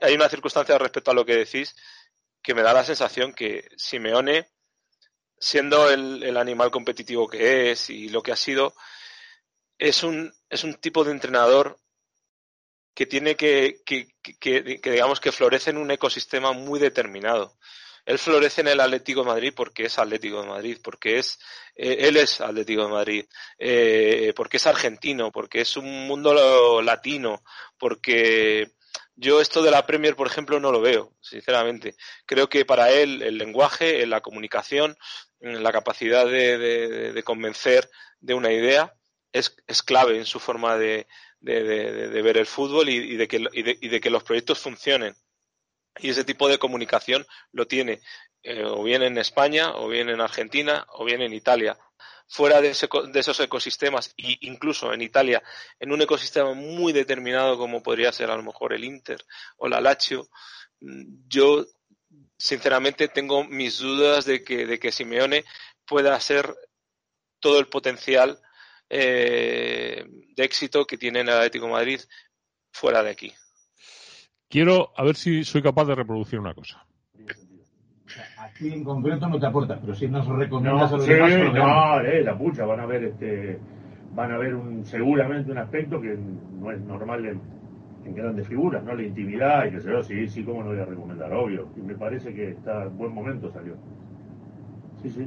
hay- 0.00 0.14
una 0.14 0.28
circunstancia 0.28 0.78
respecto 0.78 1.10
a 1.10 1.14
lo 1.14 1.24
que 1.24 1.36
decís 1.36 1.74
que 2.42 2.54
me 2.54 2.62
da 2.62 2.72
la 2.72 2.84
sensación 2.84 3.32
que 3.34 3.68
Simeone, 3.76 4.48
siendo 5.38 5.90
el, 5.90 6.22
el 6.22 6.36
animal 6.36 6.70
competitivo 6.70 7.28
que 7.28 7.70
es 7.70 7.88
y 7.90 8.08
lo 8.08 8.22
que 8.22 8.32
ha 8.32 8.36
sido, 8.36 8.74
es 9.78 10.02
un, 10.02 10.32
es 10.48 10.64
un 10.64 10.74
tipo 10.74 11.04
de 11.04 11.12
entrenador 11.12 11.78
que 12.94 13.06
tiene 13.06 13.36
que, 13.36 13.80
que- 13.86 14.08
que- 14.22 14.80
que, 14.80 14.90
digamos 14.90 15.20
que 15.20 15.32
florece 15.32 15.70
en 15.70 15.78
un 15.78 15.90
ecosistema 15.90 16.52
muy 16.52 16.78
determinado. 16.78 17.56
Él 18.04 18.18
florece 18.18 18.60
en 18.62 18.68
el 18.68 18.80
Atlético 18.80 19.20
de 19.20 19.26
Madrid 19.28 19.52
porque 19.54 19.84
es 19.84 19.98
Atlético 19.98 20.42
de 20.42 20.48
Madrid, 20.48 20.78
porque 20.82 21.18
es 21.18 21.38
eh, 21.76 21.96
él 22.00 22.16
es 22.16 22.40
Atlético 22.40 22.84
de 22.84 22.90
Madrid, 22.92 23.24
eh, 23.58 24.32
porque 24.36 24.56
es 24.58 24.66
argentino, 24.66 25.30
porque 25.30 25.60
es 25.60 25.76
un 25.76 26.06
mundo 26.06 26.82
latino, 26.82 27.42
porque 27.78 28.68
yo 29.14 29.40
esto 29.40 29.62
de 29.62 29.70
la 29.70 29.86
Premier, 29.86 30.16
por 30.16 30.26
ejemplo, 30.26 30.58
no 30.60 30.72
lo 30.72 30.80
veo, 30.80 31.14
sinceramente. 31.20 31.94
Creo 32.26 32.48
que 32.48 32.64
para 32.64 32.90
él 32.90 33.22
el 33.22 33.38
lenguaje, 33.38 34.06
la 34.06 34.20
comunicación, 34.20 34.96
la 35.40 35.72
capacidad 35.72 36.26
de, 36.26 37.22
convencer 37.24 37.88
de 38.20 38.34
una 38.34 38.52
idea 38.52 38.94
es, 39.32 39.54
clave 39.84 40.16
en 40.18 40.26
su 40.26 40.40
forma 40.40 40.76
de, 40.76 41.06
de- 41.40 42.22
ver 42.22 42.36
el 42.38 42.46
fútbol 42.46 42.88
y, 42.88 43.26
que, 43.28 43.38
y 43.52 43.86
y 43.86 43.88
de 43.88 44.00
que 44.00 44.10
los 44.10 44.22
proyectos 44.24 44.58
funcionen. 44.58 45.14
Y 45.98 46.10
ese 46.10 46.24
tipo 46.24 46.48
de 46.48 46.58
comunicación 46.58 47.26
lo 47.52 47.66
tiene 47.66 48.00
eh, 48.42 48.64
o 48.64 48.82
bien 48.82 49.02
en 49.02 49.18
España, 49.18 49.76
o 49.76 49.88
bien 49.88 50.08
en 50.08 50.20
Argentina, 50.20 50.84
o 50.90 51.04
bien 51.04 51.22
en 51.22 51.32
Italia. 51.32 51.78
Fuera 52.26 52.60
de, 52.60 52.70
esos 52.70 53.40
ecosistemas, 53.40 54.14
e 54.16 54.38
incluso 54.40 54.92
en 54.92 55.02
Italia, 55.02 55.42
en 55.78 55.92
un 55.92 56.02
ecosistema 56.02 56.52
muy 56.54 56.92
determinado 56.92 57.56
como 57.58 57.82
podría 57.82 58.10
ser 58.12 58.30
a 58.30 58.36
lo 58.36 58.42
mejor 58.42 58.72
el 58.72 58.84
Inter 58.84 59.22
o 59.58 59.68
la 59.68 59.80
Lazio, 59.80 60.28
mm, 60.80 61.28
yo 61.28 61.66
sinceramente 62.36 63.08
tengo 63.08 63.44
mis 63.44 63.78
dudas 63.78 64.24
de 64.24 64.42
que, 64.42 64.66
de 64.66 64.78
que 64.78 64.92
Simeone 64.92 65.44
pueda 65.86 66.18
ser 66.20 66.54
todo 67.38 67.60
el 67.60 67.68
potencial 67.68 68.40
eh, 68.88 70.04
de 70.08 70.44
éxito 70.44 70.86
que 70.86 70.98
tiene 70.98 71.20
en 71.20 71.28
el 71.28 71.34
Atlético 71.34 71.68
Madrid 71.68 72.00
fuera 72.72 73.02
de 73.02 73.10
aquí. 73.10 73.34
Quiero 74.52 74.90
a 74.94 75.02
ver 75.02 75.16
si 75.16 75.44
soy 75.44 75.62
capaz 75.62 75.86
de 75.86 75.94
reproducir 75.94 76.38
una 76.38 76.52
cosa. 76.52 76.84
Aquí 78.38 78.70
en 78.70 78.84
concreto 78.84 79.26
no 79.26 79.40
te 79.40 79.46
aportas, 79.46 79.78
pero 79.80 79.94
si 79.94 80.06
nos 80.08 80.28
No, 80.28 80.36
recomiendas 80.36 80.92
a 80.92 80.96
los 80.98 81.06
sí, 81.06 81.12
demás. 81.12 81.54
no, 81.54 82.00
eh, 82.00 82.22
la 82.22 82.36
pucha, 82.36 82.66
van 82.66 82.80
a 82.80 82.84
ver 82.84 83.04
este, 83.04 83.58
van 84.14 84.30
a 84.30 84.36
ver 84.36 84.54
un, 84.54 84.84
seguramente 84.84 85.50
un 85.50 85.56
aspecto 85.56 85.98
que 86.02 86.18
no 86.60 86.70
es 86.70 86.78
normal 86.82 87.24
en, 87.24 87.40
en 88.04 88.14
grandes 88.14 88.46
figuras, 88.46 88.84
¿no? 88.84 88.94
La 88.94 89.02
intimidad 89.04 89.64
y 89.64 89.70
que 89.70 89.80
se 89.80 89.90
yo, 89.90 90.02
sí, 90.02 90.28
sí, 90.28 90.44
cómo 90.44 90.62
no 90.62 90.68
voy 90.72 90.80
a 90.80 90.84
recomendar, 90.84 91.32
obvio. 91.32 91.68
Y 91.74 91.80
me 91.80 91.94
parece 91.94 92.34
que 92.34 92.50
está 92.50 92.82
en 92.82 92.98
buen 92.98 93.14
momento 93.14 93.50
salió. 93.50 93.74
Sí, 95.00 95.08
sí. 95.08 95.26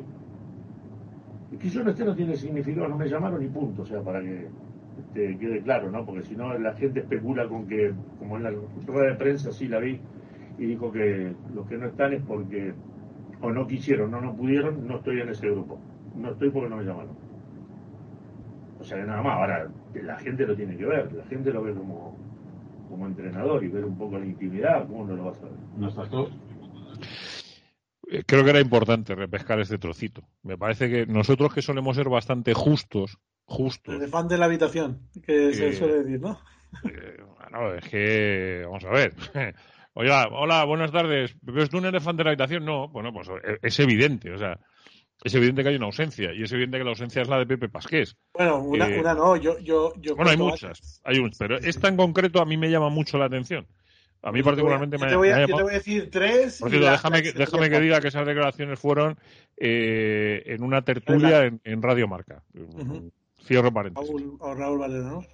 Y 1.51 1.57
que 1.57 1.69
yo 1.69 1.84
no 1.84 1.89
esté 1.89 2.05
no 2.05 2.15
tiene 2.15 2.36
significado, 2.36 2.88
no 2.89 2.95
me 2.95 3.09
llamaron 3.09 3.39
ni 3.39 3.47
punto, 3.47 3.82
o 3.82 3.86
sea, 3.88 4.01
para 4.01 4.21
que 4.21 4.47
este, 5.00 5.38
quede 5.38 5.62
claro, 5.62 5.91
¿no? 5.91 6.06
Porque 6.06 6.24
si 6.24 6.36
no 6.36 6.58
la 6.58 6.74
gente 6.74 7.02
especula 7.02 7.48
con 7.48 7.68
que, 7.68 7.93
como 8.20 8.38
en 8.38 8.43
la 8.43 8.52
rueda 8.86 9.12
de 9.12 9.16
prensa 9.16 9.52
sí 9.52 9.68
la 9.68 9.80
vi, 9.80 10.00
y 10.58 10.66
dijo 10.66 10.91
que 10.91 11.34
los 11.54 11.68
que 11.68 11.78
no 11.78 11.88
están 11.88 12.14
es 12.14 12.22
porque 12.24 12.74
o 13.41 13.52
no 13.52 13.68
quisieron, 13.68 14.12
no, 14.12 14.22
no 14.22 14.36
pudieron, 14.36 14.88
no 14.88 14.98
estoy 14.98 15.22
en 15.22 15.30
ese 15.30 15.50
grupo. 15.50 15.80
No 16.16 16.32
estoy 16.32 16.50
porque 16.50 16.70
no 16.70 16.78
me 16.78 16.84
llamaron. 16.84 17.16
O 18.80 18.84
sea 18.84 18.98
que 18.98 19.04
nada 19.04 19.22
más, 19.22 19.34
ahora 19.34 19.70
la 19.93 20.18
gente 20.20 20.46
lo 20.46 20.56
tiene 20.56 20.78
que 20.78 20.86
ver, 20.86 21.12
la 21.12 21.26
gente 21.26 21.52
lo 21.52 21.64
ve 21.64 21.74
como, 21.74 22.18
como 22.89 23.08
entrenador 23.08 23.64
y 23.64 23.68
ver 23.68 23.84
un 23.86 23.98
poco 23.98 24.18
la 24.18 24.26
intimidad, 24.26 24.88
¿cómo 24.88 25.06
no 25.06 25.16
lo 25.16 25.26
vas 25.26 25.39
a 25.39 25.46
ver? 25.46 25.54
¿No 25.78 25.88
estás 25.88 26.10
tú? 26.10 26.30
Eh, 28.10 28.24
Creo 28.26 28.43
que 28.43 28.50
era 28.52 28.62
importante 28.62 29.16
repescar 29.16 29.60
este 29.60 29.78
trocito. 29.78 30.24
Me 30.43 30.58
parece 30.58 30.89
que 30.89 31.06
nosotros 31.06 31.54
que 31.54 31.62
solemos 31.62 31.96
ser 31.96 32.10
bastante 32.10 32.54
justos, 32.54 33.18
justos, 33.46 33.96
Elefante 33.96 34.34
en 34.34 34.39
la 34.39 34.46
habitación, 34.48 35.08
que 35.26 35.54
se 35.54 35.70
Eh, 35.70 35.74
suele 35.74 36.04
decir, 36.04 36.20
¿no? 36.20 36.39
Bueno, 36.82 37.76
es 37.76 37.88
que, 37.89 38.62
vamos 38.66 38.84
a 38.86 38.89
ver. 38.89 39.14
Oiga, 39.93 40.28
hola, 40.32 40.66
buenas 40.66 40.91
tardes. 40.91 41.36
¿Ves 41.41 41.70
tú 41.70 41.78
un 41.78 41.86
elefante 41.86 42.22
en 42.22 42.26
la 42.26 42.32
habitación? 42.32 42.66
No, 42.66 42.89
bueno, 42.89 43.14
pues 43.14 43.30
eh, 43.30 43.60
es 43.62 43.80
evidente, 43.80 44.32
o 44.34 44.38
sea, 44.38 44.60
es 45.24 45.34
evidente 45.36 45.64
que 45.64 45.70
hay 45.70 45.76
una 45.78 45.86
ausencia 45.86 46.34
y 46.34 46.43
es 46.43 46.52
evidente 46.52 46.78
que 46.80 46.84
la 46.84 46.89
ausencia 46.89 47.22
es 47.22 47.30
la 47.30 47.38
de 47.39 47.46
Pepe 47.46 47.70
Pasqués. 47.70 48.18
Bueno, 48.34 48.60
una, 48.62 48.89
Eh, 48.89 49.00
una 49.00 49.14
no, 49.14 49.38
yo, 49.38 49.58
yo, 49.60 49.93
yo 49.98 50.16
Bueno, 50.18 50.32
hay 50.32 50.38
muchas, 50.38 51.00
hay 51.06 51.20
un, 51.20 51.32
pero 51.39 51.58
esta 51.60 51.88
en 51.88 51.96
concreto 51.96 52.41
a 52.41 52.46
mí 52.46 52.58
me 52.58 52.70
llama 52.70 52.89
mucho 52.89 53.18
la 53.18 53.26
atención. 53.26 53.66
A 54.22 54.32
mí 54.32 54.39
Yo 54.39 54.43
voy 54.43 54.50
a- 54.50 54.56
particularmente 54.56 54.98
yo 54.98 55.06
me, 55.06 55.16
voy 55.16 55.30
a- 55.30 55.36
me 55.36 55.38
ha 55.38 55.41
yo 55.41 55.46
te 55.46 55.52
llamado- 55.52 55.64
voy 55.66 55.74
a 55.74 55.78
decir 55.78 56.10
tres. 56.12 56.58
Por 56.60 56.70
cierto, 56.72 56.89
déjame, 56.91 57.22
que, 57.24 57.32
déjame 57.32 57.70
que 57.70 57.80
diga 57.80 58.02
que 58.02 58.08
esas 58.10 58.26
declaraciones 58.28 58.80
fueron 58.80 59.18
eh, 59.56 60.43
en 60.48 60.64
una 60.64 60.82
tertulia 60.82 61.46
en, 61.46 61.62
en 61.64 61.82
Radio 61.82 62.08
Marca. 62.08 62.43
Ujú. 62.54 63.12
Cierro 63.46 63.72
paréntesis. 63.72 64.10
Raúl, 64.10 64.38
o 64.39 64.54
Raúl 64.54 64.80
Valero, 64.80 65.04
¿no? 65.04 65.26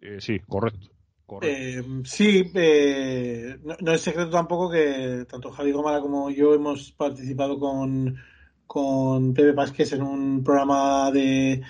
Eh, 0.00 0.20
sí, 0.20 0.38
correcto. 0.40 0.92
Eh, 1.40 1.82
sí, 2.04 2.50
eh, 2.54 3.58
no, 3.64 3.74
no, 3.80 3.92
es 3.92 4.02
secreto 4.02 4.30
tampoco 4.30 4.70
que 4.70 5.24
tanto 5.28 5.50
Javi 5.50 5.72
Gómara 5.72 6.00
como 6.00 6.30
yo 6.30 6.52
hemos 6.52 6.92
participado 6.92 7.58
con, 7.58 8.16
con 8.66 9.32
Pepe 9.32 9.54
Pasquez 9.54 9.94
en 9.94 10.02
un 10.02 10.44
programa 10.44 11.10
de 11.10 11.62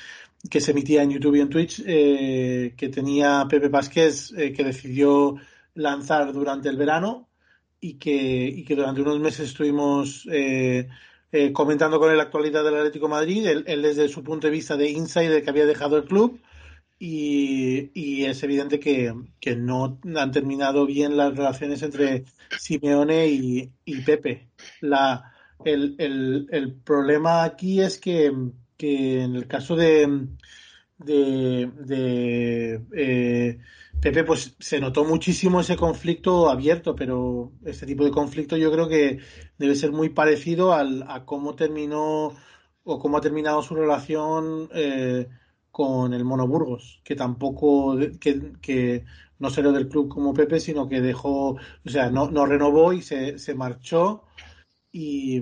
que 0.50 0.60
se 0.60 0.72
emitía 0.72 1.04
en 1.04 1.10
YouTube 1.10 1.36
y 1.36 1.40
en 1.40 1.48
Twitch, 1.48 1.82
eh, 1.86 2.74
que 2.76 2.88
tenía 2.88 3.46
Pepe 3.48 3.70
eh, 3.70 4.52
que 4.52 4.64
decidió 4.64 5.36
lanzar 5.74 6.32
durante 6.32 6.68
el 6.68 6.76
verano 6.76 7.28
y 7.80 7.94
que, 7.94 8.48
y 8.48 8.64
que 8.64 8.74
durante 8.74 9.02
unos 9.02 9.20
meses 9.20 9.48
estuvimos 9.48 10.26
eh, 11.32 11.52
comentando 11.52 11.98
con 11.98 12.10
él 12.10 12.18
la 12.18 12.24
actualidad 12.24 12.62
del 12.62 12.76
Atlético 12.76 13.08
Madrid, 13.08 13.46
él, 13.46 13.82
desde 13.82 14.08
su 14.08 14.22
punto 14.22 14.46
de 14.46 14.52
vista 14.52 14.76
de 14.76 14.90
insider 14.90 15.42
que 15.42 15.48
había 15.48 15.64
dejado 15.64 15.96
el 15.96 16.04
club 16.04 16.38
y, 16.98 17.90
y 17.94 18.26
es 18.26 18.42
evidente 18.42 18.78
que, 18.78 19.14
que, 19.40 19.56
no 19.56 19.98
han 20.14 20.30
terminado 20.30 20.86
bien 20.86 21.16
las 21.16 21.34
relaciones 21.34 21.82
entre 21.82 22.24
Simeone 22.58 23.28
y, 23.28 23.72
y 23.84 24.00
Pepe. 24.02 24.50
La, 24.82 25.32
el, 25.64 25.96
el, 25.98 26.48
el, 26.50 26.74
problema 26.74 27.44
aquí 27.44 27.80
es 27.80 27.98
que, 27.98 28.30
que 28.76 29.22
en 29.22 29.34
el 29.34 29.46
caso 29.46 29.74
de 29.74 30.28
eh, 31.06 33.58
Pepe, 34.02 34.24
pues 34.24 34.56
se 34.58 34.80
notó 34.80 35.04
muchísimo 35.04 35.60
ese 35.60 35.76
conflicto 35.76 36.50
abierto, 36.50 36.96
pero 36.96 37.52
este 37.64 37.86
tipo 37.86 38.04
de 38.04 38.10
conflicto 38.10 38.56
yo 38.56 38.72
creo 38.72 38.88
que 38.88 39.20
debe 39.58 39.76
ser 39.76 39.92
muy 39.92 40.08
parecido 40.08 40.72
al, 40.72 41.04
a 41.06 41.24
cómo 41.24 41.54
terminó 41.54 42.34
o 42.82 42.98
cómo 42.98 43.16
ha 43.16 43.20
terminado 43.20 43.62
su 43.62 43.76
relación 43.76 44.68
eh, 44.74 45.28
con 45.70 46.14
el 46.14 46.24
Mono 46.24 46.48
Burgos, 46.48 47.00
que 47.04 47.14
tampoco, 47.14 47.96
que, 48.18 49.04
no 49.38 49.50
salió 49.50 49.70
del 49.70 49.88
club 49.88 50.08
como 50.08 50.34
Pepe, 50.34 50.58
sino 50.58 50.88
que 50.88 51.00
dejó, 51.00 51.50
o 51.50 51.88
sea, 51.88 52.10
no, 52.10 52.28
no 52.28 52.44
renovó 52.44 52.92
y 52.92 53.02
se, 53.02 53.38
se 53.38 53.54
marchó. 53.54 54.24
Y, 54.90 55.40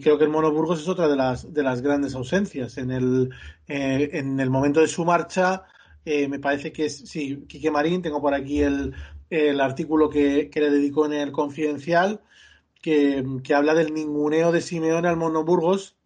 creo 0.00 0.16
que 0.16 0.24
el 0.24 0.30
Mono 0.30 0.50
Burgos 0.50 0.80
es 0.80 0.88
otra 0.88 1.08
de 1.08 1.16
las, 1.16 1.52
de 1.52 1.62
las 1.62 1.82
grandes 1.82 2.14
ausencias. 2.14 2.78
En 2.78 2.90
el, 2.90 3.28
eh, 3.66 4.10
en 4.14 4.40
el 4.40 4.48
momento 4.48 4.80
de 4.80 4.88
su 4.88 5.04
marcha, 5.04 5.66
eh, 6.04 6.28
me 6.28 6.38
parece 6.38 6.72
que 6.72 6.86
es, 6.86 6.98
sí, 6.98 7.44
Quique 7.48 7.70
Marín, 7.70 8.02
tengo 8.02 8.20
por 8.20 8.34
aquí 8.34 8.62
el, 8.62 8.94
el 9.30 9.60
artículo 9.60 10.08
que, 10.08 10.50
que, 10.50 10.60
le 10.60 10.70
dedicó 10.70 11.06
en 11.06 11.12
el 11.12 11.32
Confidencial, 11.32 12.20
que, 12.80 13.24
que, 13.42 13.54
habla 13.54 13.74
del 13.74 13.92
ninguneo 13.92 14.52
de 14.52 14.60
Simeone 14.60 15.08
al 15.08 15.16
Mono 15.16 15.44
Burgos, 15.44 15.96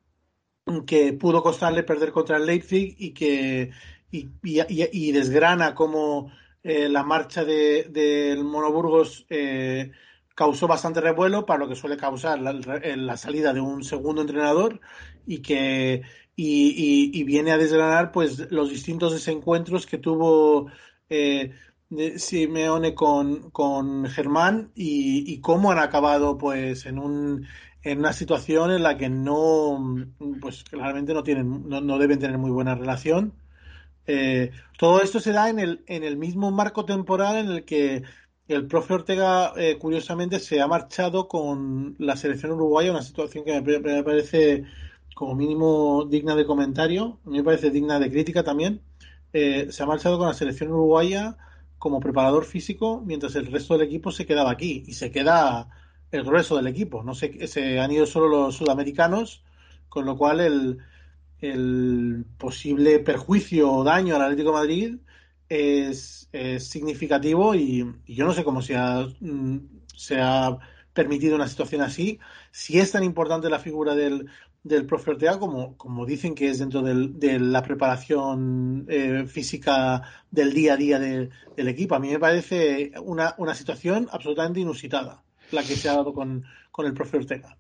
que 0.87 1.13
pudo 1.13 1.43
costarle 1.43 1.83
perder 1.83 2.13
contra 2.13 2.37
el 2.37 2.47
Leipzig 2.47 2.95
y 2.99 3.13
que 3.13 3.73
y, 4.13 5.13
desgrana 5.13 5.75
cómo 5.75 6.31
eh, 6.63 6.89
la 6.89 7.03
marcha 7.03 7.45
del 7.45 7.93
de, 7.93 8.35
de 8.35 8.43
Mono 8.43 8.71
Burgos 8.71 9.27
eh, 9.31 9.91
causó 10.35 10.69
bastante 10.69 11.01
revuelo 11.01 11.47
para 11.47 11.61
lo 11.61 11.69
que 11.69 11.75
suele 11.75 11.97
causar 11.97 12.41
la, 12.41 12.53
la, 12.53 13.17
salida 13.17 13.53
de 13.53 13.61
un 13.61 13.83
segundo 13.83 14.21
entrenador 14.21 14.81
y 15.27 15.39
que 15.39 16.03
y, 16.35 17.11
y, 17.15 17.21
y, 17.21 17.25
viene 17.25 17.53
a 17.53 17.59
desgranar 17.59 18.11
pues 18.13 18.51
los 18.51 18.71
distintos 18.71 19.13
desencuentros 19.13 19.87
que 19.87 19.99
tuvo 19.99 20.71
eh, 21.11 21.53
Simeone 22.17 22.95
con, 22.95 23.51
con 23.51 24.07
Germán 24.07 24.73
y, 24.75 25.41
cómo 25.41 25.71
han 25.71 25.79
acabado 25.79 26.39
pues 26.39 26.87
en 26.87 26.99
un 26.99 27.47
en 27.83 27.99
una 27.99 28.13
situación 28.13 28.71
en 28.71 28.83
la 28.85 28.97
que 28.97 29.09
no 29.09 30.07
pues 30.41 30.63
claramente 30.65 31.13
no 31.15 31.23
tienen 31.25 31.69
no, 31.69 31.81
no 31.81 31.99
deben 31.99 32.19
tener 32.19 32.39
muy 32.39 32.51
buena 32.51 32.75
relación. 32.75 33.35
Eh, 34.07 34.51
todo 34.79 35.03
esto 35.03 35.21
se 35.21 35.33
da 35.33 35.51
en 35.51 35.59
el 35.59 35.85
en 35.87 36.03
el 36.03 36.17
mismo 36.17 36.51
marco 36.51 36.85
temporal 36.85 37.37
en 37.37 37.49
el 37.49 37.65
que 37.65 38.05
el 38.49 38.67
profe 38.67 38.95
Ortega, 38.95 39.53
eh, 39.57 39.79
curiosamente, 39.79 40.39
se 40.41 40.61
ha 40.61 40.67
marchado 40.67 41.29
con 41.29 41.95
la 41.99 42.17
selección 42.17 42.53
uruguaya, 42.53 42.91
una 42.91 43.03
situación 43.03 43.45
que 43.45 43.61
me, 43.61 44.03
parece 44.03 44.65
como 45.15 45.35
mínimo 45.35 46.07
digna 46.09 46.35
de 46.35 46.47
comentario, 46.47 47.19
me 47.25 47.43
parece 47.43 47.71
digna 47.71 47.99
de 47.99 48.11
crítica 48.11 48.43
también. 48.43 48.83
Eh, 49.33 49.69
se 49.71 49.83
ha 49.83 49.87
marchado 49.87 50.19
con 50.19 50.29
la 50.29 50.35
selección 50.35 50.71
uruguaya 50.71 51.37
como 51.79 52.01
preparador 52.01 52.45
físico, 52.45 53.03
mientras 53.05 53.35
el 53.35 53.47
resto 53.47 53.77
del 53.77 53.87
equipo 53.87 54.11
se 54.11 54.27
quedaba 54.27 54.51
aquí 54.51 54.85
y 54.87 54.93
se 54.93 55.11
queda 55.11 55.69
el 56.11 56.23
grueso 56.23 56.57
del 56.57 56.67
equipo. 56.67 57.03
No 57.03 57.15
sé, 57.15 57.47
se 57.49 57.81
han 57.81 57.91
ido 57.91 58.07
solo 58.07 58.29
los 58.29 58.57
sudamericanos, 58.57 59.43
con 59.89 60.05
lo 60.05 60.17
cual 60.17 60.41
el, 60.41 60.79
el 61.41 62.25
posible 62.39 62.99
perjuicio 63.01 63.73
o 63.73 63.85
daño 63.85 64.15
al 64.15 64.23
Atlético 64.23 64.53
Madrid 64.53 64.97
es, 65.49 66.29
significativo 66.59 67.55
y, 67.55 67.85
y, 68.07 68.15
yo 68.15 68.25
no 68.25 68.33
sé 68.33 68.43
cómo 68.43 68.63
se 68.63 68.77
ha, 68.77 69.07
se 69.95 70.19
ha 70.19 70.57
permitido 70.95 71.37
una 71.37 71.49
situación 71.49 71.83
así. 71.83 72.21
Si 72.51 72.79
es 72.79 72.93
tan 72.93 73.05
importante 73.05 73.51
la 73.51 73.59
figura 73.59 73.95
del, 73.95 74.29
del 74.65 74.87
profe 74.87 75.11
Ortega 75.11 75.39
como, 75.39 75.77
como 75.77 76.07
dicen 76.07 76.35
que 76.35 76.49
es 76.49 76.59
dentro 76.59 76.83
del, 76.83 77.19
de 77.19 77.39
la 77.41 77.63
preparación 77.63 78.87
eh, 78.89 79.25
física 79.27 80.03
del 80.31 80.53
día 80.53 80.75
a 80.75 80.77
día 80.77 80.99
de, 80.99 81.31
del 81.57 81.69
equipo. 81.69 81.95
A 81.95 81.99
mí 81.99 82.09
me 82.09 82.19
parece 82.19 82.93
una, 83.03 83.35
una 83.39 83.55
situación 83.55 84.09
absolutamente 84.13 84.61
inusitada 84.61 85.23
la 85.51 85.63
que 85.63 85.77
se 85.77 85.89
ha 85.89 85.97
dado 85.97 86.15
con, 86.15 86.45
con 86.71 86.87
el 86.87 86.95
profe 86.95 87.19
Ortega. 87.19 87.59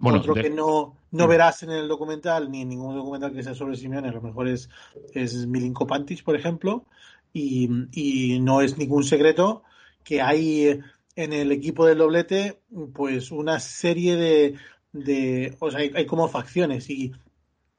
Bueno, 0.00 0.18
Otro 0.18 0.34
de... 0.34 0.42
que 0.42 0.50
no, 0.50 0.96
no 1.10 1.28
verás 1.28 1.62
en 1.62 1.70
el 1.70 1.88
documental, 1.88 2.50
ni 2.50 2.62
en 2.62 2.70
ningún 2.70 2.96
documental 2.96 3.32
que 3.32 3.42
sea 3.42 3.54
sobre 3.54 3.76
Simeone, 3.76 4.08
a 4.08 4.12
lo 4.12 4.22
mejor 4.22 4.48
es, 4.48 4.70
es 5.12 5.46
Milinko 5.46 5.86
Pantic, 5.86 6.24
por 6.24 6.34
ejemplo, 6.34 6.86
y, 7.32 7.68
y 7.92 8.40
no 8.40 8.62
es 8.62 8.78
ningún 8.78 9.04
secreto 9.04 9.62
que 10.02 10.22
hay 10.22 10.80
en 11.14 11.32
el 11.32 11.52
equipo 11.52 11.84
del 11.84 11.98
doblete 11.98 12.60
pues 12.94 13.30
una 13.30 13.60
serie 13.60 14.16
de, 14.16 14.54
de 14.92 15.56
o 15.58 15.70
sea, 15.70 15.80
hay, 15.80 15.92
hay 15.94 16.06
como 16.06 16.28
facciones 16.28 16.88
y, 16.90 17.12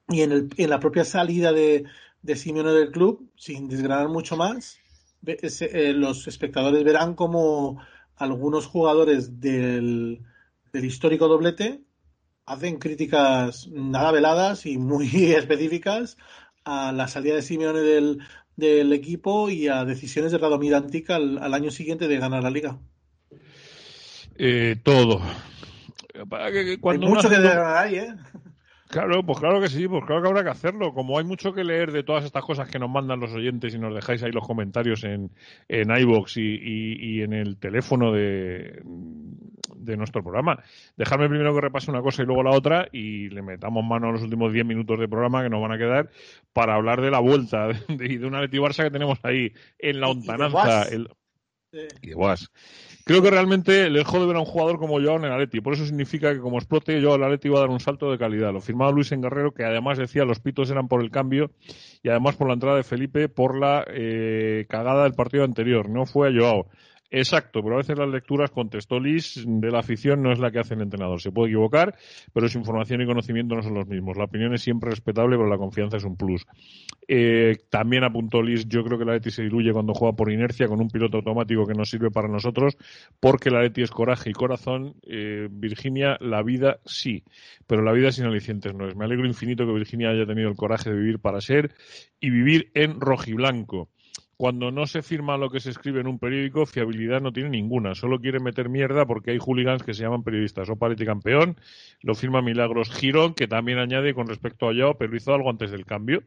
y 0.08 0.22
en, 0.22 0.32
el, 0.32 0.48
en, 0.56 0.70
la 0.70 0.80
propia 0.80 1.04
salida 1.04 1.52
de, 1.52 1.84
de 2.22 2.36
Simeone 2.36 2.72
del 2.72 2.90
club, 2.90 3.30
sin 3.36 3.68
desgranar 3.68 4.08
mucho 4.08 4.36
más, 4.36 4.78
eh, 5.26 5.92
los 5.92 6.26
espectadores 6.28 6.82
verán 6.84 7.14
como 7.14 7.80
algunos 8.16 8.66
jugadores 8.66 9.40
del, 9.40 10.20
del 10.72 10.84
histórico 10.84 11.28
doblete 11.28 11.82
hacen 12.46 12.78
críticas 12.78 13.68
nada 13.68 14.10
veladas 14.10 14.66
y 14.66 14.76
muy 14.78 15.06
específicas 15.34 16.16
a 16.64 16.92
la 16.92 17.06
salida 17.08 17.36
de 17.36 17.42
Simeone 17.42 17.80
del, 17.80 18.18
del 18.56 18.92
equipo 18.92 19.50
y 19.50 19.68
a 19.68 19.84
decisiones 19.84 20.32
de 20.32 20.38
Radomir 20.38 20.74
Antic 20.74 21.10
al, 21.10 21.38
al, 21.38 21.54
año 21.54 21.70
siguiente 21.70 22.08
de 22.08 22.18
ganar 22.18 22.42
la 22.42 22.50
liga. 22.50 22.78
Eh, 24.36 24.76
todo. 24.82 25.20
Cuando 26.80 27.06
hay 27.06 27.12
mucho 27.12 27.28
que 27.28 27.40
ganar 27.40 27.76
ahí, 27.76 27.96
¿eh? 27.96 28.14
Claro, 28.90 29.22
pues 29.24 29.38
claro 29.38 29.60
que 29.60 29.68
sí, 29.68 29.86
pues 29.86 30.04
claro 30.04 30.20
que 30.20 30.28
habrá 30.28 30.42
que 30.42 30.50
hacerlo. 30.50 30.92
Como 30.92 31.16
hay 31.16 31.24
mucho 31.24 31.52
que 31.52 31.62
leer 31.62 31.92
de 31.92 32.02
todas 32.02 32.24
estas 32.24 32.44
cosas 32.44 32.68
que 32.68 32.80
nos 32.80 32.90
mandan 32.90 33.20
los 33.20 33.32
oyentes 33.32 33.72
y 33.72 33.78
nos 33.78 33.94
dejáis 33.94 34.20
ahí 34.24 34.32
los 34.32 34.44
comentarios 34.44 35.04
en, 35.04 35.30
en 35.68 35.96
iVoox 35.96 36.36
y, 36.38 36.40
y, 36.40 36.96
y, 36.98 37.22
en 37.22 37.32
el 37.32 37.56
teléfono 37.58 38.10
de, 38.10 38.82
de 39.76 39.96
nuestro 39.96 40.24
programa. 40.24 40.60
Dejadme 40.96 41.28
primero 41.28 41.54
que 41.54 41.60
repase 41.60 41.92
una 41.92 42.02
cosa 42.02 42.22
y 42.22 42.26
luego 42.26 42.42
la 42.42 42.50
otra 42.50 42.88
y 42.90 43.28
le 43.28 43.42
metamos 43.42 43.84
mano 43.84 44.08
a 44.08 44.12
los 44.12 44.22
últimos 44.22 44.52
10 44.52 44.66
minutos 44.66 44.98
de 44.98 45.06
programa 45.06 45.44
que 45.44 45.50
nos 45.50 45.62
van 45.62 45.72
a 45.72 45.78
quedar 45.78 46.10
para 46.52 46.74
hablar 46.74 47.00
de 47.00 47.12
la 47.12 47.20
vuelta 47.20 47.68
y 47.88 47.96
de, 47.96 48.18
de, 48.18 48.26
una 48.26 48.40
Leti 48.40 48.58
Barça 48.58 48.82
que 48.82 48.90
tenemos 48.90 49.20
ahí 49.22 49.52
en 49.78 50.00
la 50.00 50.08
ontananza. 50.08 50.88
Y 50.88 50.90
de, 50.90 50.96
el, 50.96 51.08
sí. 51.70 51.96
y 52.02 52.08
de 52.08 52.14
Guas. 52.14 52.50
Creo 53.04 53.22
que 53.22 53.30
realmente 53.30 53.88
le 53.90 53.98
dejó 54.00 54.20
de 54.20 54.26
ver 54.26 54.36
a 54.36 54.40
un 54.40 54.44
jugador 54.44 54.78
como 54.78 55.00
Joao 55.00 55.16
en 55.16 55.24
el 55.24 55.32
Atleti. 55.32 55.60
Por 55.60 55.74
eso 55.74 55.84
significa 55.84 56.32
que 56.32 56.40
como 56.40 56.58
explote, 56.58 57.00
yo 57.00 57.14
al 57.14 57.24
Atleti 57.24 57.48
iba 57.48 57.58
a 57.58 57.60
dar 57.60 57.70
un 57.70 57.80
salto 57.80 58.10
de 58.10 58.18
calidad. 58.18 58.52
Lo 58.52 58.60
firmaba 58.60 58.92
Luis 58.92 59.12
Engarrero, 59.12 59.52
que 59.52 59.64
además 59.64 59.98
decía 59.98 60.24
los 60.24 60.40
pitos 60.40 60.70
eran 60.70 60.88
por 60.88 61.00
el 61.00 61.10
cambio 61.10 61.50
y 62.02 62.08
además 62.08 62.36
por 62.36 62.48
la 62.48 62.54
entrada 62.54 62.76
de 62.76 62.84
Felipe 62.84 63.28
por 63.28 63.58
la 63.58 63.84
eh, 63.88 64.66
cagada 64.68 65.04
del 65.04 65.14
partido 65.14 65.44
anterior. 65.44 65.88
No 65.88 66.06
fue 66.06 66.28
a 66.28 66.32
Joao. 66.32 66.66
Exacto, 67.12 67.60
pero 67.60 67.74
a 67.74 67.78
veces 67.78 67.98
las 67.98 68.08
lecturas, 68.08 68.52
contestó 68.52 69.00
Liz, 69.00 69.42
de 69.44 69.70
la 69.72 69.80
afición 69.80 70.22
no 70.22 70.30
es 70.30 70.38
la 70.38 70.52
que 70.52 70.60
hace 70.60 70.74
el 70.74 70.82
entrenador. 70.82 71.20
Se 71.20 71.32
puede 71.32 71.48
equivocar, 71.48 71.96
pero 72.32 72.48
su 72.48 72.58
información 72.58 73.02
y 73.02 73.06
conocimiento 73.06 73.56
no 73.56 73.62
son 73.62 73.74
los 73.74 73.88
mismos. 73.88 74.16
La 74.16 74.24
opinión 74.24 74.54
es 74.54 74.62
siempre 74.62 74.90
respetable, 74.90 75.36
pero 75.36 75.48
la 75.48 75.58
confianza 75.58 75.96
es 75.96 76.04
un 76.04 76.16
plus. 76.16 76.46
Eh, 77.08 77.56
también 77.68 78.04
apuntó 78.04 78.40
Liz, 78.42 78.68
yo 78.68 78.84
creo 78.84 78.96
que 78.96 79.04
la 79.04 79.14
Leti 79.14 79.32
se 79.32 79.42
diluye 79.42 79.72
cuando 79.72 79.92
juega 79.92 80.14
por 80.14 80.30
inercia 80.30 80.68
con 80.68 80.80
un 80.80 80.88
piloto 80.88 81.16
automático 81.16 81.66
que 81.66 81.74
no 81.74 81.84
sirve 81.84 82.12
para 82.12 82.28
nosotros, 82.28 82.76
porque 83.18 83.50
la 83.50 83.62
Leti 83.62 83.82
es 83.82 83.90
coraje 83.90 84.30
y 84.30 84.32
corazón. 84.32 84.94
Eh, 85.02 85.48
Virginia, 85.50 86.16
la 86.20 86.44
vida 86.44 86.78
sí, 86.84 87.24
pero 87.66 87.82
la 87.82 87.90
vida 87.90 88.12
sin 88.12 88.26
alicientes 88.26 88.72
no 88.72 88.86
es. 88.86 88.94
Me 88.94 89.04
alegro 89.04 89.26
infinito 89.26 89.66
que 89.66 89.72
Virginia 89.72 90.10
haya 90.10 90.26
tenido 90.26 90.48
el 90.48 90.54
coraje 90.54 90.90
de 90.90 90.96
vivir 90.96 91.18
para 91.18 91.40
ser 91.40 91.74
y 92.20 92.30
vivir 92.30 92.70
en 92.74 93.00
rojiblanco 93.00 93.88
cuando 94.40 94.70
no 94.70 94.86
se 94.86 95.02
firma 95.02 95.36
lo 95.36 95.50
que 95.50 95.60
se 95.60 95.68
escribe 95.68 96.00
en 96.00 96.06
un 96.06 96.18
periódico, 96.18 96.64
fiabilidad 96.64 97.20
no 97.20 97.30
tiene 97.30 97.50
ninguna. 97.50 97.94
Solo 97.94 98.18
quiere 98.18 98.40
meter 98.40 98.70
mierda 98.70 99.04
porque 99.04 99.32
hay 99.32 99.38
hooligans 99.38 99.82
que 99.82 99.92
se 99.92 100.02
llaman 100.02 100.22
periodistas. 100.22 100.70
O 100.70 100.76
Paleti 100.76 101.04
campeón, 101.04 101.58
lo 102.00 102.14
firma 102.14 102.40
Milagros 102.40 102.90
Girón, 102.90 103.34
que 103.34 103.46
también 103.46 103.76
añade 103.76 104.14
con 104.14 104.26
respecto 104.26 104.66
a 104.66 104.72
Yao, 104.72 104.96
pero 104.96 105.14
hizo 105.14 105.34
algo 105.34 105.50
antes 105.50 105.70
del 105.70 105.84
cambio. 105.84 106.22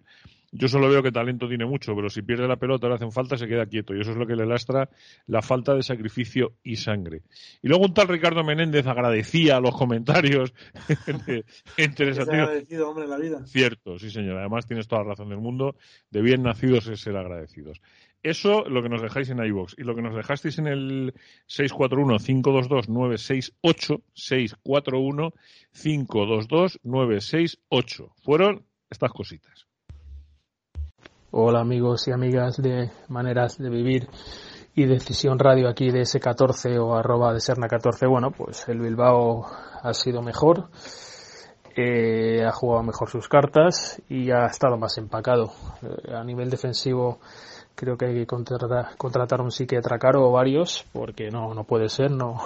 Yo 0.55 0.67
solo 0.67 0.87
veo 0.87 1.01
que 1.01 1.11
talento 1.11 1.47
tiene 1.47 1.65
mucho, 1.65 1.95
pero 1.95 2.11
si 2.11 2.21
pierde 2.21 2.47
la 2.47 2.57
pelota, 2.57 2.87
le 2.87 2.93
hacen 2.93 3.11
falta, 3.11 3.37
se 3.37 3.47
queda 3.47 3.65
quieto. 3.65 3.95
Y 3.95 4.01
eso 4.01 4.11
es 4.11 4.17
lo 4.17 4.27
que 4.27 4.35
le 4.35 4.45
lastra 4.45 4.87
la 5.25 5.41
falta 5.41 5.73
de 5.73 5.81
sacrificio 5.81 6.57
y 6.61 6.75
sangre. 6.75 7.23
Y 7.63 7.69
luego 7.69 7.85
un 7.85 7.95
tal 7.95 8.07
Ricardo 8.07 8.43
Menéndez 8.43 8.85
agradecía 8.85 9.59
los 9.59 9.75
comentarios 9.75 10.53
interesantes. 11.77 12.35
agradecido, 12.35 12.87
hombre, 12.87 13.05
en 13.05 13.09
la 13.09 13.17
vida. 13.17 13.43
Cierto, 13.47 13.97
sí, 13.97 14.11
señor. 14.11 14.37
Además, 14.37 14.67
tienes 14.67 14.87
toda 14.87 15.01
la 15.01 15.09
razón 15.09 15.29
del 15.29 15.39
mundo. 15.39 15.75
De 16.11 16.21
bien 16.21 16.43
nacidos 16.43 16.87
es 16.87 17.01
ser 17.01 17.17
agradecidos. 17.17 17.81
Eso 18.21 18.63
lo 18.69 18.83
que 18.83 18.89
nos 18.89 19.01
dejáis 19.01 19.31
en 19.31 19.43
iVoox. 19.43 19.73
Y 19.79 19.83
lo 19.83 19.95
que 19.95 20.03
nos 20.03 20.15
dejasteis 20.15 20.59
en 20.59 20.67
el 20.67 21.15
641-522-968, 21.47 24.03
641-522-968. 25.73 28.13
Fueron 28.21 28.67
estas 28.91 29.11
cositas. 29.11 29.65
Hola 31.35 31.61
amigos 31.61 32.07
y 32.07 32.11
amigas 32.11 32.57
de 32.57 32.91
Maneras 33.07 33.57
de 33.57 33.67
Vivir 33.67 34.07
y 34.75 34.85
Decisión 34.85 35.39
Radio 35.39 35.67
aquí 35.67 35.89
de 35.89 36.01
S14 36.01 36.77
o 36.77 36.93
arroba 36.93 37.33
de 37.33 37.39
Serna14. 37.39 38.07
Bueno, 38.07 38.29
pues 38.29 38.69
el 38.69 38.79
Bilbao 38.79 39.43
ha 39.81 39.93
sido 39.95 40.21
mejor, 40.21 40.69
eh, 41.75 42.45
ha 42.45 42.51
jugado 42.51 42.83
mejor 42.83 43.09
sus 43.09 43.27
cartas 43.27 43.99
y 44.07 44.29
ha 44.29 44.45
estado 44.45 44.77
más 44.77 44.95
empacado. 44.99 45.51
Eh, 45.81 46.13
a 46.13 46.23
nivel 46.23 46.51
defensivo 46.51 47.17
creo 47.73 47.97
que 47.97 48.05
hay 48.05 48.13
que 48.13 48.27
contratar, 48.27 48.95
contratar 48.95 49.41
un 49.41 49.49
psiquiatra 49.49 49.97
caro 49.97 50.27
o 50.27 50.31
varios 50.31 50.85
porque 50.93 51.31
no, 51.31 51.55
no 51.55 51.63
puede 51.63 51.89
ser, 51.89 52.11
no, 52.11 52.39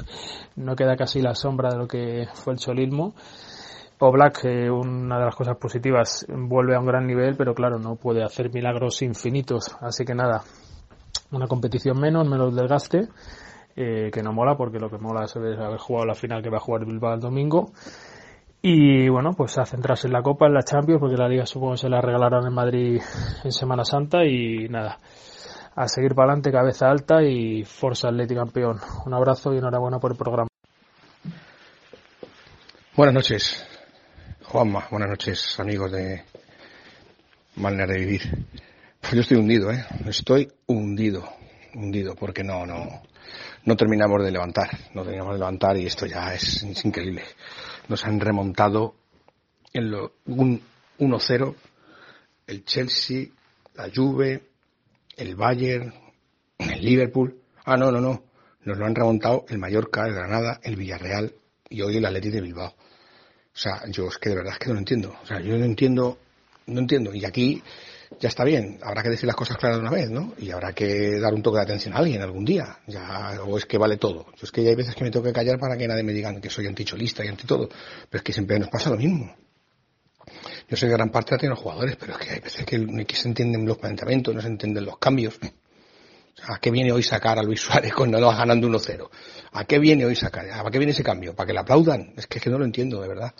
no 0.56 0.74
queda 0.74 0.96
casi 0.96 1.22
la 1.22 1.36
sombra 1.36 1.70
de 1.70 1.78
lo 1.78 1.86
que 1.86 2.26
fue 2.34 2.54
el 2.54 2.58
cholismo. 2.58 3.14
O 3.98 4.10
Black, 4.10 4.44
eh, 4.44 4.70
una 4.70 5.18
de 5.18 5.24
las 5.24 5.36
cosas 5.36 5.56
positivas, 5.56 6.26
vuelve 6.28 6.74
a 6.74 6.80
un 6.80 6.86
gran 6.86 7.06
nivel, 7.06 7.36
pero 7.36 7.54
claro, 7.54 7.78
no 7.78 7.96
puede 7.96 8.24
hacer 8.24 8.52
milagros 8.52 9.02
infinitos. 9.02 9.76
Así 9.80 10.04
que 10.04 10.14
nada, 10.14 10.42
una 11.30 11.46
competición 11.46 12.00
menos, 12.00 12.28
menos 12.28 12.54
desgaste, 12.54 13.08
eh, 13.76 14.10
que 14.12 14.22
no 14.22 14.32
mola, 14.32 14.56
porque 14.56 14.78
lo 14.78 14.90
que 14.90 14.98
mola 14.98 15.24
es 15.24 15.36
haber 15.36 15.78
jugado 15.78 16.06
la 16.06 16.14
final 16.14 16.42
que 16.42 16.50
va 16.50 16.58
a 16.58 16.60
jugar 16.60 16.84
Bilbao 16.84 17.14
el 17.14 17.20
domingo. 17.20 17.72
Y 18.66 19.10
bueno, 19.10 19.32
pues 19.36 19.58
a 19.58 19.66
centrarse 19.66 20.06
en 20.06 20.14
la 20.14 20.22
Copa, 20.22 20.46
en 20.46 20.54
la 20.54 20.62
Champions, 20.62 20.98
porque 20.98 21.18
la 21.18 21.28
Liga 21.28 21.44
supongo 21.44 21.76
se 21.76 21.88
la 21.88 22.00
regalaron 22.00 22.46
en 22.46 22.54
Madrid 22.54 23.00
en 23.44 23.52
Semana 23.52 23.84
Santa 23.84 24.24
y 24.24 24.68
nada, 24.70 24.98
a 25.76 25.86
seguir 25.86 26.14
para 26.14 26.28
adelante, 26.28 26.50
cabeza 26.50 26.88
alta 26.88 27.22
y 27.22 27.62
Forza 27.64 28.08
Atleti 28.08 28.34
campeón. 28.34 28.78
Un 29.04 29.12
abrazo 29.12 29.52
y 29.52 29.58
enhorabuena 29.58 29.98
por 29.98 30.12
el 30.12 30.16
programa. 30.16 30.48
Buenas 32.96 33.14
noches, 33.14 33.66
Juanma. 34.54 34.86
Buenas 34.88 35.08
noches, 35.08 35.58
amigos 35.58 35.90
de 35.90 36.22
Manera 37.56 37.92
de 37.92 37.98
Vivir. 37.98 38.46
Pues 39.00 39.14
yo 39.14 39.20
estoy 39.22 39.38
hundido, 39.38 39.72
¿eh? 39.72 39.84
Estoy 40.06 40.48
hundido, 40.66 41.28
hundido, 41.74 42.14
porque 42.14 42.44
no, 42.44 42.64
no, 42.64 43.02
no 43.64 43.76
terminamos 43.76 44.22
de 44.22 44.30
levantar, 44.30 44.70
no 44.94 45.02
terminamos 45.02 45.32
de 45.32 45.38
levantar 45.40 45.76
y 45.76 45.86
esto 45.86 46.06
ya 46.06 46.32
es, 46.32 46.62
es 46.62 46.84
increíble. 46.84 47.24
Nos 47.88 48.04
han 48.04 48.20
remontado 48.20 48.94
en 49.72 49.90
lo, 49.90 50.12
un 50.26 50.62
1-0 51.00 51.54
el 52.46 52.64
Chelsea, 52.64 53.26
la 53.74 53.90
Juve, 53.92 54.50
el 55.16 55.34
Bayern, 55.34 55.92
el 56.58 56.80
Liverpool. 56.80 57.40
Ah, 57.64 57.76
no, 57.76 57.90
no, 57.90 58.00
no. 58.00 58.22
Nos 58.62 58.78
lo 58.78 58.86
han 58.86 58.94
remontado 58.94 59.46
el 59.48 59.58
Mallorca, 59.58 60.06
el 60.06 60.14
Granada, 60.14 60.60
el 60.62 60.76
Villarreal 60.76 61.34
y 61.68 61.82
hoy 61.82 61.96
el 61.96 62.06
Atleti 62.06 62.30
de 62.30 62.40
Bilbao. 62.40 62.72
O 63.54 63.58
sea, 63.58 63.82
yo 63.88 64.08
es 64.08 64.18
que 64.18 64.30
de 64.30 64.36
verdad 64.36 64.54
es 64.54 64.58
que 64.58 64.68
no 64.68 64.74
lo 64.74 64.80
entiendo. 64.80 65.16
O 65.22 65.26
sea, 65.26 65.40
yo 65.40 65.56
no 65.56 65.64
entiendo, 65.64 66.18
no 66.66 66.80
entiendo. 66.80 67.14
Y 67.14 67.24
aquí 67.24 67.62
ya 68.20 68.28
está 68.28 68.44
bien, 68.44 68.78
habrá 68.82 69.02
que 69.02 69.10
decir 69.10 69.26
las 69.26 69.36
cosas 69.36 69.56
claras 69.56 69.78
de 69.78 69.82
una 69.82 69.90
vez, 69.90 70.10
¿no? 70.10 70.34
Y 70.38 70.50
habrá 70.50 70.72
que 70.72 71.18
dar 71.20 71.34
un 71.34 71.42
toque 71.42 71.58
de 71.58 71.62
atención 71.62 71.94
a 71.94 71.98
alguien 71.98 72.22
algún 72.22 72.44
día. 72.44 72.78
Ya, 72.86 73.38
o 73.44 73.56
es 73.56 73.66
que 73.66 73.78
vale 73.78 73.96
todo. 73.96 74.26
Yo 74.36 74.42
es 74.42 74.50
que 74.50 74.60
hay 74.60 74.74
veces 74.74 74.94
que 74.94 75.04
me 75.04 75.10
tengo 75.10 75.24
que 75.24 75.32
callar 75.32 75.58
para 75.58 75.76
que 75.76 75.86
nadie 75.86 76.02
me 76.02 76.12
diga 76.12 76.34
que 76.40 76.50
soy 76.50 76.66
anticholista 76.66 77.24
y 77.24 77.28
anti. 77.28 77.44
Pero 77.46 77.68
es 78.12 78.22
que 78.22 78.32
siempre 78.32 78.58
nos 78.58 78.68
pasa 78.68 78.90
lo 78.90 78.96
mismo. 78.96 79.34
Yo 80.68 80.76
sé 80.76 80.86
que 80.86 80.92
gran 80.92 81.10
parte 81.10 81.32
la 81.32 81.38
tienen 81.38 81.50
los 81.50 81.60
jugadores, 81.60 81.96
pero 81.96 82.14
es 82.14 82.18
que 82.18 82.30
hay 82.34 82.40
veces 82.40 82.64
que, 82.64 83.06
que 83.06 83.16
se 83.16 83.28
entienden 83.28 83.66
los 83.66 83.78
planteamientos, 83.78 84.34
no 84.34 84.40
se 84.40 84.48
entienden 84.48 84.84
los 84.84 84.98
cambios. 84.98 85.38
¿A 86.42 86.58
qué 86.58 86.70
viene 86.70 86.92
hoy 86.92 87.02
sacar 87.02 87.38
a 87.38 87.42
Luis 87.42 87.60
Suárez 87.60 87.94
cuando 87.94 88.18
no 88.18 88.26
va 88.26 88.36
ganando 88.36 88.68
1-0? 88.68 89.08
¿A 89.52 89.64
qué 89.64 89.78
viene 89.78 90.04
hoy 90.04 90.16
sacar? 90.16 90.46
¿A 90.50 90.70
qué 90.70 90.78
viene 90.78 90.92
ese 90.92 91.04
cambio? 91.04 91.34
¿Para 91.34 91.46
que 91.46 91.52
le 91.52 91.60
aplaudan? 91.60 92.12
Es 92.16 92.26
que, 92.26 92.38
es 92.38 92.44
que 92.44 92.50
no 92.50 92.58
lo 92.58 92.64
entiendo, 92.64 93.00
de 93.00 93.08
verdad. 93.08 93.32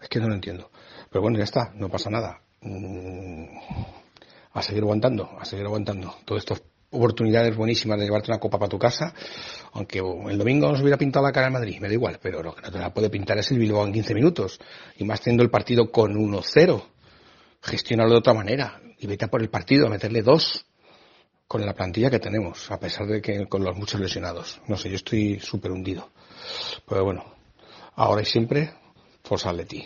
Es 0.00 0.08
que 0.08 0.18
no 0.18 0.28
lo 0.28 0.34
entiendo. 0.34 0.70
Pero 1.10 1.22
bueno, 1.22 1.38
ya 1.38 1.44
está, 1.44 1.72
no 1.74 1.88
pasa 1.88 2.10
nada. 2.10 2.40
Mm, 2.62 3.46
a 4.52 4.62
seguir 4.62 4.82
aguantando, 4.82 5.30
a 5.38 5.44
seguir 5.44 5.64
aguantando. 5.64 6.14
Todas 6.24 6.42
estas 6.42 6.62
oportunidades 6.90 7.56
buenísimas 7.56 7.98
de 7.98 8.06
llevarte 8.06 8.32
una 8.32 8.40
copa 8.40 8.58
para 8.58 8.68
tu 8.68 8.78
casa, 8.78 9.14
aunque 9.72 9.98
el 9.98 10.36
domingo 10.38 10.70
nos 10.70 10.80
hubiera 10.80 10.98
pintado 10.98 11.24
la 11.24 11.32
cara 11.32 11.46
en 11.46 11.52
Madrid, 11.52 11.78
me 11.80 11.86
da 11.86 11.94
igual, 11.94 12.18
pero 12.20 12.42
lo 12.42 12.52
que 12.52 12.62
no 12.62 12.72
te 12.72 12.78
la 12.78 12.92
puede 12.92 13.08
pintar 13.08 13.38
es 13.38 13.48
el 13.52 13.58
Bilbao 13.58 13.86
en 13.86 13.92
15 13.92 14.12
minutos, 14.12 14.60
y 14.96 15.04
más 15.04 15.20
teniendo 15.20 15.44
el 15.44 15.50
partido 15.50 15.92
con 15.92 16.14
1-0. 16.14 16.82
Gestiónalo 17.62 18.10
de 18.10 18.18
otra 18.18 18.34
manera, 18.34 18.80
y 18.98 19.06
vete 19.06 19.26
a 19.26 19.28
por 19.28 19.40
el 19.40 19.50
partido, 19.50 19.86
a 19.86 19.90
meterle 19.90 20.22
dos 20.22 20.66
con 21.50 21.66
la 21.66 21.74
plantilla 21.74 22.12
que 22.12 22.20
tenemos, 22.20 22.70
a 22.70 22.78
pesar 22.78 23.08
de 23.08 23.20
que 23.20 23.48
con 23.48 23.64
los 23.64 23.76
muchos 23.76 24.00
lesionados. 24.00 24.60
No 24.68 24.76
sé, 24.76 24.88
yo 24.88 24.94
estoy 24.94 25.40
súper 25.40 25.72
hundido. 25.72 26.08
Pero 26.88 27.02
bueno, 27.04 27.24
ahora 27.96 28.22
y 28.22 28.24
siempre, 28.24 28.72
Forza 29.24 29.50
Atleti. 29.50 29.84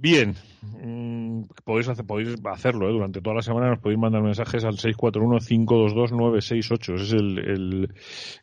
Bien, 0.00 0.34
mm, 0.62 1.42
podéis, 1.62 1.88
hacer, 1.88 2.06
podéis 2.06 2.34
hacerlo 2.46 2.88
¿eh? 2.88 2.92
durante 2.92 3.20
toda 3.20 3.36
la 3.36 3.42
semana. 3.42 3.68
Nos 3.68 3.80
podéis 3.80 4.00
mandar 4.00 4.22
mensajes 4.22 4.64
al 4.64 4.78
641-522-968. 4.78 6.94
Ese 6.94 7.04
es 7.04 7.12
el, 7.12 7.38
el, 7.38 7.92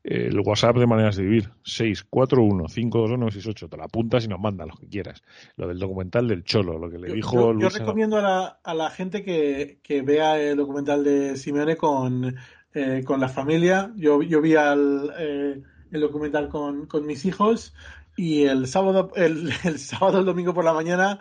el, 0.03 0.39
WhatsApp 0.41 0.77
de 0.77 0.85
Maneras 0.85 1.15
de 1.15 1.23
Vivir. 1.23 1.49
641-522-968. 1.63 3.69
Te 3.69 3.77
lo 3.77 3.83
apuntas 3.83 4.25
y 4.25 4.27
nos 4.27 4.39
mandas 4.39 4.67
lo 4.67 4.75
que 4.75 4.87
quieras. 4.87 5.23
Lo 5.55 5.67
del 5.67 5.79
documental 5.79 6.27
del 6.27 6.43
Cholo, 6.43 6.77
lo 6.77 6.91
que 6.91 6.99
le 6.99 7.07
yo, 7.07 7.15
dijo 7.15 7.53
yo, 7.53 7.59
yo 7.59 7.69
recomiendo 7.69 8.17
a 8.17 8.21
la, 8.21 8.59
a 8.63 8.75
la 8.75 8.91
gente 8.91 9.23
que, 9.23 9.79
que, 9.81 10.03
vea 10.03 10.39
el 10.39 10.57
documental 10.57 11.03
de 11.03 11.37
Simeone 11.37 11.75
con, 11.75 12.35
eh, 12.75 13.01
con 13.03 13.19
la 13.19 13.29
familia. 13.29 13.91
Yo, 13.95 14.21
yo 14.21 14.41
vi 14.41 14.53
al, 14.53 15.11
eh, 15.17 15.59
el 15.91 16.01
documental 16.01 16.49
con, 16.49 16.85
con 16.85 17.07
mis 17.07 17.25
hijos 17.25 17.73
y 18.17 18.45
el 18.45 18.67
sábado, 18.67 19.11
el, 19.15 19.53
el 19.63 19.79
sábado, 19.79 20.19
el 20.19 20.25
domingo 20.25 20.53
por 20.53 20.65
la 20.65 20.73
mañana 20.73 21.19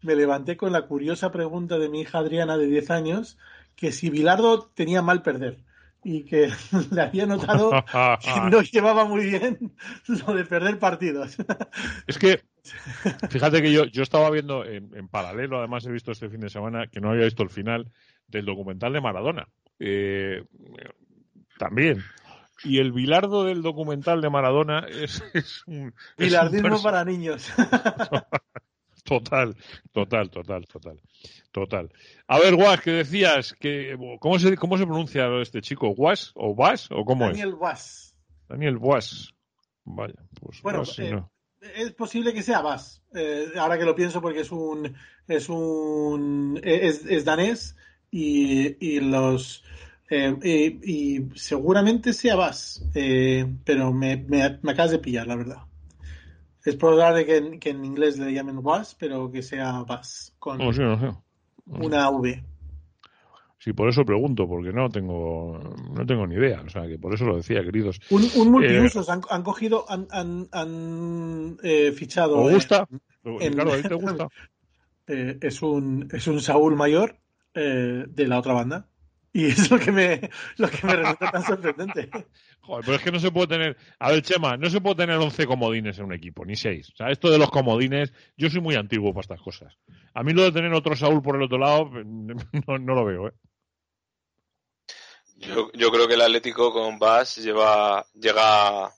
me 0.00 0.14
levanté 0.14 0.56
con 0.56 0.72
la 0.72 0.86
curiosa 0.86 1.30
pregunta 1.30 1.78
de 1.78 1.90
mi 1.90 2.00
hija 2.00 2.18
Adriana 2.18 2.56
de 2.56 2.66
10 2.66 2.90
años 2.90 3.38
que 3.74 3.92
si 3.92 4.08
Bilardo 4.08 4.70
tenía 4.74 5.02
mal 5.02 5.22
perder 5.22 5.58
y 6.04 6.24
que 6.24 6.48
le 6.92 7.02
había 7.02 7.26
notado 7.26 7.70
que 7.70 8.40
no 8.50 8.62
llevaba 8.62 9.04
muy 9.04 9.26
bien 9.26 9.74
lo 10.06 10.34
de 10.34 10.44
perder 10.44 10.78
partidos. 10.78 11.36
Es 12.06 12.18
que, 12.18 12.42
fíjate 13.28 13.60
que 13.60 13.72
yo, 13.72 13.86
yo 13.86 14.02
estaba 14.02 14.30
viendo 14.30 14.64
en, 14.64 14.96
en, 14.96 15.08
paralelo, 15.08 15.58
además 15.58 15.84
he 15.84 15.92
visto 15.92 16.12
este 16.12 16.30
fin 16.30 16.40
de 16.40 16.48
semana, 16.48 16.86
que 16.86 17.00
no 17.00 17.10
había 17.10 17.24
visto 17.24 17.42
el 17.42 17.50
final 17.50 17.90
del 18.28 18.44
documental 18.44 18.92
de 18.92 19.00
Maradona. 19.00 19.48
Eh, 19.80 20.44
también. 21.58 22.02
Y 22.64 22.78
el 22.78 22.92
bilardo 22.92 23.44
del 23.44 23.62
documental 23.62 24.20
de 24.20 24.30
Maradona 24.30 24.86
es, 24.88 25.22
es 25.34 25.62
un... 25.66 25.94
Bilardismo 26.16 26.82
para 26.82 27.04
niños. 27.04 27.46
Total, 29.06 29.56
total, 29.92 30.30
total, 30.30 30.66
total, 30.66 31.00
total. 31.52 31.92
A 32.26 32.40
ver, 32.40 32.56
Guas, 32.56 32.80
que 32.80 32.90
decías 32.90 33.54
que 33.54 33.96
cómo 34.18 34.38
se 34.40 34.56
cómo 34.56 34.76
se 34.76 34.84
pronuncia 34.84 35.28
este 35.40 35.60
chico, 35.60 35.90
Guas 35.90 36.32
o 36.34 36.56
Vas 36.56 36.88
o 36.90 37.04
cómo 37.04 37.26
Daniel 37.26 37.50
es? 37.50 37.54
Guas. 37.54 38.16
Daniel 38.48 38.78
Guas. 38.78 39.32
Vaya, 39.84 40.16
pues 40.40 40.60
bueno, 40.60 40.78
Guas, 40.78 40.98
eh, 40.98 41.12
no. 41.12 41.30
es 41.60 41.92
posible 41.92 42.34
que 42.34 42.42
sea 42.42 42.62
Vas. 42.62 43.00
Eh, 43.14 43.52
ahora 43.56 43.78
que 43.78 43.84
lo 43.84 43.94
pienso 43.94 44.20
porque 44.20 44.40
es 44.40 44.50
un 44.50 44.96
es 45.28 45.48
un 45.48 46.60
es, 46.64 47.06
es 47.06 47.24
danés 47.24 47.76
y, 48.10 48.76
y 48.84 48.98
los 48.98 49.62
eh, 50.10 50.36
y, 50.42 51.18
y, 51.18 51.28
seguramente 51.34 52.12
sea 52.12 52.36
Vas, 52.36 52.84
pero 53.64 53.92
me, 53.92 54.16
me, 54.16 54.58
me 54.62 54.72
acabas 54.72 54.92
de 54.92 54.98
pillar, 54.98 55.26
la 55.26 55.36
verdad. 55.36 55.58
Es 56.64 56.74
probable 56.74 57.24
que 57.24 57.36
en, 57.36 57.60
que 57.60 57.70
en 57.70 57.84
inglés 57.84 58.18
le 58.18 58.32
llamen 58.32 58.58
was, 58.60 58.96
pero 58.96 59.30
que 59.30 59.42
sea 59.42 59.84
vas 59.84 60.34
con 60.38 60.58
No 60.58 60.72
sé, 60.72 60.82
no 60.82 61.24
una 61.66 62.10
V. 62.10 62.42
Sí, 63.58 63.72
por 63.72 63.88
eso 63.88 64.04
pregunto, 64.04 64.46
porque 64.46 64.72
no 64.72 64.88
tengo 64.88 65.58
no 65.92 66.06
tengo 66.06 66.26
ni 66.26 66.36
idea. 66.36 66.62
O 66.62 66.68
sea, 66.68 66.86
que 66.86 66.98
por 66.98 67.14
eso 67.14 67.24
lo 67.24 67.36
decía, 67.36 67.64
queridos. 67.64 68.00
Un, 68.10 68.24
un 68.36 68.52
multiusos. 68.52 69.08
Eh, 69.08 69.12
han, 69.12 69.22
han, 69.28 69.42
cogido, 69.42 69.84
han, 69.88 70.06
han, 70.10 70.48
han 70.52 71.56
eh, 71.62 71.92
fichado. 71.92 72.38
¿Os 72.38 72.52
gusta? 72.52 72.86
En, 73.24 73.54
claro, 73.54 73.72
¿a 73.72 73.76
ti 73.76 73.88
te 73.88 73.94
gusta? 73.94 74.28
eh, 75.08 75.38
es, 75.40 75.62
un, 75.62 76.08
es 76.12 76.26
un 76.26 76.40
Saúl 76.40 76.76
mayor 76.76 77.16
eh, 77.54 78.04
de 78.08 78.28
la 78.28 78.38
otra 78.38 78.52
banda. 78.52 78.88
Y 79.36 79.44
es 79.44 79.70
lo 79.70 79.78
que 79.78 79.92
me, 79.92 80.30
lo 80.56 80.70
que 80.70 80.86
me 80.86 80.96
resulta 80.96 81.30
tan 81.30 81.44
sorprendente. 81.44 82.08
Joder, 82.62 82.84
pero 82.86 82.96
es 82.96 83.02
que 83.02 83.12
no 83.12 83.20
se 83.20 83.30
puede 83.30 83.48
tener. 83.48 83.76
A 83.98 84.10
ver, 84.10 84.22
Chema, 84.22 84.56
no 84.56 84.70
se 84.70 84.80
puede 84.80 84.96
tener 84.96 85.18
11 85.18 85.46
comodines 85.46 85.98
en 85.98 86.06
un 86.06 86.14
equipo, 86.14 86.46
ni 86.46 86.56
6. 86.56 86.92
O 86.94 86.96
sea, 86.96 87.10
esto 87.10 87.30
de 87.30 87.36
los 87.36 87.50
comodines, 87.50 88.14
yo 88.38 88.48
soy 88.48 88.62
muy 88.62 88.76
antiguo 88.76 89.12
para 89.12 89.20
estas 89.20 89.42
cosas. 89.42 89.76
A 90.14 90.22
mí 90.22 90.32
lo 90.32 90.42
de 90.42 90.52
tener 90.52 90.72
otro 90.72 90.96
Saúl 90.96 91.20
por 91.20 91.36
el 91.36 91.42
otro 91.42 91.58
lado, 91.58 91.90
no, 92.06 92.78
no 92.78 92.94
lo 92.94 93.04
veo, 93.04 93.28
¿eh? 93.28 93.32
Yo, 95.36 95.70
yo 95.74 95.92
creo 95.92 96.08
que 96.08 96.14
el 96.14 96.22
Atlético 96.22 96.72
con 96.72 96.98
Bas 96.98 97.36
lleva, 97.36 98.06
llega 98.14 98.90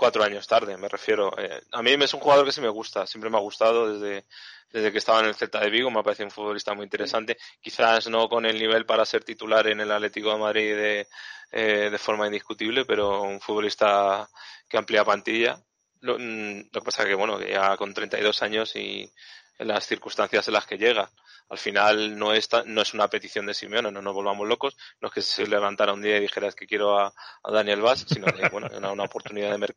cuatro 0.00 0.24
años 0.24 0.46
tarde, 0.46 0.78
me 0.78 0.88
refiero. 0.88 1.30
Eh, 1.36 1.60
a 1.72 1.82
mí 1.82 1.92
es 1.92 2.14
un 2.14 2.20
jugador 2.20 2.46
que 2.46 2.52
sí 2.52 2.62
me 2.62 2.70
gusta, 2.70 3.06
siempre 3.06 3.28
me 3.28 3.36
ha 3.36 3.40
gustado 3.40 3.92
desde, 3.92 4.24
desde 4.72 4.90
que 4.90 4.96
estaba 4.96 5.20
en 5.20 5.26
el 5.26 5.34
Celta 5.34 5.60
de 5.60 5.68
Vigo, 5.68 5.90
me 5.90 6.00
ha 6.00 6.02
parecido 6.02 6.24
un 6.24 6.30
futbolista 6.30 6.72
muy 6.72 6.84
interesante. 6.84 7.36
Quizás 7.60 8.08
no 8.08 8.26
con 8.26 8.46
el 8.46 8.58
nivel 8.58 8.86
para 8.86 9.04
ser 9.04 9.24
titular 9.24 9.66
en 9.66 9.78
el 9.78 9.92
Atlético 9.92 10.32
de 10.32 10.38
Madrid 10.38 10.74
de, 10.74 11.08
eh, 11.52 11.90
de 11.90 11.98
forma 11.98 12.24
indiscutible, 12.24 12.86
pero 12.86 13.20
un 13.20 13.42
futbolista 13.42 14.26
que 14.66 14.78
amplía 14.78 15.04
plantilla. 15.04 15.62
Lo, 16.00 16.18
mm, 16.18 16.70
lo 16.72 16.80
que 16.80 16.84
pasa 16.86 17.02
es 17.02 17.08
que, 17.10 17.14
bueno, 17.14 17.38
ya 17.38 17.76
con 17.76 17.92
32 17.92 18.42
años 18.42 18.74
y 18.76 19.12
las 19.58 19.86
circunstancias 19.86 20.48
en 20.48 20.54
las 20.54 20.64
que 20.64 20.78
llega. 20.78 21.10
Al 21.50 21.58
final 21.58 22.18
no 22.18 22.32
es, 22.32 22.48
no 22.66 22.80
es 22.80 22.94
una 22.94 23.08
petición 23.08 23.44
de 23.46 23.54
Simeone, 23.54 23.92
no 23.92 24.00
nos 24.02 24.14
volvamos 24.14 24.48
locos, 24.48 24.76
no 25.00 25.08
es 25.08 25.14
que 25.14 25.22
se 25.22 25.46
levantara 25.46 25.92
un 25.92 26.00
día 26.02 26.16
y 26.16 26.20
dijera 26.20 26.48
"Es 26.48 26.54
que 26.54 26.66
quiero 26.66 26.98
a, 26.98 27.12
Daniel 27.52 27.82
Vaz, 27.82 28.06
sino 28.08 28.32
que 28.32 28.48
bueno, 28.48 28.68
era 28.72 28.90
una 28.92 29.04
oportunidad 29.04 29.50
de 29.52 29.58
mer- 29.58 29.76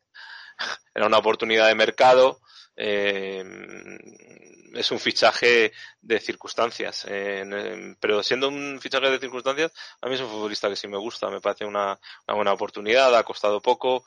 era 0.96 1.08
una 1.08 1.18
oportunidad 1.18 1.68
de 1.68 1.76
mercado, 1.76 2.40
eh, 2.76 3.44
es 4.74 4.92
un 4.92 5.00
fichaje 5.00 5.72
de 6.02 6.20
circunstancias, 6.20 7.06
eh, 7.08 7.96
pero 8.00 8.24
siendo 8.24 8.48
un 8.48 8.80
fichaje 8.82 9.10
de 9.10 9.20
circunstancias, 9.20 9.72
a 10.02 10.08
mí 10.08 10.16
es 10.16 10.22
un 10.22 10.30
futbolista 10.30 10.70
que 10.70 10.76
sí 10.76 10.88
me 10.88 10.98
gusta, 10.98 11.30
me 11.30 11.42
parece 11.42 11.66
una, 11.66 12.00
una 12.28 12.36
buena 12.36 12.54
oportunidad, 12.54 13.16
ha 13.16 13.24
costado 13.24 13.62
poco, 13.62 14.04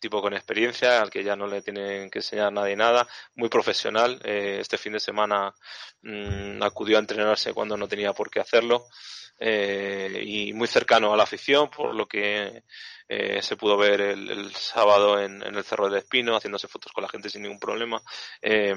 tipo 0.00 0.20
con 0.20 0.34
experiencia, 0.34 1.00
al 1.00 1.10
que 1.10 1.22
ya 1.22 1.36
no 1.36 1.46
le 1.46 1.62
tienen 1.62 2.10
que 2.10 2.18
enseñar 2.20 2.52
nadie 2.52 2.76
nada, 2.76 3.06
muy 3.34 3.48
profesional. 3.48 4.20
Eh, 4.24 4.58
este 4.60 4.78
fin 4.78 4.94
de 4.94 5.00
semana 5.00 5.54
mm, 6.02 6.62
acudió 6.62 6.96
a 6.96 7.00
entrenarse 7.00 7.52
cuando 7.52 7.76
no 7.76 7.86
tenía 7.88 8.12
por 8.12 8.30
qué 8.30 8.40
hacerlo 8.40 8.86
eh, 9.38 10.22
y 10.24 10.52
muy 10.52 10.66
cercano 10.68 11.12
a 11.12 11.16
la 11.16 11.22
afición, 11.24 11.70
por 11.70 11.94
lo 11.94 12.06
que 12.06 12.64
eh, 13.08 13.42
se 13.42 13.56
pudo 13.56 13.76
ver 13.76 14.00
el, 14.00 14.30
el 14.30 14.54
sábado 14.54 15.20
en, 15.20 15.42
el 15.42 15.64
Cerro 15.64 15.88
del 15.88 15.98
Espino, 15.98 16.36
haciéndose 16.36 16.68
fotos 16.68 16.92
con 16.92 17.02
la 17.02 17.08
gente 17.08 17.30
sin 17.30 17.42
ningún 17.42 17.60
problema. 17.60 18.02
Eh, 18.42 18.74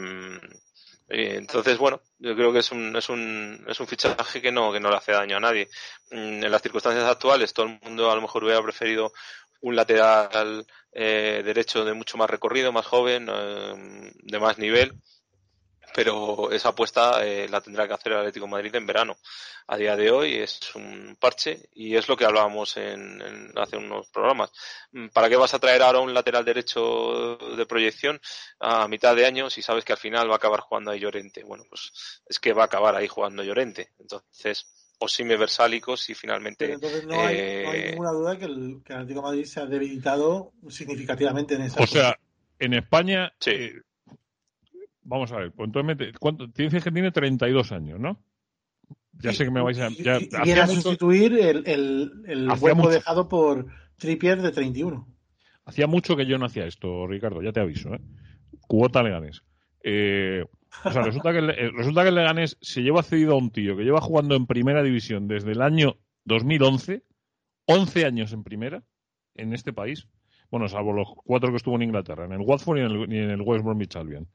eh, 1.10 1.36
entonces, 1.38 1.78
bueno, 1.78 2.02
yo 2.18 2.36
creo 2.36 2.54
que 2.54 2.60
es 2.60 2.72
un, 2.72 2.96
es 2.96 3.10
un, 3.10 3.64
es 3.68 3.80
un 3.80 3.88
fichaje 3.88 4.42
que 4.42 4.52
no, 4.52 4.72
que 4.72 4.80
no 4.80 4.90
le 4.90 4.96
hace 4.98 5.12
daño 5.12 5.38
a 5.38 5.40
nadie. 5.40 5.70
Mm, 6.12 6.44
En 6.44 6.52
las 6.52 6.62
circunstancias 6.62 7.06
actuales, 7.06 7.54
todo 7.54 7.68
el 7.68 7.80
mundo 7.82 8.10
a 8.10 8.16
lo 8.16 8.22
mejor 8.22 8.44
hubiera 8.44 8.62
preferido 8.64 9.12
un 9.64 9.76
lateral 9.76 10.66
eh, 10.92 11.42
derecho 11.44 11.84
de 11.86 11.94
mucho 11.94 12.18
más 12.18 12.30
recorrido, 12.30 12.72
más 12.72 12.86
joven, 12.86 13.28
eh, 13.30 14.12
de 14.14 14.40
más 14.40 14.58
nivel, 14.58 14.94
pero 15.96 16.52
esa 16.52 16.70
apuesta 16.70 17.26
eh, 17.26 17.48
la 17.48 17.62
tendrá 17.62 17.88
que 17.88 17.94
hacer 17.94 18.12
el 18.12 18.20
Atlético 18.20 18.48
Madrid 18.48 18.76
en 18.76 18.86
verano. 18.86 19.16
A 19.68 19.78
día 19.78 19.96
de 19.96 20.12
hoy 20.12 20.36
es 20.36 20.60
un 20.76 21.16
parche 21.18 21.70
y 21.74 21.96
es 21.96 22.10
lo 22.10 22.18
que 22.18 22.26
hablábamos 22.26 22.76
en, 22.76 23.22
en 23.22 23.54
hace 23.56 23.78
unos 23.78 24.10
programas. 24.10 24.52
Mm, 24.92 25.08
¿Para 25.10 25.30
qué 25.30 25.38
vas 25.38 25.54
a 25.54 25.60
traer 25.60 25.82
ahora 25.82 26.00
un 26.00 26.14
lateral 26.14 26.44
derecho 26.44 27.38
de 27.38 27.66
proyección 27.66 28.20
a 28.60 28.90
mitad 28.90 29.16
de 29.16 29.26
año 29.26 29.50
si 29.50 29.62
sabes 29.62 29.86
que 29.86 29.94
al 29.94 30.00
final 30.00 30.30
va 30.30 30.34
a 30.34 30.38
acabar 30.38 30.60
jugando 30.60 30.92
ahí 30.92 31.00
Llorente? 31.00 31.44
Bueno, 31.46 31.64
pues 31.70 32.22
es 32.26 32.38
que 32.40 32.52
va 32.52 32.64
a 32.64 32.66
acabar 32.66 32.96
ahí 32.96 33.08
jugando 33.08 33.44
Llorente. 33.44 33.94
Entonces, 33.98 34.83
o 35.04 35.08
Sime 35.10 35.36
Versálicos 35.38 36.10
y 36.10 36.14
finalmente 36.16 36.66
Pero 36.66 36.76
entonces 36.76 37.06
no 37.06 37.14
hay, 37.16 37.20
no 37.64 37.72
hay 37.72 37.80
eh, 37.82 37.88
ninguna 37.92 38.12
duda 38.12 38.38
que 38.38 38.46
el, 38.46 38.82
que 38.86 38.94
el 38.94 39.00
Atlético 39.00 39.20
de 39.22 39.28
Madrid 39.28 39.44
se 39.46 39.60
ha 39.60 39.66
debilitado 39.66 40.52
significativamente 40.70 41.56
en 41.56 41.64
esa 41.64 41.82
O 41.82 41.88
sea, 41.88 42.18
en 42.60 42.74
España. 42.74 43.34
eh, 43.46 43.74
vamos 45.02 45.32
a 45.32 45.38
ver, 45.38 45.52
¿cuánto? 46.20 46.48
Dices 46.48 46.84
que 46.84 46.92
tiene 46.92 47.12
32 47.12 47.72
años, 47.72 48.00
¿no? 48.00 48.24
Ya 49.20 49.32
sé 49.34 49.46
que 49.46 49.52
me 49.52 49.62
vais 49.62 49.78
a. 49.80 49.90
Ya, 49.90 50.18
y, 50.20 50.24
y 50.24 50.28
hacía 50.28 50.44
viene 50.44 50.62
a 50.62 50.66
mucho- 50.66 50.82
sustituir 50.82 51.34
el, 51.40 51.64
el, 51.68 52.12
el 52.28 52.50
hueco 52.60 52.76
mucho. 52.78 52.90
dejado 52.90 53.28
por 53.30 53.68
Trippier 53.98 54.42
de 54.42 54.52
31. 54.52 55.08
Hacía 55.66 55.88
mucho 55.88 56.16
que 56.16 56.26
yo 56.26 56.38
no 56.38 56.46
hacía 56.46 56.66
esto, 56.66 57.06
Ricardo, 57.08 57.42
ya 57.42 57.52
te 57.54 57.60
aviso, 57.60 57.94
¿eh? 57.94 58.00
Cubota 58.68 59.04
Leganés. 59.04 59.44
Eh, 59.84 60.46
o 60.84 60.92
sea, 60.92 61.02
resulta 61.02 61.32
que, 61.32 61.40
el, 61.40 61.50
eh, 61.52 61.72
resulta 61.72 62.04
que 62.04 62.10
el 62.10 62.16
Leganés 62.16 62.58
se 62.62 62.82
lleva 62.82 63.04
cedido 63.04 63.34
a 63.34 63.38
un 63.38 63.52
tío 63.52 63.78
que 63.78 63.84
lleva 63.84 64.02
jugando 64.02 64.36
en 64.36 64.48
primera 64.48 64.84
división 64.84 65.28
desde 65.28 65.52
el 65.52 65.62
año 65.62 65.98
2011, 66.26 67.04
11 67.66 68.06
años 68.06 68.34
en 68.34 68.44
primera, 68.44 68.84
en 69.36 69.54
este 69.54 69.74
país. 69.74 70.08
Bueno, 70.50 70.68
salvo 70.68 70.94
los 70.94 71.08
cuatro 71.24 71.50
que 71.50 71.58
estuvo 71.58 71.76
en 71.76 71.84
Inglaterra, 71.84 72.26
en 72.26 72.32
el 72.34 72.42
Watford 72.42 72.78
y 72.78 72.82
en 72.82 72.92
el, 72.92 73.14
y 73.14 73.18
en 73.18 73.42
West 73.42 73.64
Bromwich 73.64 73.96
Albion. 73.96 74.28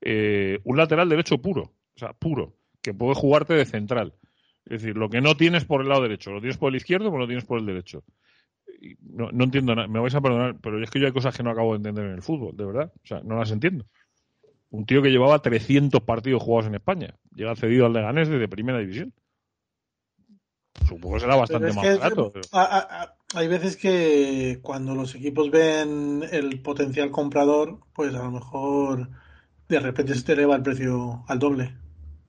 Eh, 0.00 0.60
un 0.64 0.76
lateral 0.76 1.08
derecho 1.08 1.38
puro, 1.38 1.62
o 1.62 1.98
sea, 1.98 2.12
puro, 2.12 2.56
que 2.80 2.94
puede 2.94 3.14
jugarte 3.14 3.54
de 3.54 3.64
central. 3.64 4.14
Es 4.66 4.82
decir, 4.82 4.96
lo 4.96 5.10
que 5.10 5.20
no 5.20 5.36
tienes 5.36 5.64
por 5.64 5.80
el 5.80 5.88
lado 5.88 6.02
derecho, 6.02 6.30
lo 6.30 6.40
tienes 6.40 6.58
por 6.58 6.70
el 6.70 6.76
izquierdo, 6.76 7.06
pero 7.06 7.18
lo 7.18 7.26
tienes 7.26 7.44
por 7.44 7.58
el 7.58 7.66
derecho. 7.66 8.04
No, 9.00 9.30
no 9.32 9.44
entiendo 9.44 9.74
nada, 9.74 9.88
me 9.88 10.00
vais 10.00 10.14
a 10.14 10.20
perdonar, 10.20 10.56
pero 10.60 10.82
es 10.82 10.90
que 10.90 11.00
yo 11.00 11.06
hay 11.06 11.12
cosas 11.12 11.36
que 11.36 11.42
no 11.42 11.50
acabo 11.50 11.72
de 11.72 11.78
entender 11.78 12.06
en 12.06 12.12
el 12.12 12.22
fútbol, 12.22 12.56
de 12.56 12.64
verdad. 12.64 12.92
O 12.94 13.06
sea, 13.06 13.20
no 13.20 13.36
las 13.36 13.50
entiendo. 13.50 13.86
Un 14.74 14.86
tío 14.86 15.02
que 15.02 15.10
llevaba 15.10 15.40
300 15.40 16.00
partidos 16.00 16.42
jugados 16.42 16.66
en 16.66 16.74
España, 16.74 17.14
llega 17.32 17.54
cedido 17.54 17.86
al 17.86 17.92
Leganés 17.92 18.28
desde 18.28 18.48
primera 18.48 18.78
división. 18.80 19.12
Supongo 20.88 21.14
que 21.14 21.20
será 21.20 21.36
bastante 21.36 21.72
más 21.72 21.84
barato. 22.00 22.32
pero- 22.32 22.44
a- 22.52 22.64
a- 22.78 23.02
a- 23.04 23.14
hay 23.36 23.46
veces 23.46 23.76
que 23.76 24.58
cuando 24.62 24.96
los 24.96 25.14
equipos 25.14 25.48
ven 25.52 26.24
el 26.32 26.60
potencial 26.60 27.12
comprador, 27.12 27.78
pues 27.94 28.12
a 28.16 28.24
lo 28.24 28.32
mejor 28.32 29.10
de 29.68 29.78
repente 29.78 30.14
se 30.16 30.24
te 30.24 30.32
eleva 30.32 30.56
el 30.56 30.62
precio 30.62 31.24
al 31.28 31.38
doble. 31.38 31.76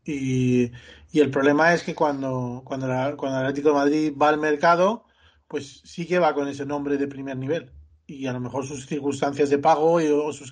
Y, 0.04 0.72
y 1.12 1.20
el 1.22 1.32
problema 1.32 1.74
es 1.74 1.82
que 1.82 1.96
cuando, 1.96 2.62
cuando, 2.64 2.88
la- 2.88 3.16
cuando 3.18 3.40
el 3.40 3.46
Atlético 3.48 3.70
de 3.70 3.76
Madrid 3.76 4.14
va 4.22 4.30
al 4.30 4.38
mercado, 4.40 5.06
pues 5.48 5.82
sí 5.84 6.06
que 6.06 6.20
va 6.20 6.36
con 6.36 6.48
ese 6.48 6.64
nombre 6.68 6.98
de 6.98 7.08
primer 7.08 7.38
nivel. 7.38 7.72
Y 8.08 8.28
a 8.28 8.34
lo 8.34 8.40
mejor 8.40 8.66
sus 8.66 8.86
circunstancias 8.86 9.50
de 9.50 9.58
pago 9.58 10.00
y, 10.02 10.08
o 10.08 10.32
sus, 10.32 10.52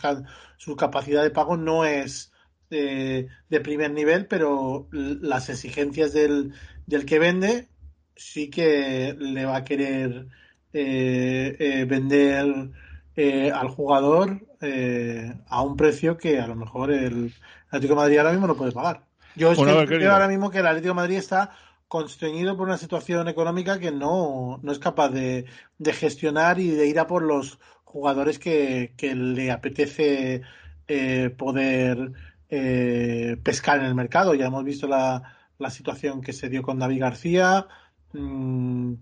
su 0.58 0.76
capacidad 0.76 1.24
de 1.24 1.32
pago 1.32 1.58
no 1.58 1.86
es 1.86 2.32
de, 2.70 3.28
de 3.50 3.60
primer 3.62 3.92
nivel, 3.92 4.28
pero 4.28 4.88
las 4.92 5.50
exigencias 5.50 6.14
del, 6.14 6.54
del 6.86 7.06
que 7.06 7.20
vende 7.20 7.70
sí 8.16 8.50
que 8.50 9.16
le 9.20 9.46
va 9.46 9.58
a 9.58 9.64
querer 9.64 10.28
eh, 10.74 11.56
eh, 11.60 11.86
vender 11.86 12.72
eh, 13.16 13.52
al 13.52 13.68
jugador 13.70 14.42
eh, 14.62 15.34
a 15.48 15.62
un 15.62 15.76
precio 15.78 16.18
que 16.18 16.40
a 16.40 16.48
lo 16.48 16.56
mejor 16.56 16.92
el 16.92 17.34
Atlético 17.68 17.94
de 17.94 18.02
Madrid 18.02 18.18
ahora 18.18 18.32
mismo 18.32 18.48
no 18.48 18.56
puede 18.56 18.72
pagar. 18.72 19.06
Yo 19.36 19.54
Bueno, 19.54 19.86
creo 19.86 20.12
ahora 20.12 20.28
mismo 20.28 20.50
que 20.50 20.60
el 20.60 20.68
Atlético 20.68 20.90
de 20.90 21.02
Madrid 21.02 21.18
está 21.18 21.52
constreñido 21.94 22.58
por 22.58 22.66
una 22.66 22.80
situación 22.80 23.28
económica 23.28 23.80
que 23.80 23.92
no, 23.92 24.60
no 24.64 24.72
es 24.72 24.80
capaz 24.80 25.10
de, 25.10 25.46
de 25.78 25.94
gestionar 25.94 26.58
y 26.58 26.72
de 26.72 26.88
ir 26.88 26.98
a 26.98 27.06
por 27.06 27.22
los 27.22 27.60
jugadores 27.84 28.40
que, 28.40 28.96
que 28.98 29.14
le 29.14 29.52
apetece 29.52 30.42
eh, 30.88 31.30
poder 31.38 32.14
eh, 32.50 33.38
pescar 33.44 33.78
en 33.80 33.86
el 33.86 33.94
mercado. 33.94 34.34
Ya 34.34 34.48
hemos 34.48 34.64
visto 34.64 34.88
la, 34.88 35.38
la 35.60 35.70
situación 35.70 36.22
que 36.22 36.34
se 36.34 36.50
dio 36.50 36.64
con 36.64 36.80
David 36.80 37.02
García. 37.02 37.68
Mm, 38.14 38.94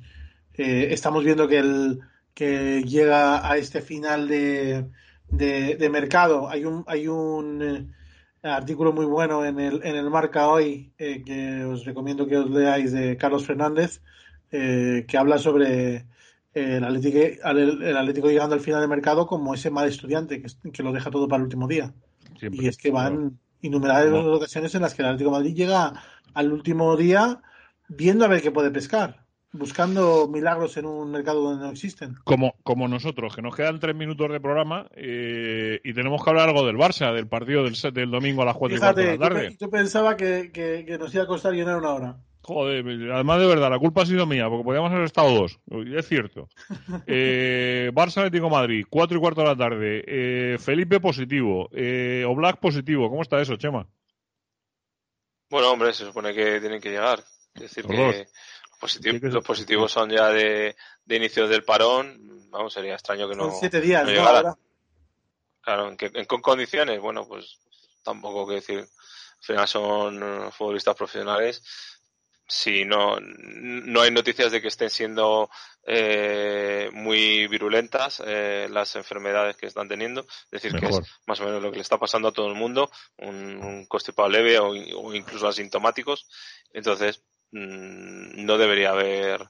eh, 0.55 0.87
estamos 0.91 1.23
viendo 1.23 1.47
que 1.47 1.59
el 1.59 2.01
que 2.33 2.83
llega 2.83 3.49
a 3.49 3.55
este 3.55 3.81
final 3.81 4.27
de, 4.27 4.89
de, 5.29 5.77
de 5.77 5.89
mercado. 5.89 6.49
Hay 6.49 6.65
un, 6.65 6.83
hay 6.87 7.07
un 7.07 7.93
artículo 8.43 8.91
muy 8.93 9.05
bueno 9.05 9.45
en 9.45 9.59
el, 9.59 9.81
en 9.83 9.95
el 9.95 10.09
Marca 10.09 10.47
hoy 10.49 10.93
eh, 10.97 11.23
que 11.23 11.63
os 11.65 11.85
recomiendo 11.85 12.25
que 12.27 12.37
os 12.37 12.49
leáis 12.49 12.91
de 12.91 13.15
Carlos 13.17 13.45
Fernández 13.45 14.01
eh, 14.51 15.05
que 15.07 15.17
habla 15.17 15.37
sobre 15.37 15.95
eh, 15.95 16.05
el 16.53 16.83
Atlético, 16.83 17.17
el, 17.49 17.81
el 17.83 17.97
Atlético 17.97 18.29
llegando 18.29 18.55
al 18.55 18.61
final 18.61 18.81
de 18.81 18.87
mercado 18.87 19.27
como 19.27 19.53
ese 19.53 19.69
mal 19.69 19.87
estudiante 19.87 20.41
que, 20.41 20.49
que 20.71 20.83
lo 20.83 20.91
deja 20.91 21.11
todo 21.11 21.27
para 21.27 21.37
el 21.37 21.43
último 21.45 21.67
día. 21.67 21.93
Siempre. 22.37 22.65
Y 22.65 22.67
es 22.67 22.77
que 22.77 22.91
van 22.91 23.39
innumerables 23.61 24.11
No. 24.11 24.31
ocasiones 24.33 24.73
en 24.75 24.81
las 24.81 24.93
que 24.95 25.01
el 25.03 25.09
Atlético 25.09 25.29
de 25.31 25.37
Madrid 25.37 25.55
llega 25.55 25.93
al 26.33 26.51
último 26.51 26.97
día 26.97 27.41
viendo 27.87 28.25
a 28.25 28.27
ver 28.27 28.41
qué 28.41 28.51
puede 28.51 28.71
pescar, 28.71 29.25
buscando 29.53 30.27
milagros 30.27 30.77
en 30.77 30.85
un 30.85 31.11
mercado 31.11 31.41
donde 31.41 31.65
no 31.65 31.71
existen. 31.71 32.15
Como, 32.23 32.55
como 32.63 32.87
nosotros, 32.87 33.35
que 33.35 33.41
nos 33.41 33.55
quedan 33.55 33.79
tres 33.79 33.95
minutos 33.95 34.31
de 34.31 34.39
programa 34.39 34.87
eh, 34.95 35.79
y 35.83 35.93
tenemos 35.93 36.23
que 36.23 36.29
hablar 36.29 36.49
algo 36.49 36.65
del 36.65 36.77
Barça, 36.77 37.13
del 37.13 37.27
partido 37.27 37.63
del, 37.63 37.75
set- 37.75 37.93
del 37.93 38.11
domingo 38.11 38.41
a 38.41 38.45
las 38.45 38.55
cuatro 38.55 38.77
y 38.77 38.79
cuarto 38.79 39.01
de 39.01 39.17
la 39.17 39.29
tarde. 39.29 39.57
yo 39.59 39.69
pensaba 39.69 40.15
que, 40.15 40.51
que- 40.53 40.85
que 40.85 40.97
nos 40.97 41.13
iba 41.13 41.23
a 41.23 41.27
costar 41.27 41.53
llenar 41.53 41.77
una 41.77 41.93
hora. 41.93 42.17
Joder, 42.43 42.83
además 43.11 43.39
de 43.39 43.45
verdad, 43.45 43.69
la 43.69 43.77
culpa 43.77 44.01
ha 44.01 44.05
sido 44.07 44.25
mía, 44.25 44.49
porque 44.49 44.63
podíamos 44.63 44.91
haber 44.91 45.03
estado 45.05 45.29
dos. 45.31 45.59
Es 45.95 46.07
cierto. 46.07 46.47
Eh, 47.05 47.91
Barça 47.93 48.17
Atlético 48.19 48.49
Madrid, 48.49 48.85
cuatro 48.89 49.17
y 49.17 49.21
cuarto 49.21 49.41
de 49.41 49.47
la 49.47 49.55
tarde. 49.55 50.03
Eh, 50.07 50.57
Felipe 50.59 50.99
positivo. 50.99 51.69
Eh, 51.71 52.25
Oblak 52.27 52.59
positivo. 52.59 53.09
¿Cómo 53.09 53.21
está 53.21 53.39
eso, 53.41 53.57
Chema? 53.57 53.85
Bueno, 55.49 55.71
hombre, 55.71 55.93
se 55.93 56.05
supone 56.05 56.33
que 56.33 56.59
tienen 56.59 56.79
que 56.81 56.89
llegar. 56.89 57.19
Es 57.53 57.61
decir, 57.63 57.85
que 57.85 58.27
Positivo- 58.81 59.19
los 59.29 59.43
positivos 59.45 59.91
son 59.91 60.09
ya 60.09 60.29
de, 60.29 60.75
de 61.05 61.15
inicio 61.15 61.47
del 61.47 61.63
parón. 61.63 62.49
Vamos, 62.49 62.73
sería 62.73 62.95
extraño 62.95 63.29
que 63.29 63.35
no. 63.35 63.51
Son 63.51 63.59
siete 63.59 63.79
días, 63.79 64.03
no. 64.05 64.57
Claro, 65.61 65.87
¿en 65.89 65.95
qué 65.97 66.07
en 66.07 66.25
qué 66.25 66.41
condiciones? 66.41 66.99
Bueno, 66.99 67.27
pues 67.27 67.59
tampoco 68.03 68.47
que 68.47 68.55
decir. 68.55 68.79
Al 68.79 69.43
final 69.45 69.67
son 69.67 70.23
eh, 70.23 70.51
futbolistas 70.51 70.95
profesionales. 70.95 71.63
Si 72.47 72.83
no, 72.83 73.17
no 73.21 74.01
hay 74.01 74.11
noticias 74.11 74.51
de 74.51 74.61
que 74.61 74.67
estén 74.67 74.89
siendo 74.89 75.49
eh, 75.87 76.89
muy 76.91 77.47
virulentas 77.47 78.21
eh, 78.25 78.67
las 78.69 78.95
enfermedades 78.97 79.55
que 79.55 79.67
están 79.67 79.87
teniendo. 79.87 80.21
Es 80.51 80.61
decir, 80.61 80.73
que 80.77 80.85
es 80.87 80.99
más 81.27 81.39
o 81.39 81.45
menos 81.45 81.61
lo 81.63 81.69
que 81.71 81.77
le 81.77 81.81
está 81.81 81.97
pasando 81.97 82.27
a 82.27 82.33
todo 82.33 82.47
el 82.47 82.55
mundo, 82.55 82.91
un, 83.19 83.35
un 83.63 83.85
constipado 83.85 84.27
leve 84.27 84.59
o 84.59 84.75
incluso 85.15 85.47
asintomáticos. 85.47 86.27
Entonces, 86.73 87.23
mm, 87.51 88.45
no 88.45 88.57
debería 88.57 88.91
haber, 88.91 89.47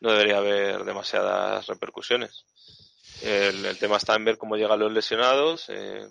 no 0.00 0.12
debería 0.12 0.38
haber 0.38 0.84
demasiadas 0.84 1.66
repercusiones. 1.66 2.44
El, 3.22 3.64
el 3.66 3.78
tema 3.78 3.96
está 3.96 4.14
en 4.14 4.24
ver 4.24 4.38
cómo 4.38 4.56
llegan 4.56 4.78
los 4.80 4.92
lesionados. 4.92 5.68
Eh, 5.68 6.08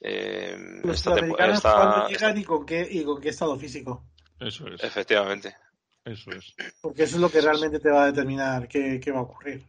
eh, 0.00 0.56
Los 0.84 0.96
esta 0.96 2.08
llegan 2.08 2.38
y 2.38 2.44
con 2.44 2.64
qué 2.64 2.86
y 2.90 3.04
con 3.04 3.20
qué 3.20 3.30
estado 3.30 3.58
físico. 3.58 4.06
Eso 4.38 4.66
es. 4.68 4.82
Efectivamente. 4.82 5.56
Eso 6.04 6.30
es. 6.30 6.54
Porque 6.80 7.02
eso 7.02 7.16
es 7.16 7.20
lo 7.20 7.30
que 7.30 7.40
realmente 7.40 7.80
te 7.80 7.90
va 7.90 8.04
a 8.04 8.06
determinar 8.06 8.68
qué, 8.68 9.00
qué 9.00 9.10
va 9.10 9.18
a 9.18 9.22
ocurrir. 9.22 9.66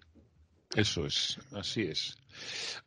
Eso 0.76 1.06
es, 1.06 1.40
así 1.52 1.84
es. 1.84 2.16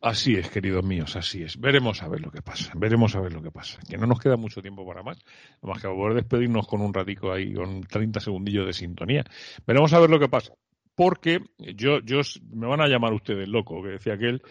Así 0.00 0.34
es, 0.34 0.48
queridos 0.50 0.84
míos, 0.84 1.16
así 1.16 1.42
es. 1.42 1.58
Veremos 1.58 2.02
a 2.02 2.08
ver 2.08 2.20
lo 2.20 2.30
que 2.30 2.42
pasa, 2.42 2.72
veremos 2.76 3.14
a 3.16 3.20
ver 3.20 3.32
lo 3.32 3.42
que 3.42 3.50
pasa. 3.50 3.80
Que 3.88 3.98
no 3.98 4.06
nos 4.06 4.20
queda 4.20 4.36
mucho 4.36 4.62
tiempo 4.62 4.86
para 4.86 5.02
más, 5.02 5.18
nada 5.62 5.74
más 5.74 5.82
que 5.82 5.88
poder 5.88 6.14
despedirnos 6.14 6.66
con 6.66 6.80
un 6.80 6.94
ratico 6.94 7.32
ahí, 7.32 7.52
con 7.52 7.82
30 7.82 8.20
segundillos 8.20 8.66
de 8.66 8.72
sintonía. 8.72 9.24
Veremos 9.66 9.92
a 9.92 10.00
ver 10.00 10.10
lo 10.10 10.20
que 10.20 10.28
pasa. 10.28 10.54
Porque 10.94 11.40
yo, 11.58 12.00
yo, 12.00 12.20
me 12.52 12.66
van 12.66 12.80
a 12.80 12.88
llamar 12.88 13.12
ustedes 13.14 13.48
loco, 13.48 13.82
que 13.82 13.90
decía 13.90 14.14
aquel, 14.14 14.42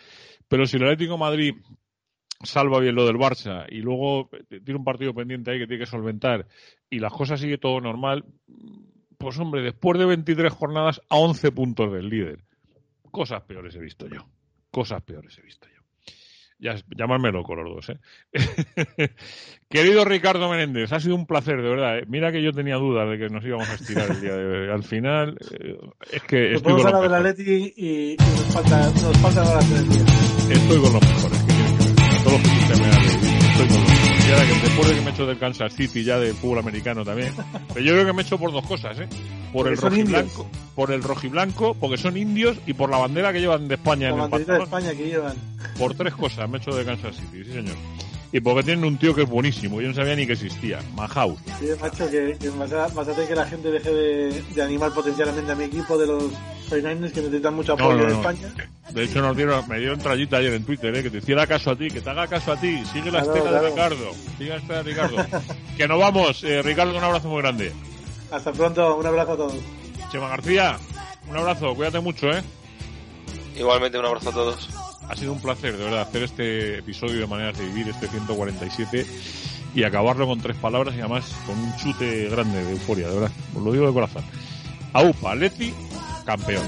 pero 0.48 0.66
si 0.66 0.78
el 0.78 0.84
Atlético 0.84 1.14
de 1.14 1.20
Madrid 1.20 1.54
salva 2.44 2.80
bien 2.80 2.96
lo 2.96 3.06
del 3.06 3.18
Barça 3.18 3.66
y 3.70 3.78
luego 3.78 4.30
tiene 4.50 4.80
un 4.80 4.84
partido 4.84 5.14
pendiente 5.14 5.52
ahí 5.52 5.60
que 5.60 5.68
tiene 5.68 5.84
que 5.84 5.90
solventar 5.90 6.48
y 6.90 7.00
las 7.00 7.14
cosas 7.14 7.40
sigue 7.40 7.60
todo 7.60 7.80
normal, 7.80 8.26
pues 9.18 9.38
hombre, 9.40 9.62
después 9.62 10.00
de 10.00 10.06
23 10.06 10.52
jornadas 10.52 11.02
a 11.10 11.18
11 11.18 11.52
puntos 11.52 11.94
del 11.94 12.10
líder. 12.10 12.44
Cosas 13.12 13.44
peores 13.44 13.76
he 13.76 13.80
visto 13.80 14.08
yo. 14.08 14.26
Cosas 14.72 15.02
peores 15.04 15.38
he 15.38 15.42
visto 15.42 15.68
yo. 15.68 15.82
Ya, 16.60 16.76
llamarme 16.96 17.32
loco 17.32 17.56
los 17.56 17.76
dos, 17.76 17.90
¿eh? 17.90 18.00
Querido 19.70 20.06
Ricardo 20.06 20.48
Menéndez, 20.48 20.94
ha 20.94 21.00
sido 21.00 21.16
un 21.16 21.26
placer, 21.26 21.60
de 21.60 21.70
verdad. 21.70 21.98
¿eh? 21.98 22.04
Mira 22.08 22.32
que 22.32 22.44
yo 22.44 22.52
tenía 22.52 22.76
dudas 22.76 23.10
de 23.10 23.18
que 23.18 23.30
nos 23.30 23.44
íbamos 23.44 23.68
a 23.68 23.74
estirar 23.74 24.12
el 24.12 24.22
día 24.22 24.36
de 24.36 24.46
hoy. 24.46 24.70
Al 24.70 24.84
final, 24.84 25.38
eh, 25.60 25.80
es 26.12 26.22
que 26.24 26.52
Nos 26.52 26.58
estoy 26.58 26.74
con, 26.74 26.86
hablar 26.86 27.02
del 27.02 27.12
mejores. 27.12 27.32
Atleti 27.32 27.74
y, 27.76 28.14
y 28.14 28.18
nos 28.18 28.54
falta 28.54 28.80
nos 28.86 29.72
el 29.72 29.90
día. 29.90 30.04
estoy 30.54 30.80
con 30.82 30.94
los 30.94 31.02
mejores. 31.02 31.40
¿qué 31.42 31.54
quieres 31.54 31.74
que 31.78 32.24
todos 32.24 32.42
los 32.44 32.44
que 32.44 32.84
me 32.84 32.86
han 32.86 33.02
estoy 33.02 33.68
con 33.68 33.78
los 33.78 33.80
mejores. 33.80 33.91
Y 34.32 34.34
ahora 34.34 34.48
que 34.48 34.54
después 34.62 34.88
de 34.88 34.96
que 34.96 35.02
me 35.02 35.10
he 35.10 35.14
hecho 35.14 35.26
del 35.26 35.38
Kansas 35.38 35.74
City, 35.74 36.06
ya 36.06 36.18
de 36.18 36.34
fútbol 36.34 36.60
americano 36.60 37.04
también, 37.04 37.34
pero 37.74 37.82
yo 37.82 37.92
creo 37.92 38.06
que 38.06 38.14
me 38.14 38.22
he 38.22 38.26
hecho 38.26 38.38
por 38.38 38.54
dos 38.54 38.66
cosas, 38.66 38.98
¿eh? 38.98 39.10
Por 39.52 39.68
el 39.68 39.76
rojiblanco, 39.76 40.50
por 40.74 40.94
el 40.94 41.04
rojiblanco, 41.04 41.74
porque 41.74 41.98
son 41.98 42.16
indios 42.16 42.58
y 42.66 42.72
por 42.72 42.90
la 42.90 42.98
bandera 42.98 43.34
que 43.34 43.42
llevan 43.42 43.68
de 43.68 43.76
España 43.76 44.08
La 44.08 44.08
en 44.08 44.16
el 44.16 44.22
banderita 44.22 44.54
de 44.54 44.60
pantalón. 44.60 44.84
España 44.86 44.98
que 44.98 45.10
llevan. 45.10 45.36
Por 45.78 45.96
tres 45.96 46.14
cosas 46.14 46.50
me 46.50 46.58
he 46.58 46.62
hecho 46.62 46.72
de 46.72 46.86
Kansas 46.86 47.18
City, 47.18 47.44
sí 47.44 47.52
señor. 47.52 47.76
Y 48.34 48.40
porque 48.40 48.64
tienen 48.64 48.86
un 48.86 48.98
tío 48.98 49.14
que 49.14 49.24
es 49.24 49.30
buenísimo, 49.30 49.82
yo 49.82 49.90
no 49.90 49.94
sabía 49.94 50.16
ni 50.16 50.26
que 50.26 50.34
existía, 50.34 50.80
Mahouse. 50.96 51.40
Sí, 51.60 51.66
macho, 51.82 52.10
que, 52.10 52.38
que 52.40 52.50
vas, 52.52 52.72
a, 52.72 52.88
vas 52.88 53.08
a 53.08 53.12
hacer 53.12 53.28
que 53.28 53.36
la 53.36 53.46
gente 53.46 53.70
deje 53.72 53.90
de, 53.94 54.42
de 54.42 54.62
animar 54.62 54.94
potencialmente 54.94 55.52
a 55.52 55.56
mi 55.56 55.66
equipo 55.66 55.98
de 55.98 56.08
los 56.08 56.24
49ers 56.70 57.12
que 57.12 57.22
necesitan 57.22 57.54
mucho 57.56 57.74
apoyo 57.74 57.98
no, 57.98 58.06
de 58.06 58.14
no. 58.14 58.20
España. 58.22 58.54
De 58.92 59.04
hecho, 59.04 59.22
nos 59.22 59.36
dieron, 59.36 59.68
me 59.68 59.80
dieron 59.80 60.00
trayita 60.00 60.38
ayer 60.38 60.54
en 60.54 60.64
Twitter, 60.64 60.96
¿eh? 60.96 61.04
que 61.04 61.10
te 61.10 61.18
hiciera 61.18 61.46
caso 61.46 61.72
a 61.72 61.76
ti, 61.76 61.90
que 61.90 62.00
te 62.00 62.10
haga 62.10 62.26
caso 62.28 62.54
a 62.54 62.58
ti. 62.60 62.82
Sigue 62.94 63.12
la 63.12 63.22
Claro, 63.22 63.36
estela 63.38 63.62
de. 63.62 63.70
Ricardo. 63.70 64.12
Sigue 64.38 64.50
la 64.50 64.56
estela 64.56 64.84
de 64.84 64.84
Ricardo. 64.84 65.18
que 65.78 65.88
nos 65.90 66.00
vamos. 66.00 66.44
Eh, 66.46 66.62
Ricardo, 66.62 66.98
un 66.98 67.04
abrazo 67.04 67.28
muy 67.28 67.42
grande. 67.42 67.74
Hasta 68.32 68.54
pronto, 68.54 68.96
un 68.96 69.06
abrazo 69.06 69.34
a 69.34 69.38
todos. 69.38 69.56
Chema 70.10 70.30
García, 70.30 70.78
un 71.30 71.36
abrazo. 71.38 71.76
Cuídate 71.76 72.00
mucho, 72.00 72.30
¿eh? 72.32 72.42
Igualmente, 73.58 74.00
un 74.00 74.06
abrazo 74.06 74.30
a 74.30 74.34
todos. 74.34 74.70
Ha 75.12 75.16
sido 75.18 75.34
un 75.34 75.42
placer, 75.42 75.76
de 75.76 75.84
verdad, 75.84 76.04
hacer 76.04 76.24
este 76.24 76.78
episodio 76.78 77.20
de 77.20 77.28
Maneras 77.28 77.58
de 77.58 77.66
Vivir, 77.66 77.90
este 77.90 78.08
147, 78.08 79.06
y 79.76 79.84
acabarlo 79.84 80.26
con 80.26 80.40
tres 80.40 80.56
palabras 80.56 80.96
y 80.96 81.02
además 81.02 81.26
con 81.46 81.60
un 81.60 81.76
chute 81.76 82.30
grande 82.30 82.64
de 82.64 82.72
euforia, 82.72 83.10
de 83.10 83.16
verdad. 83.16 83.32
Os 83.54 83.62
lo 83.62 83.74
digo 83.74 83.88
de 83.88 83.92
corazón. 83.92 84.24
AUPA, 84.94 85.36
Leti, 85.36 85.74
campeón. 86.26 86.64